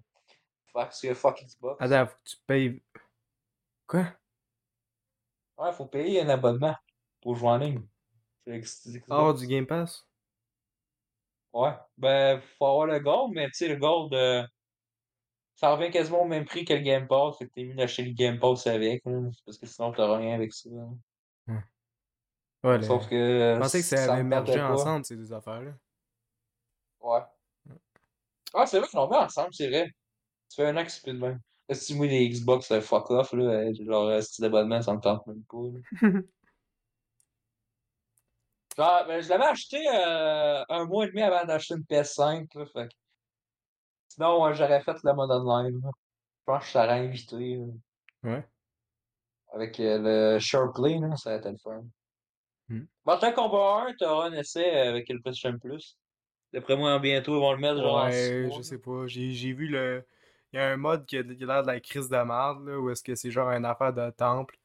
parce 0.73 1.01
que 1.01 1.13
fuck 1.13 1.43
Xbox. 1.43 1.77
Attends, 1.81 2.07
faut 2.07 2.17
que 2.25 2.31
tu 2.31 2.37
payes. 2.47 2.83
Quoi? 3.89 4.07
Ouais, 5.63 5.73
faut 5.73 5.87
payer 5.87 6.23
un 6.23 6.29
abonnement 6.29 6.75
pour 7.21 7.37
jouer 7.37 7.51
en 7.51 7.59
ligne. 7.59 7.87
Hors 9.09 9.33
du 9.33 9.47
Game 9.47 9.65
Pass? 9.65 10.05
Ouais. 11.53 11.71
Ben, 11.97 12.41
faut 12.59 12.67
avoir 12.67 12.87
le 12.87 12.99
gold, 12.99 13.33
mais 13.33 13.47
tu 13.47 13.53
sais, 13.55 13.69
le 13.69 13.77
gold, 13.77 14.13
euh, 14.13 14.45
ça 15.55 15.73
revient 15.73 15.93
quasiment 15.93 16.23
au 16.23 16.27
même 16.27 16.47
prix 16.47 16.65
que 16.65 16.75
le 16.75 16.81
Game 16.81 17.07
Pass. 17.07 17.39
Fait 17.39 17.47
que 17.47 17.53
t'es 17.53 17.63
mieux 17.63 17.77
d'acheter 17.77 18.03
le 18.03 18.13
Game 18.13 18.41
Pass 18.41 18.67
avec, 18.67 19.05
parce 19.05 19.59
que 19.59 19.67
sinon 19.67 19.93
t'auras 19.93 20.19
rien 20.19 20.35
avec 20.35 20.53
ça. 20.53 20.69
Ouais. 20.69 21.55
ouais 22.65 22.83
Sauf 22.83 23.09
que. 23.09 23.55
Je 23.55 23.61
pensais 23.61 23.81
que 23.83 23.87
ça 23.87 24.15
avait 24.15 24.25
mergé 24.25 24.61
ensemble, 24.61 25.05
ces 25.05 25.17
deux 25.17 25.33
affaires-là. 25.33 25.75
Ouais. 27.01 27.21
Ah, 28.53 28.67
c'est 28.67 28.81
vrai 28.81 28.89
qu'ils 28.89 28.99
l'ont 28.99 29.09
mis 29.09 29.17
ensemble, 29.17 29.55
c'est 29.55 29.69
vrai. 29.69 29.87
Tu 30.49 30.57
fais 30.57 30.67
un 30.67 30.77
an 30.77 30.85
que 30.85 30.91
c'est 30.91 31.03
plus 31.05 31.13
de 31.13 31.19
même. 31.19 31.41
Si 31.71 31.95
moi, 31.95 32.07
les 32.07 32.29
Xbox, 32.29 32.67
c'est 32.67 32.81
fuck 32.81 33.11
off, 33.11 33.33
là, 33.33 33.73
genre, 33.73 34.23
style 34.23 34.43
d'abonnement, 34.43 34.83
ça 34.83 34.95
me 34.95 35.01
tente 35.01 35.27
même 35.27 35.43
pas. 35.45 35.57
Genre, 38.77 39.05
ben, 39.07 39.21
je 39.21 39.29
l'avais 39.29 39.45
acheté 39.45 39.79
euh, 39.89 40.65
un 40.69 40.85
mois 40.85 41.05
et 41.05 41.09
demi 41.09 41.23
avant 41.23 41.45
d'acheter 41.45 41.75
une 41.75 41.83
PS5. 41.83 42.47
Là, 42.59 42.67
fait 42.67 42.89
Sinon, 44.09 44.53
j'aurais 44.53 44.83
fait 44.83 44.97
le 45.05 45.15
mode 45.15 45.31
online. 45.31 45.81
Je 45.83 46.45
pense 46.45 46.65
que 46.65 46.69
je 46.69 46.73
t'aurais 46.73 47.01
invité. 47.01 47.59
Ouais. 48.23 48.45
Avec 49.55 49.81
euh, 49.81 50.35
le 50.35 50.39
SharePlay, 50.39 50.99
là, 50.99 51.17
ça 51.17 51.33
a 51.33 51.37
été 51.37 51.51
le 51.51 51.57
fun. 51.57 51.85
Hmm. 52.69 52.85
Mortal 53.07 53.35
Kombat 53.35 53.87
1, 53.89 53.95
t'auras 53.95 54.29
un 54.29 54.33
essai 54.33 54.71
avec 54.71 55.09
le 55.09 55.21
PlayStation 55.21 55.59
Plus. 55.59 55.97
D'après 56.53 56.77
moi, 56.77 56.99
bientôt, 56.99 57.37
ils 57.37 57.41
vont 57.41 57.53
le 57.53 57.59
mettre 57.59 57.81
genre. 57.81 58.05
Ouais, 58.05 58.51
je 58.55 58.63
sais 58.63 58.79
pas. 58.79 59.07
J'ai 59.07 59.53
vu 59.53 59.69
le. 59.69 60.05
Il 60.53 60.57
y 60.57 60.59
a 60.61 60.69
un 60.69 60.77
mode 60.77 61.07
qui 61.07 61.17
a 61.17 61.23
l'air 61.23 61.63
de 61.63 61.67
la 61.67 61.81
crise 61.81 62.09
de 62.09 62.17
merde, 62.17 62.67
là, 62.67 62.79
où 62.79 62.91
est-ce 62.91 63.03
que 63.03 63.15
c'est 63.15 63.31
genre 63.31 63.49
une 63.51 63.65
affaire 63.65 63.93
de 63.93 64.11
temple. 64.11 64.59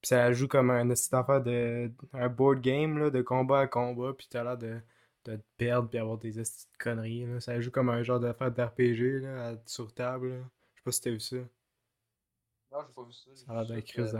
Puis 0.00 0.08
ça 0.08 0.32
joue 0.32 0.48
comme 0.48 0.70
un 0.70 0.90
affaire 0.90 1.42
de. 1.42 1.90
un 2.12 2.28
board 2.28 2.60
game 2.60 2.98
là, 2.98 3.10
de 3.10 3.22
combat 3.22 3.60
à 3.60 3.66
combat, 3.66 4.12
puis 4.16 4.26
t'as 4.30 4.44
l'air 4.44 4.58
de, 4.58 4.80
de 5.24 5.36
te 5.36 5.42
perdre 5.56 5.88
puis 5.88 5.98
avoir 5.98 6.18
des 6.18 6.42
conneries. 6.78 7.26
Là. 7.26 7.40
Ça 7.40 7.60
joue 7.60 7.70
comme 7.70 7.88
un 7.88 8.02
genre 8.02 8.20
d'affaire 8.20 8.52
d'RPG 8.52 9.20
là, 9.20 9.54
sur 9.66 9.92
table. 9.92 10.28
Là. 10.28 10.36
Je 10.74 10.80
sais 10.80 10.84
pas 10.84 10.92
si 10.92 11.00
t'as 11.00 11.10
vu 11.10 11.20
ça. 11.20 11.36
Non, 11.36 12.78
j'ai 12.86 12.92
pas 12.94 13.02
vu 13.02 13.12
ça. 13.12 13.30
Ça 13.34 13.52
a 13.52 13.54
l'air 13.54 13.66
d'être 13.76 13.86
crise 13.86 14.12
de 14.12 14.18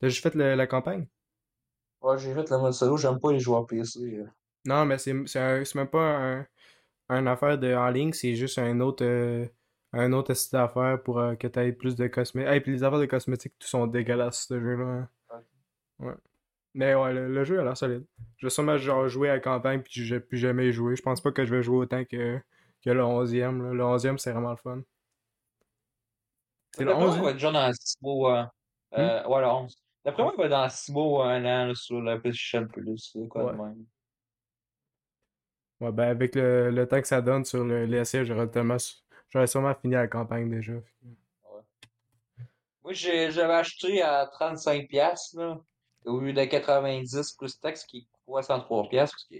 T'as 0.00 0.08
juste 0.08 0.22
fait 0.22 0.34
le, 0.34 0.54
la 0.54 0.66
campagne? 0.66 1.06
Ouais, 2.00 2.18
j'ai 2.18 2.34
fait 2.34 2.48
le 2.50 2.58
mode 2.58 2.72
solo, 2.72 2.96
j'aime 2.96 3.20
pas 3.20 3.32
les 3.32 3.40
joueurs 3.40 3.66
PC. 3.66 4.00
Euh. 4.00 4.26
Non, 4.64 4.84
mais 4.84 4.98
c'est 4.98 5.12
même 5.12 5.88
pas 5.88 6.16
un, 6.16 6.46
un 7.08 7.26
affaire 7.26 7.58
de 7.58 7.74
en 7.74 7.88
ligne, 7.88 8.12
c'est 8.12 8.34
juste 8.34 8.58
un 8.58 8.80
autre. 8.80 9.04
Euh, 9.04 9.46
un 9.92 10.12
autre 10.12 10.34
site 10.34 10.52
d'affaires 10.52 11.02
pour 11.02 11.18
euh, 11.18 11.34
que 11.34 11.46
tu 11.46 11.58
aies 11.58 11.72
plus 11.72 11.96
de 11.96 12.06
cosmétiques. 12.06 12.52
Et 12.52 12.60
puis 12.60 12.72
les 12.72 12.84
affaires 12.84 12.98
de 12.98 13.06
cosmétiques, 13.06 13.54
tout 13.58 13.66
sont 13.66 13.86
dégueulasses, 13.86 14.46
ce 14.48 14.60
jeu-là. 14.60 14.84
Hein. 14.84 15.08
Ouais. 15.98 16.14
Mais 16.74 16.94
ouais, 16.94 17.12
le, 17.12 17.44
jeu 17.44 17.58
a 17.58 17.64
l'air 17.64 17.76
solide. 17.76 18.04
Je 18.36 18.46
vais 18.46 18.50
sûrement 18.50 18.78
genre 18.78 19.08
jouer 19.08 19.28
à 19.28 19.34
la 19.34 19.40
campagne, 19.40 19.82
puis 19.82 20.04
j'ai 20.04 20.20
plus 20.20 20.38
jamais 20.38 20.70
joué. 20.70 20.94
Je 20.94 21.02
pense 21.02 21.20
pas 21.20 21.32
que 21.32 21.44
je 21.44 21.54
vais 21.54 21.62
jouer 21.62 21.78
autant 21.78 22.04
que, 22.04 22.38
que 22.84 22.90
le 22.90 23.02
11e. 23.02 23.72
Le 23.72 23.82
11e, 23.82 24.18
c'est 24.18 24.30
vraiment 24.32 24.50
le 24.50 24.56
fun. 24.56 24.80
C'est 26.72 26.84
le 26.84 26.94
11 26.94 27.18
e 27.18 27.22
va 27.22 27.30
être 27.30 27.38
genre 27.38 27.52
dans 27.52 27.72
6 27.72 27.96
mois. 28.00 28.52
Euh, 28.96 29.22
hmm? 29.22 29.30
ouais, 29.30 29.40
le 29.40 29.46
11. 29.46 29.82
D'après 30.04 30.22
moi, 30.22 30.32
il 30.36 30.38
va 30.38 30.44
être 30.44 30.50
dans 30.50 30.68
6 30.68 30.92
mois 30.92 31.06
ou 31.06 31.22
un 31.22 31.44
an 31.44 31.74
sur 31.74 32.00
la 32.00 32.18
PlayStation 32.18 32.66
Plus. 32.68 33.16
Quoi 33.28 33.46
ouais. 33.46 33.52
de 33.52 33.56
même. 33.58 33.84
Ouais, 35.80 35.92
ben 35.92 36.08
avec 36.10 36.34
le, 36.36 36.70
le 36.70 36.86
temps 36.86 37.00
que 37.00 37.08
ça 37.08 37.22
donne 37.22 37.44
sur 37.44 37.64
le, 37.64 37.86
les 37.86 38.04
j'aurais 38.04 38.48
tellement 38.48 38.76
J'aurais 39.30 39.46
sûrement 39.46 39.74
fini 39.74 39.94
la 39.94 40.08
campagne 40.08 40.50
déjà. 40.50 40.72
Ouais. 40.72 40.82
Moi, 42.82 42.92
j'avais 42.92 43.54
acheté 43.54 44.02
à 44.02 44.26
35$, 44.26 45.36
là, 45.38 45.60
au 46.06 46.20
lieu 46.20 46.32
de 46.32 46.40
90$ 46.40 47.36
plus 47.38 47.60
taxe, 47.60 47.84
qui 47.84 47.98
est 47.98 48.30
63$. 48.30 48.88
Parce 48.90 49.12
que, 49.26 49.34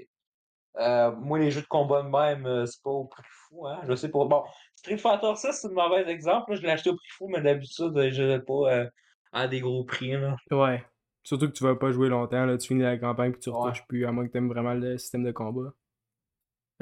euh, 0.78 1.12
moi, 1.16 1.38
les 1.38 1.50
jeux 1.50 1.62
de 1.62 1.66
combat 1.66 2.02
de 2.02 2.08
même, 2.08 2.46
euh, 2.46 2.66
c'est 2.66 2.82
pas 2.82 2.90
au 2.90 3.04
prix 3.04 3.22
fou. 3.26 3.66
Hein? 3.66 3.80
Je 3.88 3.94
sais 3.94 4.08
pas. 4.08 4.24
Bon, 4.24 4.44
Street 4.76 4.98
Fighter 4.98 5.34
6, 5.34 5.52
c'est 5.52 5.66
un 5.66 5.70
mauvais 5.70 6.08
exemple. 6.08 6.50
Là. 6.50 6.56
Je 6.56 6.62
l'ai 6.62 6.70
acheté 6.70 6.90
au 6.90 6.96
prix 6.96 7.08
fou, 7.10 7.28
mais 7.28 7.40
d'habitude, 7.40 7.92
je 7.94 8.22
l'ai 8.22 8.40
pas 8.40 8.72
euh, 8.72 8.88
à 9.32 9.48
des 9.48 9.60
gros 9.60 9.84
prix. 9.84 10.12
Là. 10.12 10.36
Ouais. 10.52 10.84
Surtout 11.24 11.48
que 11.48 11.52
tu 11.52 11.64
vas 11.64 11.74
pas 11.74 11.90
jouer 11.90 12.08
longtemps. 12.08 12.46
Là. 12.46 12.56
Tu 12.56 12.68
finis 12.68 12.82
la 12.82 12.96
campagne 12.96 13.32
puis 13.32 13.40
tu 13.40 13.50
retouches 13.50 13.86
plus, 13.88 14.06
à 14.06 14.12
moins 14.12 14.26
que 14.26 14.32
tu 14.32 14.38
aimes 14.38 14.48
vraiment 14.48 14.74
le 14.74 14.96
système 14.96 15.24
de 15.24 15.32
combat. 15.32 15.72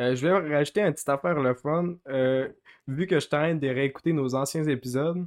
Euh, 0.01 0.15
je 0.15 0.27
vais 0.27 0.55
rajouter 0.57 0.83
un 0.83 0.93
petit 0.93 1.11
affaire 1.11 1.41
le 1.41 1.55
fun. 1.55 1.97
Euh, 2.09 2.49
vu 2.87 3.07
que 3.07 3.19
je 3.19 3.29
t'aide 3.29 3.61
de 3.61 3.69
réécouter 3.69 4.13
nos 4.13 4.35
anciens 4.35 4.65
épisodes 4.65 5.27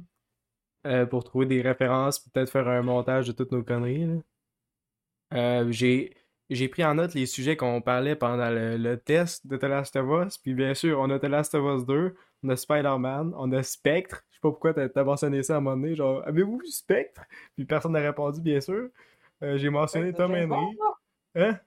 euh, 0.86 1.06
pour 1.06 1.24
trouver 1.24 1.46
des 1.46 1.60
références, 1.60 2.18
peut-être 2.18 2.50
faire 2.50 2.68
un 2.68 2.82
montage 2.82 3.26
de 3.26 3.32
toutes 3.32 3.52
nos 3.52 3.62
conneries, 3.62 4.22
j'ai, 5.70 6.14
j'ai 6.50 6.68
pris 6.68 6.84
en 6.84 6.94
note 6.94 7.14
les 7.14 7.26
sujets 7.26 7.56
qu'on 7.56 7.80
parlait 7.80 8.16
pendant 8.16 8.50
le, 8.50 8.96
test 8.96 9.46
de 9.46 9.56
The 9.56 9.64
Last 9.64 9.96
of 9.96 10.26
Us. 10.26 10.38
Puis 10.38 10.54
bien 10.54 10.74
sûr, 10.74 10.98
on 11.00 11.10
a 11.10 11.18
The 11.18 11.24
Last 11.24 11.54
of 11.54 11.64
Us 11.78 11.86
2, 11.86 12.14
on 12.44 12.48
a 12.48 12.56
Spider-Man, 12.56 13.32
on 13.36 13.52
a 13.52 13.62
Spectre. 13.62 14.24
Je 14.30 14.36
sais 14.36 14.40
pas 14.42 14.50
pourquoi 14.50 14.74
t'as, 14.74 14.88
as 14.94 15.04
mentionné 15.04 15.42
ça 15.42 15.54
à 15.54 15.56
un 15.58 15.60
moment 15.60 15.76
donné. 15.76 15.94
Genre, 15.94 16.22
avez-vous 16.26 16.58
vu 16.58 16.66
Spectre? 16.66 17.22
Puis 17.56 17.64
personne 17.64 17.92
n'a 17.92 18.00
répondu, 18.00 18.40
bien 18.40 18.60
sûr. 18.60 18.88
j'ai 19.40 19.70
mentionné 19.70 20.12
Tom 20.12 20.32
Henry. 20.32 20.76
Hein? 21.34 21.58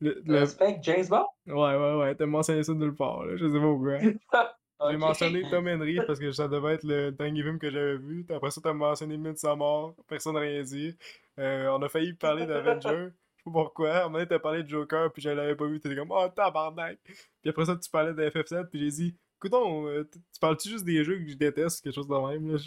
Le, 0.00 0.22
le... 0.26 0.44
James 0.82 1.06
Bond? 1.08 1.26
Ouais, 1.46 1.76
ouais, 1.76 1.94
ouais. 1.96 2.14
T'as 2.14 2.26
mentionné 2.26 2.62
ça 2.62 2.74
nulle 2.74 2.94
part, 2.94 3.24
là. 3.24 3.36
Je 3.36 3.46
sais 3.46 3.58
pas 3.58 3.60
pourquoi. 3.60 3.98
J'ai 4.90 4.96
mentionné 4.98 5.42
Tom 5.50 5.66
Henry 5.66 5.98
parce 6.06 6.18
que 6.18 6.30
ça 6.32 6.48
devait 6.48 6.74
être 6.74 6.84
le 6.84 7.10
dernier 7.10 7.42
film 7.42 7.58
que 7.58 7.70
j'avais 7.70 7.96
vu. 7.96 8.26
Après 8.28 8.50
ça, 8.50 8.60
t'as 8.62 8.74
mentionné 8.74 9.16
Midsommar. 9.16 9.94
Personne 10.06 10.34
n'a 10.34 10.40
rien 10.40 10.62
dit. 10.62 10.94
Euh, 11.38 11.68
on 11.68 11.80
a 11.82 11.88
failli 11.88 12.12
parler 12.12 12.44
d'Avenger. 12.44 13.08
Je 13.36 13.42
sais 13.42 13.44
pas 13.44 13.50
pourquoi. 13.52 13.90
À 13.90 14.00
un 14.00 14.02
moment 14.04 14.14
donné, 14.18 14.26
t'as 14.28 14.38
parlé 14.38 14.62
de 14.62 14.68
Joker, 14.68 15.10
puis 15.12 15.22
je 15.22 15.30
l'avais 15.30 15.56
pas 15.56 15.66
vu. 15.66 15.80
T'étais 15.80 15.96
comme, 15.96 16.10
oh, 16.10 16.28
tabarnak. 16.28 16.98
Puis 17.04 17.50
après 17.50 17.64
ça, 17.64 17.76
tu 17.76 17.88
parlais 17.88 18.12
de 18.12 18.22
FF7, 18.28 18.66
puis 18.66 18.80
j'ai 18.80 18.90
dit, 18.90 19.16
écoute, 19.36 19.54
euh, 19.54 20.04
tu 20.12 20.40
parles-tu 20.40 20.68
juste 20.68 20.84
des 20.84 21.04
jeux 21.04 21.18
que 21.20 21.28
je 21.28 21.36
déteste, 21.36 21.82
quelque 21.82 21.94
chose 21.94 22.08
de 22.08 22.14
même, 22.14 22.52
là? 22.52 22.58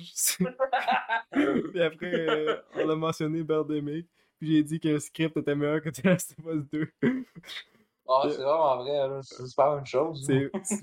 puis 1.72 1.82
après, 1.82 2.30
euh, 2.30 2.56
on 2.76 2.90
a 2.90 2.96
mentionné 2.96 3.44
Birdemic. 3.44 4.08
Puis 4.40 4.56
j'ai 4.56 4.64
dit 4.64 4.80
que 4.80 4.88
le 4.88 5.00
script 5.00 5.36
était 5.38 5.56
meilleur 5.56 5.82
que 5.82 5.90
The 5.90 6.04
Last 6.06 6.36
of 6.40 6.54
Us 6.54 6.64
2. 6.72 6.92
Ah, 8.08 8.24
c'est 8.24 8.38
vraiment 8.38 8.78
vrai, 8.78 9.20
c'est 9.22 9.56
pas 9.56 9.78
une 9.78 9.86
chose. 9.86 10.28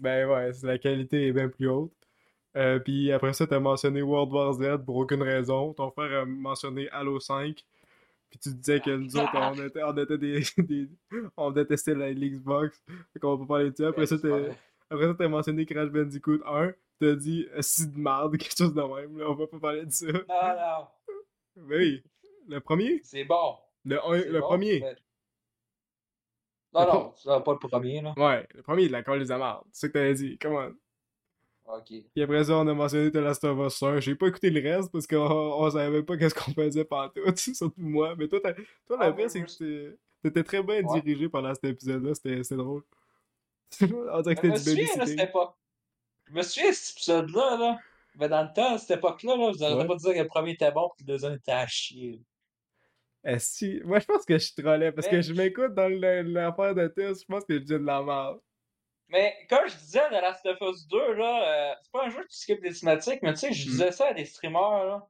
ben 0.00 0.28
ouais, 0.28 0.52
la 0.62 0.78
qualité 0.78 1.28
est 1.28 1.32
bien 1.32 1.48
plus 1.48 1.68
haute. 1.68 1.92
Euh, 2.56 2.78
puis 2.78 3.12
après 3.12 3.32
ça, 3.32 3.46
t'as 3.46 3.60
mentionné 3.60 4.00
World 4.00 4.32
War 4.32 4.52
Z 4.54 4.84
pour 4.84 4.96
aucune 4.96 5.22
raison. 5.22 5.74
Ton 5.74 5.90
frère 5.90 6.22
a 6.22 6.24
mentionné 6.24 6.88
Halo 6.90 7.20
5. 7.20 7.62
Puis 8.30 8.38
tu 8.38 8.54
disais 8.54 8.80
que 8.80 8.90
nous 8.90 9.16
autres, 9.16 9.32
on 9.34 9.66
était, 9.66 9.82
on 9.82 9.96
était 9.96 10.18
des, 10.18 10.42
des, 10.58 10.88
On 11.36 11.50
détestait 11.50 11.94
la 11.94 12.12
Xbox. 12.14 12.82
Fait 13.12 13.18
qu'on 13.20 13.36
va 13.36 13.44
pas 13.44 13.48
parler 13.48 13.70
de 13.70 13.76
ça. 13.76 13.88
Après 13.88 14.06
ça, 14.06 14.16
t'as, 14.18 14.54
après 14.90 15.06
ça, 15.06 15.14
t'as 15.18 15.28
mentionné 15.28 15.66
Crash 15.66 15.90
Bandicoot 15.90 16.40
1. 16.46 16.72
T'as 16.98 17.14
dit 17.14 17.46
si 17.61 17.88
de 17.88 17.98
merde, 17.98 18.36
quelque 18.38 18.57
chose 18.57 18.74
de 18.74 18.82
même. 18.82 19.18
Là. 19.18 19.26
On 19.28 19.34
va 19.34 19.46
pas 19.46 19.59
parler 19.59 19.84
de 19.84 19.92
ça. 19.92 20.07
Non, 20.07 20.18
non. 20.18 20.86
Oui. 21.68 22.02
Le 22.49 22.61
premier? 22.61 23.01
C'est 23.03 23.24
bon. 23.24 23.57
Le, 23.84 23.97
le 24.30 24.40
premier? 24.40 24.84
Non, 26.74 26.86
non, 26.86 27.12
c'est 27.16 27.44
pas 27.44 27.53
le 27.53 27.59
premier, 27.59 28.03
là. 28.03 28.14
Ouais, 28.16 28.47
le 28.55 28.62
premier, 28.62 28.86
de 28.88 28.92
la 28.92 29.03
colle 29.03 29.20
des 29.20 29.30
amarres. 29.32 29.64
C'est 29.72 29.86
ce 29.86 29.92
que 29.92 29.99
t'avais 29.99 30.14
dit. 30.14 30.38
Comment? 30.38 30.68
Ok. 31.66 31.86
Puis 31.86 32.22
après 32.22 32.44
ça, 32.44 32.57
on 32.59 32.66
a 32.66 32.74
mentionné 32.74 33.11
The 33.11 33.16
Last 33.16 33.42
of 33.44 33.59
Us 33.59 33.82
1. 33.82 34.01
J'ai 34.01 34.14
pas 34.14 34.28
écouté 34.28 34.51
le 34.51 34.61
reste 34.61 34.92
parce 34.92 35.07
qu'on 35.07 35.16
on 35.16 35.70
savait 35.70 36.03
pas 36.03 36.16
qu'est-ce 36.16 36.34
qu'on 36.34 36.53
faisait 36.53 36.84
pendant 36.84 37.09
tout, 37.09 37.20
surtout 37.36 37.72
moi. 37.76 38.14
Mais 38.16 38.28
toi, 38.28 38.40
toi 38.86 38.97
la 38.99 39.07
ah, 39.07 39.28
c'est 39.28 39.42
que 39.42 39.99
t'étais 40.22 40.44
très 40.44 40.62
bien 40.62 40.82
dirigé 40.82 41.28
pendant 41.28 41.53
cet 41.55 41.64
épisode-là. 41.64 42.14
C'était 42.14 42.57
drôle. 42.57 42.82
on 43.80 44.20
dirait 44.20 44.36
que 44.36 44.57
c'était 44.57 44.74
du 44.74 44.86
babysitting. 44.86 45.28
Je 46.28 46.32
me 46.34 46.42
souviens, 46.42 46.72
cet 46.72 46.97
épisode-là, 46.97 47.57
là. 47.59 47.78
Mais 48.18 48.28
dans 48.28 48.42
le 48.42 48.53
temps, 48.53 48.74
à 48.74 48.78
cette 48.78 48.99
époque-là, 48.99 49.36
là, 49.36 49.51
vous 49.51 49.59
n'arrêtez 49.59 49.86
pas 49.86 49.97
dire 49.97 50.14
que 50.14 50.18
le 50.18 50.26
premier 50.26 50.53
était 50.53 50.72
bon 50.72 50.88
et 50.99 51.03
le 51.03 51.07
deuxième 51.07 51.34
était 51.34 51.53
à 51.53 51.66
chier. 51.66 52.22
Si... 53.39 53.81
Moi, 53.85 53.99
je 53.99 54.07
pense 54.07 54.24
que 54.24 54.39
je 54.39 54.53
trollais 54.55 54.93
parce 54.93 55.09
que 55.09 55.20
je 55.20 55.33
m'écoute 55.33 55.74
dans 55.74 55.89
l'affaire 55.89 56.74
de 56.74 56.87
test. 56.89 57.22
Je 57.22 57.27
pense 57.27 57.45
que 57.45 57.55
je 57.55 57.59
dis 57.61 57.72
de 57.72 57.77
la 57.79 58.03
merde. 58.03 58.39
Mais 59.09 59.37
comme 59.49 59.68
je 59.68 59.77
disais, 59.77 60.07
The 60.09 60.12
Last 60.20 60.45
of 60.47 60.59
Us 60.61 60.87
2, 60.89 61.14
là, 61.14 61.70
euh, 61.72 61.74
c'est 61.83 61.93
pas 61.93 62.07
un 62.07 62.11
jeu 62.11 62.24
qui 62.29 62.39
skip 62.39 62.61
des 62.61 62.72
cinématiques, 62.72 63.20
mais 63.22 63.33
tu 63.35 63.41
sais, 63.41 63.53
je 63.53 63.66
Mm. 63.68 63.70
disais 63.70 63.93
ça 63.93 64.07
à 64.09 64.14
des 64.14 64.24
streamers, 64.24 64.85
là. 64.85 65.09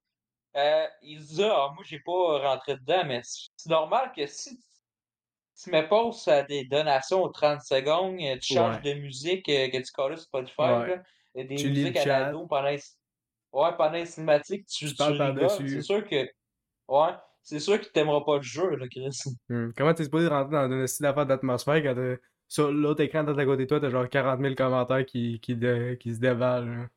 Euh, 0.57 0.87
ils 1.03 1.19
disaient, 1.19 1.49
ah, 1.51 1.71
moi, 1.75 1.83
j'ai 1.87 2.01
pas 2.01 2.39
rentré 2.51 2.77
dedans, 2.77 3.05
mais 3.07 3.21
c'est 3.25 3.71
normal 3.71 4.13
que 4.15 4.27
si 4.27 4.59
tu 5.63 5.71
mets 5.71 5.89
pause 5.89 6.29
à 6.29 6.43
des 6.43 6.65
donations 6.65 7.23
aux 7.23 7.29
30 7.31 7.63
secondes, 7.63 8.19
euh, 8.21 8.37
tu 8.39 8.55
changes 8.55 8.77
Ouais. 8.85 8.95
de 8.95 9.01
musique 9.01 9.49
euh, 9.49 9.69
que 9.71 9.79
tu 9.79 9.93
colles 9.93 10.17
sur 10.19 10.27
Spotify, 10.27 10.61
Ouais. 10.61 10.89
là, 10.97 11.03
et 11.35 11.45
des 11.45 11.57
Tu 11.57 11.69
musiques 11.69 11.97
à 11.97 12.05
l'ado 12.05 12.47
pendant 12.47 12.69
les... 12.69 12.81
Ouais, 13.53 13.75
pendant 13.79 13.93
les 13.93 14.05
cinématiques, 14.07 14.67
tu, 14.67 14.87
Tu 14.87 14.95
tu. 14.95 15.69
C'est 15.71 15.83
sûr 15.83 16.07
que... 16.07 16.29
Ouais, 16.89 17.13
c'est 17.47 17.61
sûr 17.61 17.81
qu'il 17.81 17.93
t'aimera 17.93 18.25
pas 18.25 18.37
le 18.37 18.43
jeu, 18.43 18.75
là, 18.77 18.89
Chris. 18.89 19.09
Hmm. 19.49 19.71
Comment 19.77 19.95
t'es 19.95 20.05
supposé 20.05 20.27
rentrer 20.27 20.53
dans 20.53 20.71
une 20.71 20.87
style 20.87 21.05
d'affaire 21.05 21.27
d'atmosphère 21.27 21.77
quand 21.83 21.95
t'as- 21.95 22.17
sur 22.49 22.71
l'autre 22.73 23.01
écran 23.03 23.23
d'à 23.25 23.45
côté 23.45 23.63
de 23.65 23.69
toi, 23.69 23.81
t'as 23.81 23.89
genre 23.89 24.09
40 24.09 24.41
000 24.41 24.55
commentaires 24.55 25.07
qui, 25.07 25.41
qui, 25.41 25.55
de- 25.57 25.95
qui 25.95 26.15
se 26.15 26.21
dévalent. 26.21 26.69
hein. 26.69 26.91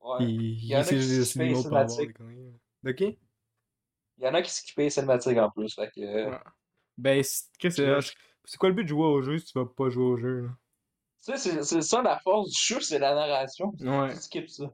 Ouais. 0.00 0.16
Puis 0.18 0.66
y 0.66 0.76
en 0.76 0.80
a 0.80 0.84
qui 0.84 1.00
skippent 1.24 1.42
des 1.42 2.12
conneries. 2.12 2.52
De 2.82 2.92
qui? 2.92 3.18
Il 4.18 4.24
y 4.24 4.28
en 4.28 4.34
a 4.34 4.42
qui 4.42 4.50
skippaient 4.50 4.82
les 4.84 4.90
cinématiques 4.90 5.38
en 5.38 5.50
plus, 5.50 5.72
fait 5.74 5.90
que... 5.94 6.00
euh, 6.00 6.30
Ouais. 6.30 6.38
Ben, 6.98 7.22
c'est 7.22 7.86
vois, 7.86 8.00
c'est 8.44 8.58
quoi 8.58 8.68
le 8.68 8.74
but 8.74 8.82
de 8.84 8.88
jouer 8.88 9.06
au 9.06 9.22
jeu 9.22 9.38
si 9.38 9.46
tu 9.46 9.58
vas 9.58 9.66
pas 9.66 9.88
jouer 9.88 10.04
au 10.04 10.16
jeu? 10.16 10.42
là? 10.42 10.48
Tu 11.24 11.36
sais, 11.38 11.62
c'est- 11.62 11.80
ça 11.82 12.02
la 12.02 12.18
force 12.18 12.50
du 12.50 12.58
jeu, 12.60 12.80
c'est 12.80 12.98
la 12.98 13.14
narration. 13.14 13.72
Ouais. 13.80 14.10
Tu 14.10 14.16
skippes 14.20 14.48
ça. 14.50 14.64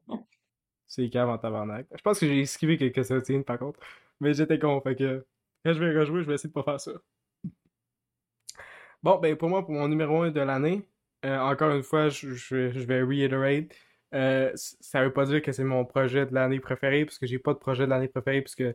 C'est 0.87 1.11
cave 1.11 1.29
en 1.29 1.37
tabarnak. 1.37 1.87
Je 1.95 2.01
pense 2.01 2.19
que 2.19 2.27
j'ai 2.27 2.41
esquivé 2.41 2.79
quelques 2.79 2.95
cutscenes 3.07 3.45
par 3.45 3.59
contre. 3.59 3.79
Mais 4.21 4.35
j'étais 4.35 4.59
con, 4.59 4.81
fait 4.81 4.97
que 4.97 5.27
quand 5.65 5.73
je 5.73 5.79
vais 5.85 5.99
rejouer, 5.99 6.23
je 6.23 6.29
vais 6.29 6.35
essayer 6.35 6.49
de 6.49 6.55
pas 6.55 6.63
faire 6.63 6.81
ça. 6.81 6.93
Bon, 9.03 9.19
ben 9.19 9.37
pour 9.37 9.49
moi, 9.49 9.65
pour 9.65 9.75
mon 9.75 9.89
numéro 9.89 10.23
1 10.23 10.31
de 10.33 10.41
l'année, 10.41 10.83
euh, 11.25 11.39
encore 11.39 11.73
une 11.73 11.83
fois, 11.83 12.09
je, 12.09 12.33
je, 12.35 12.71
je 12.71 12.81
vais 12.81 13.03
reiterate. 13.03 13.67
Euh, 14.15 14.51
ça 14.55 15.05
veut 15.05 15.13
pas 15.13 15.27
dire 15.27 15.43
que 15.43 15.53
c'est 15.53 15.65
mon 15.65 15.85
projet 15.85 16.27
de 16.27 16.35
l'année 16.35 16.61
préféré, 16.61 17.05
parce 17.05 17.19
que 17.19 17.27
j'ai 17.27 17.39
pas 17.39 17.53
de 17.55 17.59
projet 17.59 17.85
de 17.85 17.91
l'année 17.91 18.09
préféré, 18.09 18.43
parce 18.43 18.55
que 18.55 18.75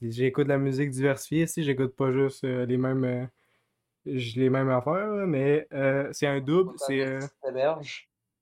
j'écoute 0.00 0.44
de 0.44 0.50
la 0.50 0.58
musique 0.58 0.90
diversifiée. 0.90 1.46
Si 1.46 1.64
j'écoute 1.64 1.96
pas 1.96 2.12
juste 2.12 2.44
euh, 2.44 2.66
les 2.66 2.76
mêmes 2.76 3.04
euh, 3.04 3.26
les 4.04 4.50
mêmes 4.50 4.70
affaires, 4.70 5.26
mais 5.26 5.66
euh, 5.72 6.08
c'est 6.12 6.26
un 6.26 6.40
double. 6.40 6.72
C'est. 6.78 7.18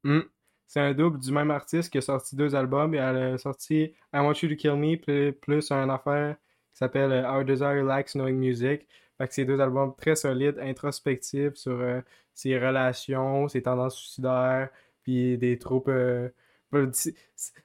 Hmm. 0.05 0.23
C'est 0.67 0.81
un 0.81 0.95
double 0.95 1.19
du 1.19 1.33
même 1.33 1.51
artiste 1.51 1.91
qui 1.93 1.99
a 1.99 2.01
sorti 2.01 2.37
deux 2.37 2.55
albums. 2.55 2.95
Et 2.95 2.99
elle 2.99 3.17
a 3.17 3.39
sorti 3.39 3.95
I 4.15 4.19
Want 4.19 4.35
You 4.43 4.49
to 4.51 4.57
Kill 4.57 4.77
Me 4.77 5.31
plus, 5.33 5.71
un 5.71 5.89
affaire 5.91 6.37
qui 6.73 6.79
s'appelle 6.79 7.13
euh, 7.13 7.31
Our 7.31 7.45
Desire 7.45 7.85
Lacks 7.85 8.13
Knowing 8.13 8.37
Music. 8.37 8.87
Fait 9.19 9.29
que 9.29 9.35
c'est 9.35 9.45
deux 9.45 9.61
albums 9.61 9.95
très 9.97 10.17
solides, 10.17 10.59
introspectifs 10.59 11.55
sur 11.57 11.81
euh, 11.81 12.01
ses 12.35 12.59
relations, 12.59 13.49
ses 13.49 13.63
tendances 13.63 13.97
suicidaires, 13.97 14.71
puis 15.03 15.37
des 15.39 15.59
troupes. 15.59 15.89
euh, 15.89 16.31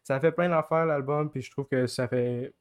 ça 0.03 0.19
fait 0.19 0.31
plein 0.31 0.49
d'affaires 0.49 0.85
l'album, 0.85 1.29
puis 1.29 1.41
je 1.41 1.51
trouve 1.51 1.67
que 1.67 1.87
ça 1.87 2.07
fait. 2.07 2.53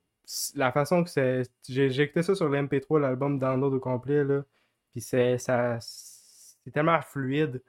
La 0.57 0.73
façon 0.73 1.05
que 1.05 1.11
c'est. 1.11 1.43
J'ai 1.69 1.91
j'ai 1.91 2.03
écouté 2.05 2.23
ça 2.23 2.35
sur 2.35 2.49
l'MP3, 2.49 3.01
l'album 3.01 3.39
download 3.39 3.75
au 3.75 3.81
complet, 3.81 4.25
là. 4.25 4.45
Puis 4.93 5.01
c'est 5.01 5.39
ça. 5.39 5.79
C'est 5.81 6.71
tellement 6.73 7.01
fluide. 7.03 7.63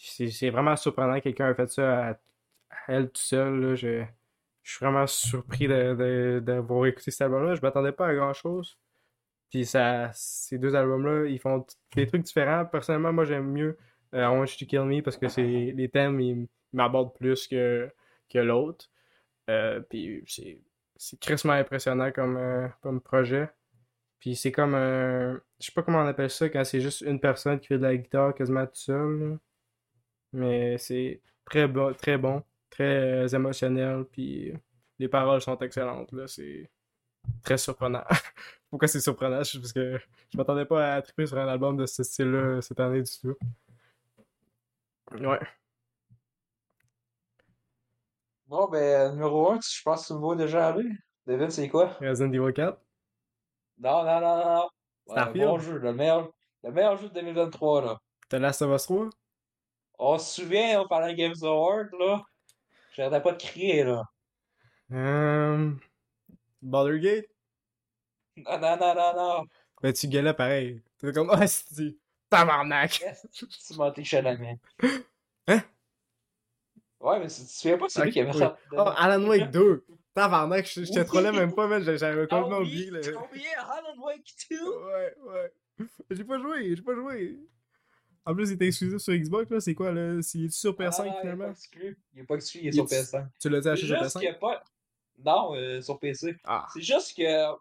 C'est 0.00 0.50
vraiment 0.50 0.76
surprenant 0.76 1.16
que 1.16 1.24
quelqu'un 1.24 1.48
a 1.48 1.54
fait 1.54 1.68
ça 1.70 2.08
à, 2.10 2.18
elle 2.86 3.10
tout 3.10 3.20
seul. 3.20 3.60
Là. 3.60 3.74
Je, 3.74 4.04
je 4.62 4.72
suis 4.72 4.84
vraiment 4.84 5.06
surpris 5.06 5.68
d'avoir 5.68 6.86
écouté 6.86 7.10
cet 7.10 7.22
album-là. 7.22 7.54
Je 7.54 7.62
m'attendais 7.62 7.92
pas 7.92 8.08
à 8.08 8.14
grand-chose. 8.14 8.78
Puis 9.50 9.64
ça, 9.66 10.10
ces 10.12 10.58
deux 10.58 10.74
albums-là, 10.74 11.26
ils 11.26 11.38
font 11.38 11.66
des 11.96 12.06
trucs 12.06 12.22
différents. 12.22 12.66
Personnellement, 12.66 13.12
moi, 13.12 13.24
j'aime 13.24 13.50
mieux 13.50 13.78
euh, 14.14 14.22
I 14.22 14.26
Want 14.26 14.44
You 14.60 14.66
Kill 14.66 14.82
Me 14.82 15.02
parce 15.02 15.16
que 15.16 15.28
c'est 15.28 15.42
les 15.42 15.88
thèmes, 15.88 16.20
ils, 16.20 16.46
m'abordent 16.72 17.14
plus 17.14 17.48
que, 17.48 17.90
que 18.28 18.38
l'autre. 18.38 18.90
Euh, 19.48 19.80
puis 19.80 20.22
c'est 20.26 20.60
c'est 20.98 21.46
impressionnant 21.46 22.10
comme, 22.12 22.36
euh, 22.36 22.68
comme 22.82 23.00
projet. 23.00 23.48
Puis 24.20 24.36
c'est 24.36 24.52
comme 24.52 24.74
un... 24.74 25.40
Je 25.60 25.66
sais 25.66 25.72
pas 25.72 25.82
comment 25.82 26.02
on 26.02 26.06
appelle 26.06 26.30
ça 26.30 26.48
quand 26.48 26.64
c'est 26.64 26.80
juste 26.80 27.02
une 27.02 27.20
personne 27.20 27.60
qui 27.60 27.68
fait 27.68 27.78
de 27.78 27.84
la 27.84 27.96
guitare 27.96 28.34
quasiment 28.34 28.66
tout 28.66 28.74
seul. 28.74 29.38
Mais 30.32 30.78
c'est 30.78 31.22
très 31.44 31.66
bon, 31.66 31.94
très 31.94 32.18
bon, 32.18 32.42
très 32.70 33.24
euh, 33.24 33.28
émotionnel, 33.28 34.04
puis 34.10 34.52
les 34.98 35.08
paroles 35.08 35.40
sont 35.40 35.58
excellentes, 35.58 36.12
là, 36.12 36.26
c'est 36.26 36.70
très 37.42 37.58
surprenant. 37.58 38.04
Pourquoi 38.70 38.88
c'est 38.88 39.00
surprenant? 39.00 39.38
Parce 39.38 39.72
que 39.72 39.98
je 40.30 40.36
m'attendais 40.36 40.66
pas 40.66 40.94
à 40.94 41.02
triper 41.02 41.26
sur 41.26 41.38
un 41.38 41.48
album 41.48 41.76
de 41.76 41.86
ce 41.86 42.02
style-là 42.02 42.60
cette 42.60 42.80
année 42.80 43.02
du 43.02 43.10
tout. 43.20 43.36
Ouais. 45.12 45.40
Bon, 48.46 48.68
ben, 48.68 49.12
numéro 49.12 49.52
1, 49.52 49.60
je 49.60 49.82
pense 49.82 50.02
que 50.02 50.06
tu 50.08 50.14
me 50.14 50.18
vois 50.18 50.36
déjà 50.36 50.68
aller. 50.68 50.90
David, 51.26 51.50
c'est 51.50 51.68
quoi? 51.68 51.96
Resident 52.00 52.32
Evil 52.32 52.52
4. 52.52 52.78
Non, 53.78 54.04
non, 54.04 54.20
non, 54.20 54.36
non, 54.36 54.54
non. 54.54 54.68
Ouais, 55.06 55.46
bon 55.46 55.58
jeu, 55.58 55.78
le 55.78 55.92
meilleur, 55.92 56.30
le 56.64 56.70
meilleur 56.72 56.96
jeu 56.96 57.08
de 57.08 57.14
2023, 57.14 57.82
là. 57.82 58.00
The 58.28 58.34
Last 58.34 58.62
of 58.62 58.74
Us 58.74 58.84
3. 58.84 59.10
On 59.98 60.18
se 60.18 60.42
souvient, 60.42 60.80
hein, 60.80 60.86
pendant 60.88 61.06
le 61.08 61.14
Games 61.14 61.34
Award, 61.42 61.88
là. 61.98 62.22
J'arrêtais 62.94 63.20
pas 63.22 63.32
de 63.32 63.42
crier, 63.42 63.84
là. 63.84 64.04
Euh... 64.92 65.72
Baldur's 66.62 67.00
Gate? 67.00 67.26
Non, 68.36 68.58
non, 68.60 68.76
non, 68.78 68.94
non, 68.94 69.12
non. 69.16 69.44
Ben, 69.82 69.92
tu 69.92 70.08
gueulais 70.08 70.34
pareil. 70.34 70.82
T'es 70.98 71.12
comme, 71.12 71.30
ah, 71.30 71.46
c'est 71.46 71.96
tabarnak? 72.30 73.02
Tu 73.32 73.46
m'as 73.76 73.88
été 73.90 74.04
Chalamet. 74.04 74.58
Hein? 75.50 75.62
Ouais, 77.00 77.18
mais 77.20 77.28
tu 77.28 77.42
te 77.42 77.48
souviens 77.48 77.78
pas, 77.78 77.88
c'est 77.88 78.04
lui 78.04 78.10
qui 78.12 78.20
avait 78.20 78.32
ça. 78.34 78.58
Oh, 78.72 78.84
Alan 78.96 79.24
Wake 79.26 79.50
2. 79.52 79.84
Tabarnak, 80.14 80.66
te 80.66 80.80
Oui. 80.80 81.04
trollais 81.06 81.32
même 81.32 81.54
pas, 81.54 81.66
man. 81.68 81.82
J'avais 81.82 82.22
Ah 82.22 82.26
complètement 82.26 82.58
oublié. 82.58 82.90
là. 82.90 83.00
t'as 83.00 83.12
oublié 83.12 83.46
Alan 83.56 83.96
Wake 84.02 84.34
2? 84.50 84.56
Ouais, 84.84 85.14
ouais. 85.22 85.52
J'ai 86.10 86.24
pas 86.24 86.38
joué, 86.38 86.74
j'ai 86.76 86.82
pas 86.82 86.94
joué. 86.94 87.38
En 88.30 88.34
plus, 88.34 88.50
il 88.50 88.54
était 88.54 88.66
exclusif 88.66 88.98
sur 88.98 89.14
Xbox, 89.14 89.50
là. 89.50 89.58
C'est 89.60 89.74
quoi, 89.74 89.90
là? 89.90 90.20
C'est 90.20 90.38
il 90.38 90.44
est 90.46 90.50
sur 90.50 90.74
Ah, 90.78 90.82
PS5 90.82 90.98
non, 90.98 91.04
il 91.04 91.08
est 91.08 91.12
pas 91.14 91.20
finalement? 91.22 91.50
exclu. 91.50 91.98
Il 92.14 92.20
est 92.20 92.24
pas 92.24 92.34
exclu, 92.34 92.60
il 92.62 92.68
est 92.68 92.72
sur 92.72 92.84
est- 92.84 92.86
PS5. 92.86 93.26
Tu 93.40 93.48
l'as 93.48 93.66
acheté 93.66 93.86
sur 93.86 93.98
juste 94.02 94.18
qu'il 94.18 94.28
y 94.28 94.32
PS5? 94.32 94.34
a 94.34 94.38
pas. 94.38 94.64
Non, 95.24 95.54
euh, 95.56 95.80
sur 95.80 95.98
PC. 95.98 96.36
Ah. 96.44 96.66
C'est 96.74 96.82
juste 96.82 97.16
que. 97.16 97.54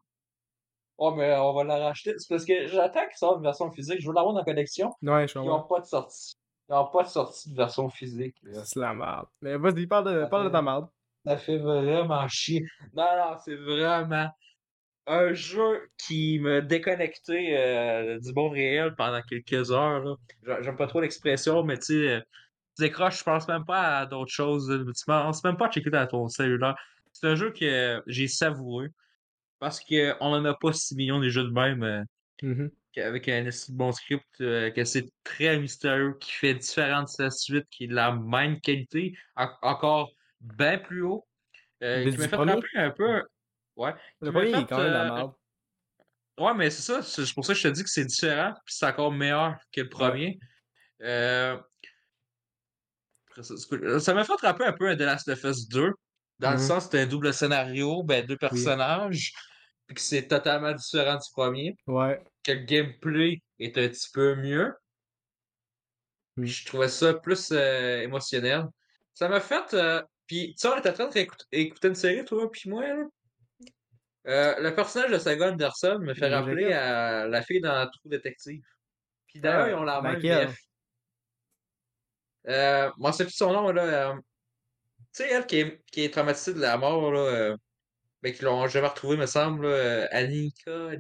Oh, 0.97 1.11
mais 1.11 1.35
on 1.37 1.53
va 1.53 1.63
la 1.63 1.77
racheter. 1.77 2.13
C'est 2.17 2.27
parce 2.27 2.43
que 2.43 2.67
j'attends 2.67 3.05
qu'il 3.07 3.17
sorte 3.17 3.37
une 3.37 3.43
version 3.43 3.71
physique. 3.71 4.01
Je 4.01 4.07
veux 4.07 4.13
l'avoir 4.13 4.33
dans 4.33 4.39
la 4.39 4.45
collection. 4.45 4.93
Ouais, 5.03 5.27
je 5.27 5.31
Ils 5.31 5.41
comprends. 5.41 5.57
n'ont 5.59 5.63
pas 5.63 5.79
de 5.79 5.85
sortie. 5.85 6.33
Ils 6.69 6.73
n'ont 6.73 6.87
pas 6.87 7.03
de 7.03 7.07
sortie 7.07 7.49
de 7.51 7.55
version 7.55 7.89
physique. 7.89 8.35
C'est 8.65 8.79
la 8.79 8.93
merde. 8.93 9.27
Mais 9.41 9.55
vas-y, 9.57 9.87
parle 9.87 10.05
de, 10.13 10.25
parle 10.25 10.45
de 10.45 10.49
ta 10.49 10.61
merde. 10.61 10.87
Ça 11.25 11.37
fait 11.37 11.57
vraiment 11.59 12.27
chier. 12.27 12.65
Non, 12.93 13.05
non, 13.15 13.37
c'est 13.43 13.55
vraiment 13.55 14.27
un 15.07 15.33
jeu 15.33 15.89
qui 15.97 16.39
m'a 16.39 16.61
déconnecté 16.61 17.57
euh, 17.57 18.19
du 18.19 18.33
monde 18.33 18.53
réel 18.53 18.93
pendant 18.95 19.21
quelques 19.21 19.71
heures. 19.71 20.17
J'aime 20.61 20.75
pas 20.75 20.87
trop 20.87 21.01
l'expression, 21.01 21.63
mais 21.63 21.77
tu 21.77 21.85
sais, 21.85 21.93
euh, 22.09 22.19
tu 22.77 22.83
décroches, 22.83 23.19
je 23.19 23.23
pense 23.23 23.47
même 23.47 23.65
pas 23.65 23.99
à 23.99 24.05
d'autres 24.05 24.31
choses. 24.31 24.69
Tu 24.97 25.05
penses 25.05 25.43
même 25.43 25.57
pas 25.57 25.67
à 25.67 25.71
checker 25.71 25.89
dans 25.89 26.07
ton 26.07 26.27
cellulaire. 26.27 26.75
C'est 27.13 27.27
un 27.27 27.35
jeu 27.35 27.51
que 27.51 28.01
j'ai 28.07 28.27
savouré 28.27 28.89
parce 29.59 29.79
qu'on 29.81 30.13
en 30.19 30.45
a 30.45 30.53
pas 30.53 30.73
6 30.73 30.95
millions 30.95 31.19
des 31.19 31.29
jeux 31.29 31.43
de 31.45 31.51
même. 31.51 31.83
euh, 31.83 32.03
Mhm. 32.43 32.69
avec 32.97 33.27
un 33.29 33.47
bon 33.69 33.91
script, 33.91 34.25
euh, 34.41 34.71
que 34.71 34.83
c'est 34.83 35.05
très 35.23 35.59
mystérieux, 35.59 36.15
qui 36.19 36.31
fait 36.31 36.53
différent 36.55 37.03
de 37.03 37.07
sa 37.07 37.29
suite, 37.29 37.65
qui 37.69 37.83
est 37.85 37.87
de 37.87 37.95
la 37.95 38.11
même 38.11 38.59
qualité, 38.61 39.15
en- 39.35 39.49
encore 39.61 40.11
bien 40.41 40.77
plus 40.79 41.01
haut. 41.03 41.25
euh, 41.83 42.03
qui 42.09 42.17
m'a 42.17 42.27
fait 42.27 42.35
rappeler 42.53 42.69
un 42.75 42.89
peu. 42.91 43.21
Ouais. 43.77 43.93
Le 44.21 44.27
Qui 44.29 44.33
m'a 44.33 44.39
premier, 44.39 44.49
il 44.49 44.55
est 44.55 44.59
fait, 44.61 44.65
quand 44.67 44.77
même 44.79 44.87
de 44.87 44.91
la 44.93 45.01
euh, 45.11 45.15
merde. 45.15 45.33
Ouais, 46.39 46.53
mais 46.53 46.69
c'est 46.69 46.81
ça. 46.81 47.01
C'est 47.01 47.33
pour 47.33 47.45
ça 47.45 47.53
que 47.53 47.59
je 47.59 47.67
te 47.67 47.73
dis 47.73 47.83
que 47.83 47.89
c'est 47.89 48.05
différent, 48.05 48.53
puis 48.65 48.75
c'est 48.75 48.85
encore 48.85 49.11
meilleur 49.11 49.55
que 49.71 49.81
le 49.81 49.89
premier. 49.89 50.39
Euh, 51.01 51.57
ça, 53.99 54.13
m'a 54.13 54.23
fait 54.23 54.33
rappeler 54.41 54.65
un 54.67 54.73
peu 54.73 54.87
un 54.89 54.95
The 54.95 55.01
Last 55.01 55.27
of 55.29 55.43
Us 55.43 55.67
2, 55.69 55.93
dans 56.39 56.51
le 56.51 56.57
Mhm. 56.57 56.61
sens 56.63 56.77
que 56.77 56.83
c'était 56.91 56.99
un 57.01 57.07
double 57.07 57.33
scénario, 57.33 58.03
ben, 58.03 58.25
deux 58.25 58.37
personnages, 58.37 59.31
puis 59.85 59.95
que 59.95 60.01
c'est 60.01 60.27
totalement 60.27 60.73
différent 60.73 61.15
du 61.15 61.29
premier. 61.33 61.75
Ouais. 61.87 62.23
que 62.43 62.53
le 62.53 62.59
gameplay 62.59 63.41
est 63.59 63.77
un 63.77 63.89
petit 63.89 64.09
peu 64.13 64.35
mieux. 64.35 64.73
Puis 66.37 66.47
je 66.47 66.65
trouvais 66.65 66.87
ça 66.87 67.13
plus 67.13 67.51
euh, 67.51 68.01
émotionnel. 68.01 68.65
Ça 69.13 69.27
m'a 69.27 69.41
fait. 69.41 69.73
euh, 69.73 70.01
Puis, 70.27 70.53
tu 70.53 70.61
sais, 70.61 70.67
on 70.69 70.77
était 70.77 70.89
en 70.91 70.93
train 70.93 71.07
d'écouter 71.09 71.45
écouter 71.51 71.87
une 71.89 71.95
série, 71.95 72.23
toi, 72.25 72.49
puis 72.51 72.69
moi, 72.69 72.87
là. 72.87 73.03
Euh, 74.27 74.59
le 74.59 74.75
personnage 74.75 75.11
de 75.11 75.17
Saga 75.19 75.51
Anderson 75.51 75.99
me 76.01 76.13
fait 76.13 76.29
Le 76.29 76.35
rappeler 76.35 76.73
à 76.73 77.27
la 77.27 77.41
fille 77.41 77.61
dans 77.61 77.85
Trou 77.89 78.09
Détective. 78.09 78.61
Puis 79.27 79.39
d'ailleurs, 79.39 79.65
Ah, 79.65 79.69
ils 79.69 79.75
ont 79.75 79.83
la 79.83 80.01
même? 80.01 80.19
VF. 80.19 80.55
Euh, 82.47 82.91
moi, 82.97 83.11
c'est 83.13 83.25
plus 83.25 83.33
son 83.35 83.53
nom, 83.53 83.71
là. 83.71 83.83
euh, 84.11 84.15
Tu 85.13 85.23
sais, 85.23 85.29
elle 85.31 85.45
qui 85.45 85.59
est, 85.59 85.81
qui 85.91 86.03
est 86.03 86.13
traumatisée 86.13 86.53
de 86.53 86.59
la 86.59 86.77
mort, 86.77 87.11
là. 87.11 87.19
euh, 87.19 87.57
mais 88.21 88.33
qui 88.33 88.43
l'ont 88.43 88.67
jamais 88.67 88.87
retrouvée, 88.87 89.15
me 89.17 89.25
semble, 89.25 89.67
là, 89.67 90.07
Annika. 90.11 90.91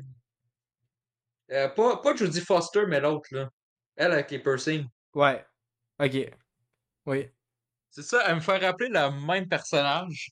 Pas, 1.49 1.97
pas 1.97 2.15
Jodie 2.15 2.41
Foster, 2.41 2.85
mais 2.87 2.99
l'autre, 2.99 3.27
là. 3.31 3.49
Elle 3.95 4.11
avec 4.11 4.29
les 4.31 4.39
piercings. 4.39 4.87
Ouais. 5.13 5.43
Ok. 5.99 6.31
Oui. 7.05 7.29
C'est 7.89 8.03
ça, 8.03 8.23
elle 8.27 8.35
me 8.35 8.41
fait 8.41 8.57
rappeler 8.57 8.89
le 8.89 9.25
même 9.25 9.47
personnage. 9.47 10.29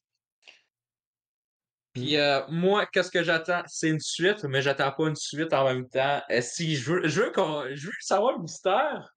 Puis 1.95 2.17
euh, 2.17 2.41
moi, 2.49 2.85
qu'est-ce 2.87 3.09
que 3.11 3.23
j'attends? 3.23 3.63
C'est 3.67 3.89
une 3.89 3.99
suite, 4.01 4.43
mais 4.43 4.61
j'attends 4.61 4.91
pas 4.91 5.07
une 5.07 5.15
suite 5.15 5.53
en 5.53 5.65
même 5.65 5.89
temps. 5.89 6.21
Euh, 6.29 6.41
si 6.41 6.75
je 6.75 6.91
veux, 6.93 7.07
je 7.07 7.21
veux, 7.23 7.31
qu'on- 7.31 7.65
je 7.73 7.87
veux 7.87 7.93
savoir 8.01 8.33
le 8.37 8.43
mystère, 8.43 9.09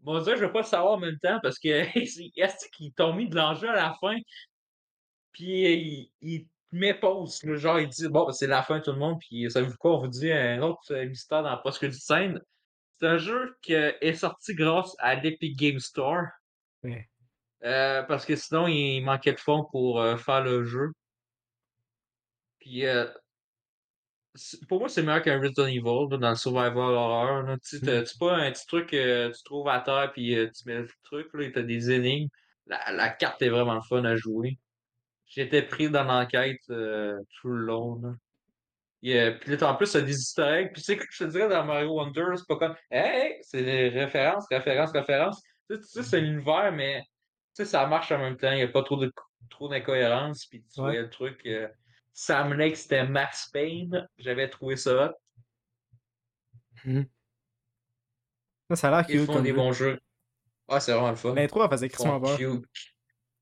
bon 0.00 0.20
Dieu, 0.22 0.36
je 0.36 0.44
veux 0.44 0.52
pas 0.52 0.60
le 0.60 0.66
savoir 0.66 0.94
en 0.94 0.98
même 0.98 1.18
temps 1.20 1.40
parce 1.42 1.58
que 1.58 1.68
est-ce 2.38 2.68
qu'ils 2.76 2.92
t'ont 2.94 3.14
mis 3.14 3.28
de 3.28 3.36
l'enjeu 3.36 3.70
à 3.70 3.76
la 3.76 3.94
fin? 4.00 4.16
Puis 5.32 5.46
il, 5.62 6.10
il 6.20 6.46
met 6.72 6.94
pause. 6.94 7.42
là, 7.44 7.56
Genre, 7.56 7.80
il 7.80 7.88
dit 7.88 8.08
Bon, 8.08 8.26
ben, 8.26 8.32
c'est 8.32 8.46
la 8.46 8.62
fin, 8.62 8.80
tout 8.80 8.92
le 8.92 8.98
monde. 8.98 9.18
Puis 9.20 9.50
savez-vous 9.50 9.76
quoi? 9.78 9.96
On 9.96 10.00
vous 10.00 10.08
dit 10.08 10.30
un 10.32 10.60
autre 10.62 10.80
euh, 10.92 11.06
mystère 11.08 11.42
dans 11.42 11.56
post 11.58 11.90
scène. 11.92 12.40
C'est 13.00 13.06
un 13.06 13.18
jeu 13.18 13.56
qui 13.62 13.74
euh, 13.74 13.92
est 14.00 14.14
sorti 14.14 14.54
grâce 14.54 14.94
à 14.98 15.14
l'Epic 15.14 15.56
Game 15.58 15.78
Store. 15.78 16.24
Ouais. 16.82 17.08
Euh, 17.64 18.02
parce 18.04 18.26
que 18.26 18.36
sinon, 18.36 18.66
il 18.66 19.00
manquait 19.02 19.32
de 19.32 19.40
fonds 19.40 19.64
pour 19.70 20.00
euh, 20.00 20.16
faire 20.16 20.42
le 20.42 20.64
jeu. 20.64 20.92
Puis, 22.68 22.84
euh, 22.86 23.06
pour 24.68 24.78
moi, 24.80 24.88
c'est 24.88 25.02
meilleur 25.02 25.22
qu'un 25.22 25.40
Resident 25.40 25.66
Evil 25.66 25.82
là, 26.10 26.16
dans 26.18 26.28
le 26.30 26.36
survival 26.36 26.76
horror. 26.78 27.42
là. 27.42 27.56
Tu 27.66 27.78
sais, 27.78 28.00
Mm. 28.02 28.04
c'est 28.06 28.18
pas 28.18 28.36
un 28.36 28.52
petit 28.52 28.66
truc 28.66 28.90
que 28.90 29.28
tu 29.34 29.42
trouves 29.42 29.68
à 29.68 29.80
terre 29.80 30.10
puis 30.12 30.36
euh, 30.38 30.48
tu 30.50 30.62
mets 30.68 30.78
le 30.80 30.88
truc, 31.04 31.28
là, 31.32 31.44
et 31.44 31.52
t'as 31.52 31.62
des 31.62 31.90
énigmes. 31.90 32.28
La, 32.66 32.92
la 32.92 33.08
carte 33.08 33.40
est 33.42 33.48
vraiment 33.48 33.80
fun 33.80 34.04
à 34.04 34.16
jouer. 34.16 34.58
J'étais 35.26 35.62
pris 35.62 35.88
dans 35.90 36.04
l'enquête 36.04 36.60
euh, 36.70 37.16
tout 37.40 37.48
le 37.48 37.64
long. 37.64 38.00
Là. 38.02 38.12
Et, 39.02 39.18
euh, 39.18 39.30
puis 39.40 39.56
là, 39.56 39.70
en 39.70 39.74
plus, 39.76 39.90
t'as 39.92 40.02
des 40.02 40.12
easter 40.12 40.42
eggs. 40.42 40.72
Puis 40.74 40.82
tu 40.82 40.86
sais, 40.92 40.96
que 40.98 41.04
je 41.10 41.24
te 41.24 41.30
dirais 41.30 41.48
dans 41.48 41.64
Mario 41.64 41.94
Wonder, 41.94 42.24
c'est 42.36 42.46
pas 42.46 42.56
comme 42.56 42.76
Hey, 42.90 43.38
c'est 43.42 43.62
des 43.62 43.88
références, 43.88 44.46
références, 44.50 44.92
références. 44.92 45.42
Tu 45.70 45.76
sais, 45.76 45.80
tu 45.82 45.86
sais, 45.88 46.02
c'est 46.02 46.20
l'univers, 46.20 46.70
mais 46.72 47.00
tu 47.02 47.06
sais, 47.54 47.64
ça 47.64 47.86
marche 47.86 48.12
en 48.12 48.18
même 48.18 48.36
temps. 48.36 48.50
Il 48.52 48.56
n'y 48.56 48.62
a 48.62 48.68
pas 48.68 48.82
trop 48.82 48.96
de 48.96 49.10
trop 49.50 49.68
d'incohérences. 49.68 50.46
Puis 50.46 50.62
tu 50.62 50.80
Ouais. 50.80 50.86
voyais 50.88 51.02
le 51.02 51.10
truc. 51.10 51.40
Euh, 52.30 52.34
Sam 52.34 52.52
Lake, 52.54 52.76
c'était 52.76 53.06
Max 53.06 53.48
Payne. 53.50 54.08
J'avais 54.18 54.48
trouvé 54.50 54.76
ça 54.76 55.06
hot. 55.06 55.12
Ça, 58.70 58.76
ça 58.76 58.88
a 58.88 58.90
l'air 59.02 59.10
Ils 59.10 59.20
cute 59.20 59.26
font 59.26 59.34
comme 59.34 59.42
des 59.42 59.50
jeu. 59.50 59.56
bons 59.56 59.72
jeux. 59.72 60.00
Ah, 60.68 60.80
c'est 60.80 60.92
vraiment 60.92 61.10
le 61.10 61.16
fun. 61.16 61.34
L'intro, 61.34 61.62
elle 61.64 61.70
faisait 61.70 61.86
Ils 61.86 61.90
crissement 61.90 62.20
font 62.20 62.20
peur. 62.20 62.36
cute. 62.36 62.64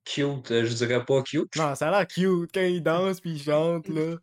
Cute, 0.04 0.50
euh, 0.52 0.64
je 0.64 0.74
dirais 0.74 1.04
pas 1.04 1.22
cute. 1.22 1.54
Non, 1.56 1.74
ça 1.74 1.88
a 1.88 1.90
l'air 1.90 2.06
cute 2.06 2.50
quand 2.54 2.60
il 2.60 2.82
danse 2.82 3.20
puis 3.20 3.32
il 3.32 3.42
chante, 3.42 3.88
là. 3.88 4.16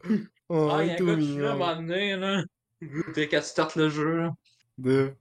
Oh, 0.50 0.70
ah, 0.72 0.84
il 0.84 0.88
y 0.88 0.92
a 0.92 0.94
un 0.94 0.96
tout 0.96 1.06
gars 1.06 1.18
qui 1.18 1.28
fume 1.28 1.46
à 1.46 1.52
un 1.52 1.56
mignon. 1.56 1.58
moment 1.58 1.76
donné, 1.76 2.16
là. 2.16 2.44
Dès 3.14 3.28
quand 3.28 3.40
tu 3.40 3.46
startes 3.46 3.76
le 3.76 3.90
jeu, 3.90 4.16
là. 4.18 4.32
De... 4.78 5.16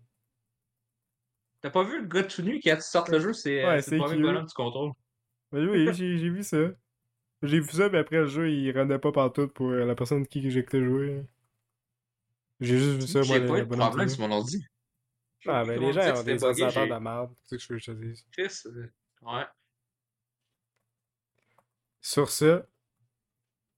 T'as 1.61 1.71
pas 1.71 1.85
vu 1.85 2.01
le 2.01 2.07
gars 2.07 2.25
tout 2.25 2.43
nu 2.43 2.61
quand 2.63 2.77
tu 2.77 2.83
startes 2.83 3.09
le 3.09 3.21
jeu, 3.21 3.33
c'est 3.33 3.65
euh, 3.65 3.69
Ouais, 3.69 3.83
le 3.87 3.93
premier 3.99 4.17
cute. 4.17 4.23
bonhomme 4.23 4.45
que 4.45 4.51
tu 4.51 4.55
contrôles. 4.55 4.93
Oui, 5.53 5.93
j'ai 5.95 6.31
vu 6.31 6.43
ça. 6.43 6.59
J'ai 7.43 7.61
vu 7.61 7.71
ça, 7.73 7.89
mais 7.89 7.99
après 7.99 8.19
le 8.21 8.27
jeu, 8.27 8.51
il 8.51 8.71
rendait 8.77 8.99
pas 8.99 9.13
partout 9.13 9.49
pour 9.49 9.71
la 9.71 9.95
personne 9.95 10.27
qui 10.27 10.51
j'écoutais 10.51 10.83
jouer. 10.85 11.25
J'ai 12.61 12.79
juste 12.79 13.01
vu 13.01 13.07
ça, 13.09 13.19
moi, 13.25 13.37
J'ai 13.37 13.41
le 13.41 13.49
pas 13.49 13.59
eu 13.59 13.63
de 13.63 13.65
bonhomme 13.67 13.89
problème 13.89 14.09
tout 14.09 14.15
sur 14.15 14.29
mon 14.29 14.35
ordi. 14.37 14.65
Ah, 15.47 15.65
ben 15.65 15.81
les 15.81 15.93
gens 15.93 16.21
ont 16.21 16.23
des 16.23 16.45
ordinateurs 16.45 16.87
de 16.87 17.03
merde, 17.03 17.35
c'est 17.43 17.59
ce 17.59 17.67
que 17.67 17.79
je 17.79 17.91
veux 17.93 17.95
que 17.95 18.01
je 18.01 18.07
te 18.07 18.07
dise. 18.07 18.27
Chris, 18.33 18.63
Ouais. 19.23 19.45
Sur 22.01 22.29
ça, 22.31 22.67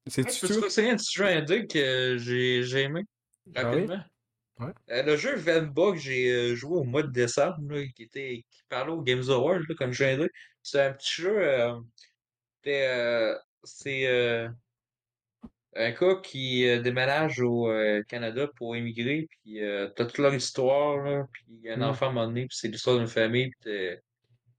c'est-tu 0.07 0.41
Peux-tu 0.41 0.55
tout? 0.55 0.61
conseiller 0.61 0.91
un 0.91 0.97
petit 0.97 1.13
jeu 1.15 1.27
indé 1.27 1.67
que 1.67 2.17
j'ai 2.19 2.63
j'ai 2.63 2.83
aimé 2.83 3.03
Ah 3.55 3.63
rapidement? 3.63 4.01
Ouais. 4.61 4.73
Euh, 4.91 5.03
le 5.03 5.17
jeu 5.17 5.35
Venba 5.37 5.93
que 5.93 5.99
j'ai 5.99 6.31
euh, 6.31 6.55
joué 6.55 6.77
au 6.79 6.85
mois 6.85 7.03
de 7.03 7.11
décembre, 7.11 7.57
là, 7.73 7.85
qui 7.97 8.03
était 8.05 8.45
qui 8.51 8.63
parlait 8.69 8.93
au 8.93 9.03
Games 9.03 9.23
Award 9.29 9.65
là, 9.69 9.75
comme 9.77 9.93
jeu 9.93 10.07
indé, 10.07 10.29
c'est 10.63 10.81
un 10.83 10.93
petit 10.93 11.23
jeu. 11.23 11.37
euh, 11.39 11.81
c'était, 12.57 12.87
euh, 12.89 13.37
c'est 13.65 14.07
euh, 14.07 14.49
un 15.77 15.91
gars 15.91 16.17
qui 16.23 16.69
euh, 16.69 16.81
déménage 16.81 17.41
au 17.41 17.69
euh, 17.69 18.03
Canada 18.09 18.49
pour 18.57 18.77
émigrer, 18.77 19.27
puis 19.31 19.61
t'as 19.97 20.05
toute 20.05 20.19
leur 20.19 20.35
histoire, 20.35 20.99
là, 21.03 21.27
puis 21.33 21.45
il 21.49 21.61
y 21.63 21.71
a 21.71 21.75
un 21.75 21.79
Mm. 21.79 21.83
enfant 21.83 22.07
à 22.07 22.09
un 22.11 22.13
moment 22.13 22.27
donné, 22.27 22.47
puis 22.47 22.57
c'est 22.57 22.69
l'histoire 22.69 22.99
d'une 22.99 23.07
famille, 23.09 23.51
puis 23.61 23.73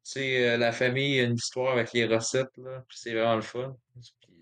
sais, 0.03 0.58
la 0.58 0.72
famille 0.72 1.20
a 1.20 1.24
une 1.24 1.36
histoire 1.36 1.74
avec 1.74 1.93
les 1.93 2.06
recettes, 2.06 2.56
là, 2.58 2.84
puis 2.88 2.97
c'est 2.99 3.14
vraiment 3.14 3.36
le 3.36 3.41
fun. 3.41 3.76
Puis, 4.22 4.36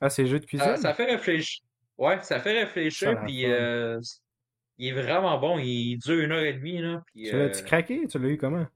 Ah, 0.00 0.10
c'est 0.10 0.26
jeu 0.26 0.40
de 0.40 0.46
cuisine? 0.46 0.76
ça 0.76 0.92
fait 0.94 1.04
réfléchir. 1.06 1.64
Ouais, 1.98 2.20
ça 2.22 2.40
fait 2.40 2.64
réfléchir, 2.64 3.20
puis 3.24 3.44
il 4.78 4.88
est 4.88 4.92
vraiment 4.92 5.38
bon, 5.38 5.58
il 5.58 5.98
dure 5.98 6.18
une 6.20 6.32
heure 6.32 6.44
et 6.44 6.54
demie, 6.54 6.80
là, 6.80 7.02
puis 7.06 7.28
Tu 7.30 7.38
l'as-tu 7.38 7.62
craqué? 7.62 8.06
Tu 8.08 8.18
l'as 8.18 8.28
eu 8.28 8.36
comment? 8.38 8.66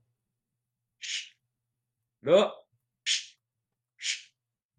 chut. 0.99 1.35
là. 2.23 2.53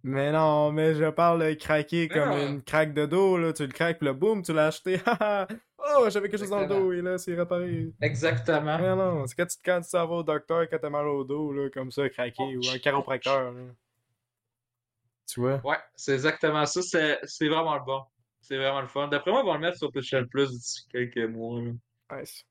Mais 0.08 0.32
non, 0.32 0.72
mais 0.72 0.94
je 0.94 1.10
parle 1.10 1.46
de 1.46 1.52
craquer 1.52 2.08
comme 2.08 2.30
non. 2.30 2.48
une 2.48 2.62
craque 2.62 2.94
de 2.94 3.04
dos, 3.04 3.36
là. 3.36 3.52
Tu 3.52 3.66
le 3.66 3.72
craques, 3.72 3.98
puis 3.98 4.06
là, 4.06 4.14
boum, 4.14 4.42
tu 4.42 4.54
l'as 4.54 4.68
acheté. 4.68 4.98
haha. 5.04 5.46
oh, 5.78 6.08
j'avais 6.08 6.30
quelque 6.30 6.40
chose 6.40 6.48
dans 6.48 6.60
le 6.60 6.66
dos, 6.66 6.92
et 6.94 7.02
là, 7.02 7.18
c'est 7.18 7.34
réparé. 7.34 7.92
Exactement. 8.00 8.78
Mais 8.78 8.96
non, 8.96 9.26
c'est 9.26 9.36
quand 9.36 9.46
tu, 9.46 9.56
quand 9.62 9.82
tu 9.82 9.94
vas 9.94 10.06
au 10.06 10.22
docteur 10.22 10.66
quand 10.70 10.78
t'as 10.80 10.88
mal 10.88 11.06
au 11.08 11.24
dos, 11.24 11.52
là, 11.52 11.68
comme 11.68 11.90
ça, 11.90 12.08
craqué, 12.08 12.56
ou 12.56 12.60
un 12.72 12.78
chiropracteur, 12.78 13.52
là. 13.52 13.60
Tu 15.26 15.40
vois? 15.40 15.60
Ouais, 15.62 15.76
c'est 15.94 16.14
exactement 16.14 16.64
ça. 16.64 16.80
C'est 16.80 17.18
c'est 17.24 17.48
vraiment 17.48 17.74
le 17.74 17.84
bon. 17.84 18.00
C'est 18.40 18.56
vraiment 18.56 18.80
le 18.80 18.86
fun. 18.86 19.08
D'après 19.08 19.30
moi, 19.30 19.42
ils 19.44 19.46
vont 19.46 19.54
le 19.54 19.60
mettre 19.60 19.76
sur 19.76 19.92
PlayStation 19.92 20.26
Plus 20.26 20.50
d'ici 20.50 20.88
quelques 20.90 21.28
mois. 21.28 21.60
là. 21.60 22.18
Nice. 22.18 22.46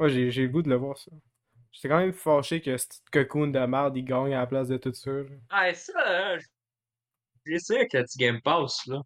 Moi, 0.00 0.08
j'ai 0.08 0.32
j'ai 0.32 0.42
le 0.42 0.48
goût 0.48 0.62
de 0.62 0.68
le 0.68 0.74
voir, 0.74 0.98
ça. 0.98 1.12
J'étais 1.70 1.88
quand 1.90 1.98
même 1.98 2.12
fâché 2.12 2.60
que 2.60 2.76
ce 2.76 2.88
petit 2.88 3.00
cocoon 3.12 3.48
de 3.48 3.58
merde, 3.60 3.96
il 3.96 4.02
gagne 4.04 4.34
à 4.34 4.40
la 4.40 4.46
place 4.48 4.66
de 4.66 4.78
tout 4.78 4.92
ça, 4.92 5.12
là. 5.12 5.36
Ah, 5.48 5.70
et 5.70 5.74
ça, 5.74 5.92
là, 5.94 6.38
j'ai 7.48 7.54
essayé 7.54 7.80
avec 7.80 7.92
le 7.92 8.02
petit 8.02 8.18
Game 8.18 8.40
Pass, 8.42 8.86
là. 8.86 9.00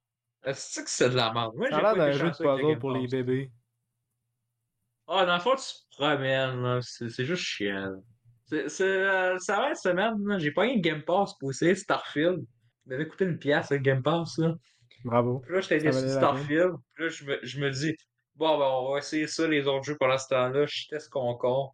C'est 0.55 0.83
que 0.83 0.91
c'est 0.91 1.11
de 1.11 1.15
la 1.15 1.33
merde? 1.33 1.55
Moi, 1.55 1.69
Ça 1.71 1.77
j'ai 1.77 1.83
l'air 1.83 1.93
pas 1.93 1.99
d'un 1.99 2.13
jeu 2.13 2.31
de 2.31 2.37
puzzle 2.37 2.79
pour 2.79 2.91
les 2.91 3.07
bébés. 3.07 3.51
Ah, 5.07 5.25
dans 5.25 5.35
le 5.35 5.41
fond, 5.41 5.55
tu 5.55 5.63
te 5.63 5.97
promènes, 5.97 6.63
là. 6.63 6.81
C'est 6.83 7.25
juste 7.25 7.43
chiant. 7.43 8.03
C'est, 8.47 8.83
euh, 8.83 9.39
ça 9.39 9.57
va 9.57 9.69
une 9.71 9.75
semaine, 9.75 10.15
là. 10.27 10.39
J'ai 10.39 10.51
pas 10.51 10.67
eu 10.67 10.71
une 10.71 10.81
Game 10.81 11.03
Pass 11.03 11.35
pour 11.39 11.51
essayer 11.51 11.75
Starfield. 11.75 12.45
Il 12.87 12.91
m'avait 12.91 13.07
coûté 13.07 13.25
une 13.25 13.39
pièce, 13.39 13.71
le 13.71 13.79
Game 13.79 14.03
Pass, 14.03 14.39
là. 14.39 14.55
Bravo. 15.05 15.41
Puis 15.41 15.55
là, 15.55 15.61
j'étais 15.61 15.81
Ça 15.81 15.87
déçu 15.87 16.01
de 16.01 16.07
la. 16.07 16.17
Starfield. 16.17 16.73
Puis 16.95 17.05
là, 17.05 17.11
je 17.11 17.25
me, 17.25 17.39
je 17.43 17.61
me 17.61 17.71
dis, 17.71 17.97
bon, 18.35 18.59
ben, 18.59 18.67
on 18.67 18.93
va 18.93 18.99
essayer 18.99 19.27
ça, 19.27 19.47
les 19.47 19.67
autres 19.67 19.85
jeux 19.85 19.97
pendant 19.99 20.19
ce 20.19 20.29
temps-là. 20.29 20.67
Je 20.67 20.89
teste 20.89 21.09
Concon. 21.09 21.71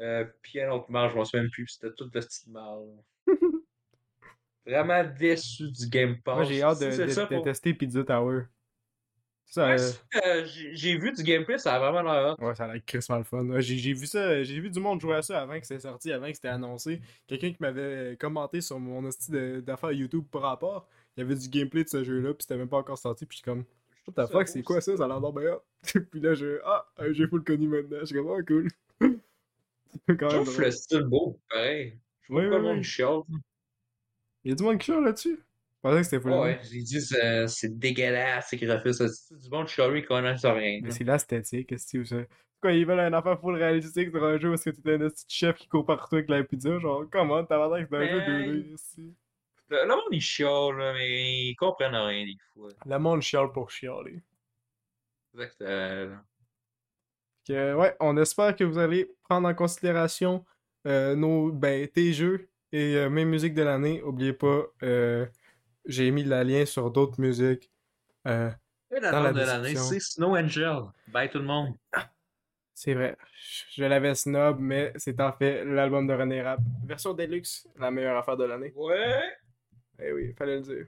Euh, 0.00 0.24
puis 0.42 0.60
un 0.60 0.70
autre 0.70 0.90
marge, 0.90 1.12
je 1.12 1.16
m'en 1.16 1.24
souviens 1.24 1.48
plus. 1.50 1.66
C'était 1.68 1.94
tout 1.94 2.04
de 2.04 2.10
petite 2.10 2.46
mal. 2.48 2.78
Vraiment 4.70 5.04
déçu 5.18 5.70
du 5.70 5.88
Game 5.88 6.20
Pass. 6.22 6.34
Moi, 6.36 6.44
j'ai 6.44 6.62
hâte 6.62 6.80
de, 6.80 6.90
c'est 6.90 7.42
tester 7.42 7.74
Pizza 7.74 8.04
Tower. 8.04 8.42
Ça, 9.50 9.66
Ouais, 9.66 9.80
euh, 9.80 9.90
euh, 10.26 10.46
j'ai 10.46 10.96
vu 10.96 11.10
du 11.10 11.24
gameplay, 11.24 11.58
ça 11.58 11.74
a 11.74 11.78
vraiment 11.80 12.02
l'air. 12.02 12.36
Ouais, 12.38 12.54
ça 12.54 12.66
a 12.66 12.72
l'air 12.72 12.84
crissement 12.86 13.18
le 13.18 13.24
fun. 13.24 13.44
J'ai 13.58 13.92
vu 13.92 14.06
ça, 14.06 14.44
j'ai 14.44 14.60
vu 14.60 14.70
du 14.70 14.78
monde 14.78 15.00
jouer 15.00 15.16
à 15.16 15.22
ça 15.22 15.42
avant 15.42 15.58
que 15.58 15.66
c'était 15.66 15.80
sorti, 15.80 16.12
avant 16.12 16.28
que 16.28 16.34
c'était 16.34 16.48
annoncé. 16.48 17.00
Quelqu'un 17.26 17.50
qui 17.50 17.56
m'avait 17.58 18.16
commenté 18.16 18.60
sur 18.60 18.78
mon 18.78 19.02
de- 19.02 19.58
d'affaires 19.58 19.90
YouTube 19.90 20.24
par 20.30 20.42
rapport, 20.42 20.88
il 21.16 21.20
y 21.20 21.22
avait 21.24 21.34
du 21.34 21.48
gameplay 21.48 21.82
de 21.82 21.88
ce 21.88 22.04
jeu-là, 22.04 22.32
puis 22.32 22.42
c'était 22.42 22.56
même 22.56 22.68
pas 22.68 22.76
encore 22.76 22.98
sorti, 22.98 23.26
puis 23.26 23.38
je 23.38 23.42
suis 23.42 23.44
comme, 23.44 23.64
what 24.06 24.24
the 24.24 24.30
fuck, 24.30 24.46
c'est 24.46 24.62
quoi 24.62 24.80
ça? 24.80 24.96
Ça 24.96 25.04
a 25.06 25.08
l'air 25.08 25.20
bien 25.32 25.58
puis 26.12 26.20
là, 26.20 26.34
je, 26.34 26.60
ah, 26.64 26.86
un 26.98 27.12
jeu 27.12 27.26
full 27.26 27.42
connu 27.42 27.66
maintenant. 27.66 27.98
Je 28.02 28.04
suis 28.04 28.14
comme, 28.14 28.28
oh, 28.28 28.40
cool. 28.46 28.68
c'est 29.00 30.16
quand 30.16 30.30
Je 30.30 30.36
trouve 30.36 30.60
le 30.60 30.70
style 30.70 31.02
beau, 31.02 31.40
pareil. 31.50 31.98
Je 32.22 32.32
vois 32.32 32.42
pas 32.42 32.58
le 32.58 32.62
monde 32.62 32.82
chiale. 32.82 33.22
Il 34.44 34.50
y 34.50 34.52
a 34.52 34.56
du 34.56 34.62
monde 34.62 34.78
qui 34.78 34.86
chiale 34.86 35.04
là-dessus? 35.04 35.38
Je 35.38 35.80
pensais 35.82 35.96
que 35.98 36.02
c'était 36.04 36.20
full. 36.20 36.32
Ouais, 36.32 36.60
j'ai 36.62 36.82
dit 36.82 37.00
c'est 37.00 37.46
c'est 37.48 37.78
dégueulasse, 37.78 38.48
ces 38.50 38.56
graphismes. 38.58 39.08
C'est 39.08 39.38
du 39.38 39.48
bon 39.48 39.66
chialerie 39.66 40.02
qui 40.02 40.08
connaissent 40.08 40.44
rien. 40.44 40.80
Mais 40.82 40.90
c'est 40.90 41.04
l'esthétique, 41.04 41.72
c'est 41.78 42.04
ça? 42.04 42.16
Quoi, 42.60 42.72
ils 42.72 42.84
veulent 42.84 43.00
un 43.00 43.12
affaire 43.14 43.40
full 43.40 43.56
réalistique 43.56 44.10
sur 44.10 44.22
un 44.22 44.38
jeu 44.38 44.50
parce 44.50 44.64
que 44.64 44.70
t'es 44.70 44.94
un 44.94 44.98
petit 44.98 45.24
chef 45.28 45.56
qui 45.56 45.66
court 45.68 45.86
partout 45.86 46.16
avec 46.16 46.28
la 46.28 46.44
pizza, 46.44 46.78
genre, 46.78 47.04
comment, 47.10 47.42
t'as 47.44 47.56
l'air 47.56 47.88
que 47.88 47.96
c'est 47.96 47.96
un 47.96 48.08
jeu 48.08 48.18
Mais- 48.18 48.46
2D, 48.58 48.74
ici. 48.74 49.14
Le, 49.70 49.82
le 49.82 49.88
monde, 49.88 50.00
il 50.10 50.20
chiale, 50.20 50.76
là, 50.76 50.92
mais 50.92 51.48
ils 51.48 51.54
comprennent 51.56 51.94
rien 51.94 52.26
des 52.26 52.36
fois. 52.52 52.68
Le 52.84 52.98
monde 52.98 53.22
chiale 53.22 53.50
pour 53.52 53.70
chialer. 53.70 54.20
Exactement. 55.32 56.18
Que, 57.46 57.74
ouais, 57.74 57.96
on 58.00 58.16
espère 58.18 58.54
que 58.54 58.64
vous 58.64 58.78
allez 58.78 59.10
prendre 59.24 59.48
en 59.48 59.54
considération 59.54 60.44
euh, 60.86 61.14
nos, 61.14 61.50
ben, 61.52 61.88
tes 61.88 62.12
jeux 62.12 62.48
et 62.72 62.96
euh, 62.96 63.10
mes 63.10 63.24
musiques 63.24 63.54
de 63.54 63.62
l'année. 63.62 64.02
Oubliez 64.02 64.32
pas, 64.32 64.64
euh, 64.82 65.26
j'ai 65.84 66.10
mis 66.10 66.24
le 66.24 66.42
lien 66.42 66.64
sur 66.64 66.90
d'autres 66.90 67.20
musiques. 67.20 67.70
Euh, 68.26 68.50
Et 68.90 69.00
la 69.00 69.10
Dans 69.10 69.22
la 69.22 69.32
de 69.32 69.40
l'année, 69.40 69.74
c'est 69.76 70.00
Snow 70.00 70.36
Angel. 70.36 70.82
Bye 71.08 71.30
tout 71.30 71.38
le 71.38 71.44
monde. 71.44 71.74
c'est 72.74 72.94
vrai, 72.94 73.16
je 73.74 73.84
l'avais 73.84 74.14
snob, 74.14 74.58
mais 74.60 74.92
c'est 74.96 75.20
en 75.20 75.32
fait 75.32 75.64
l'album 75.64 76.06
de 76.06 76.14
René 76.14 76.42
Rapp. 76.42 76.60
Version 76.84 77.14
Deluxe, 77.14 77.68
la 77.78 77.90
meilleure 77.90 78.18
affaire 78.18 78.36
de 78.36 78.44
l'année. 78.44 78.72
Ouais. 78.74 79.22
Eh 80.02 80.12
oui, 80.12 80.32
fallait 80.34 80.56
le 80.56 80.62
dire. 80.62 80.86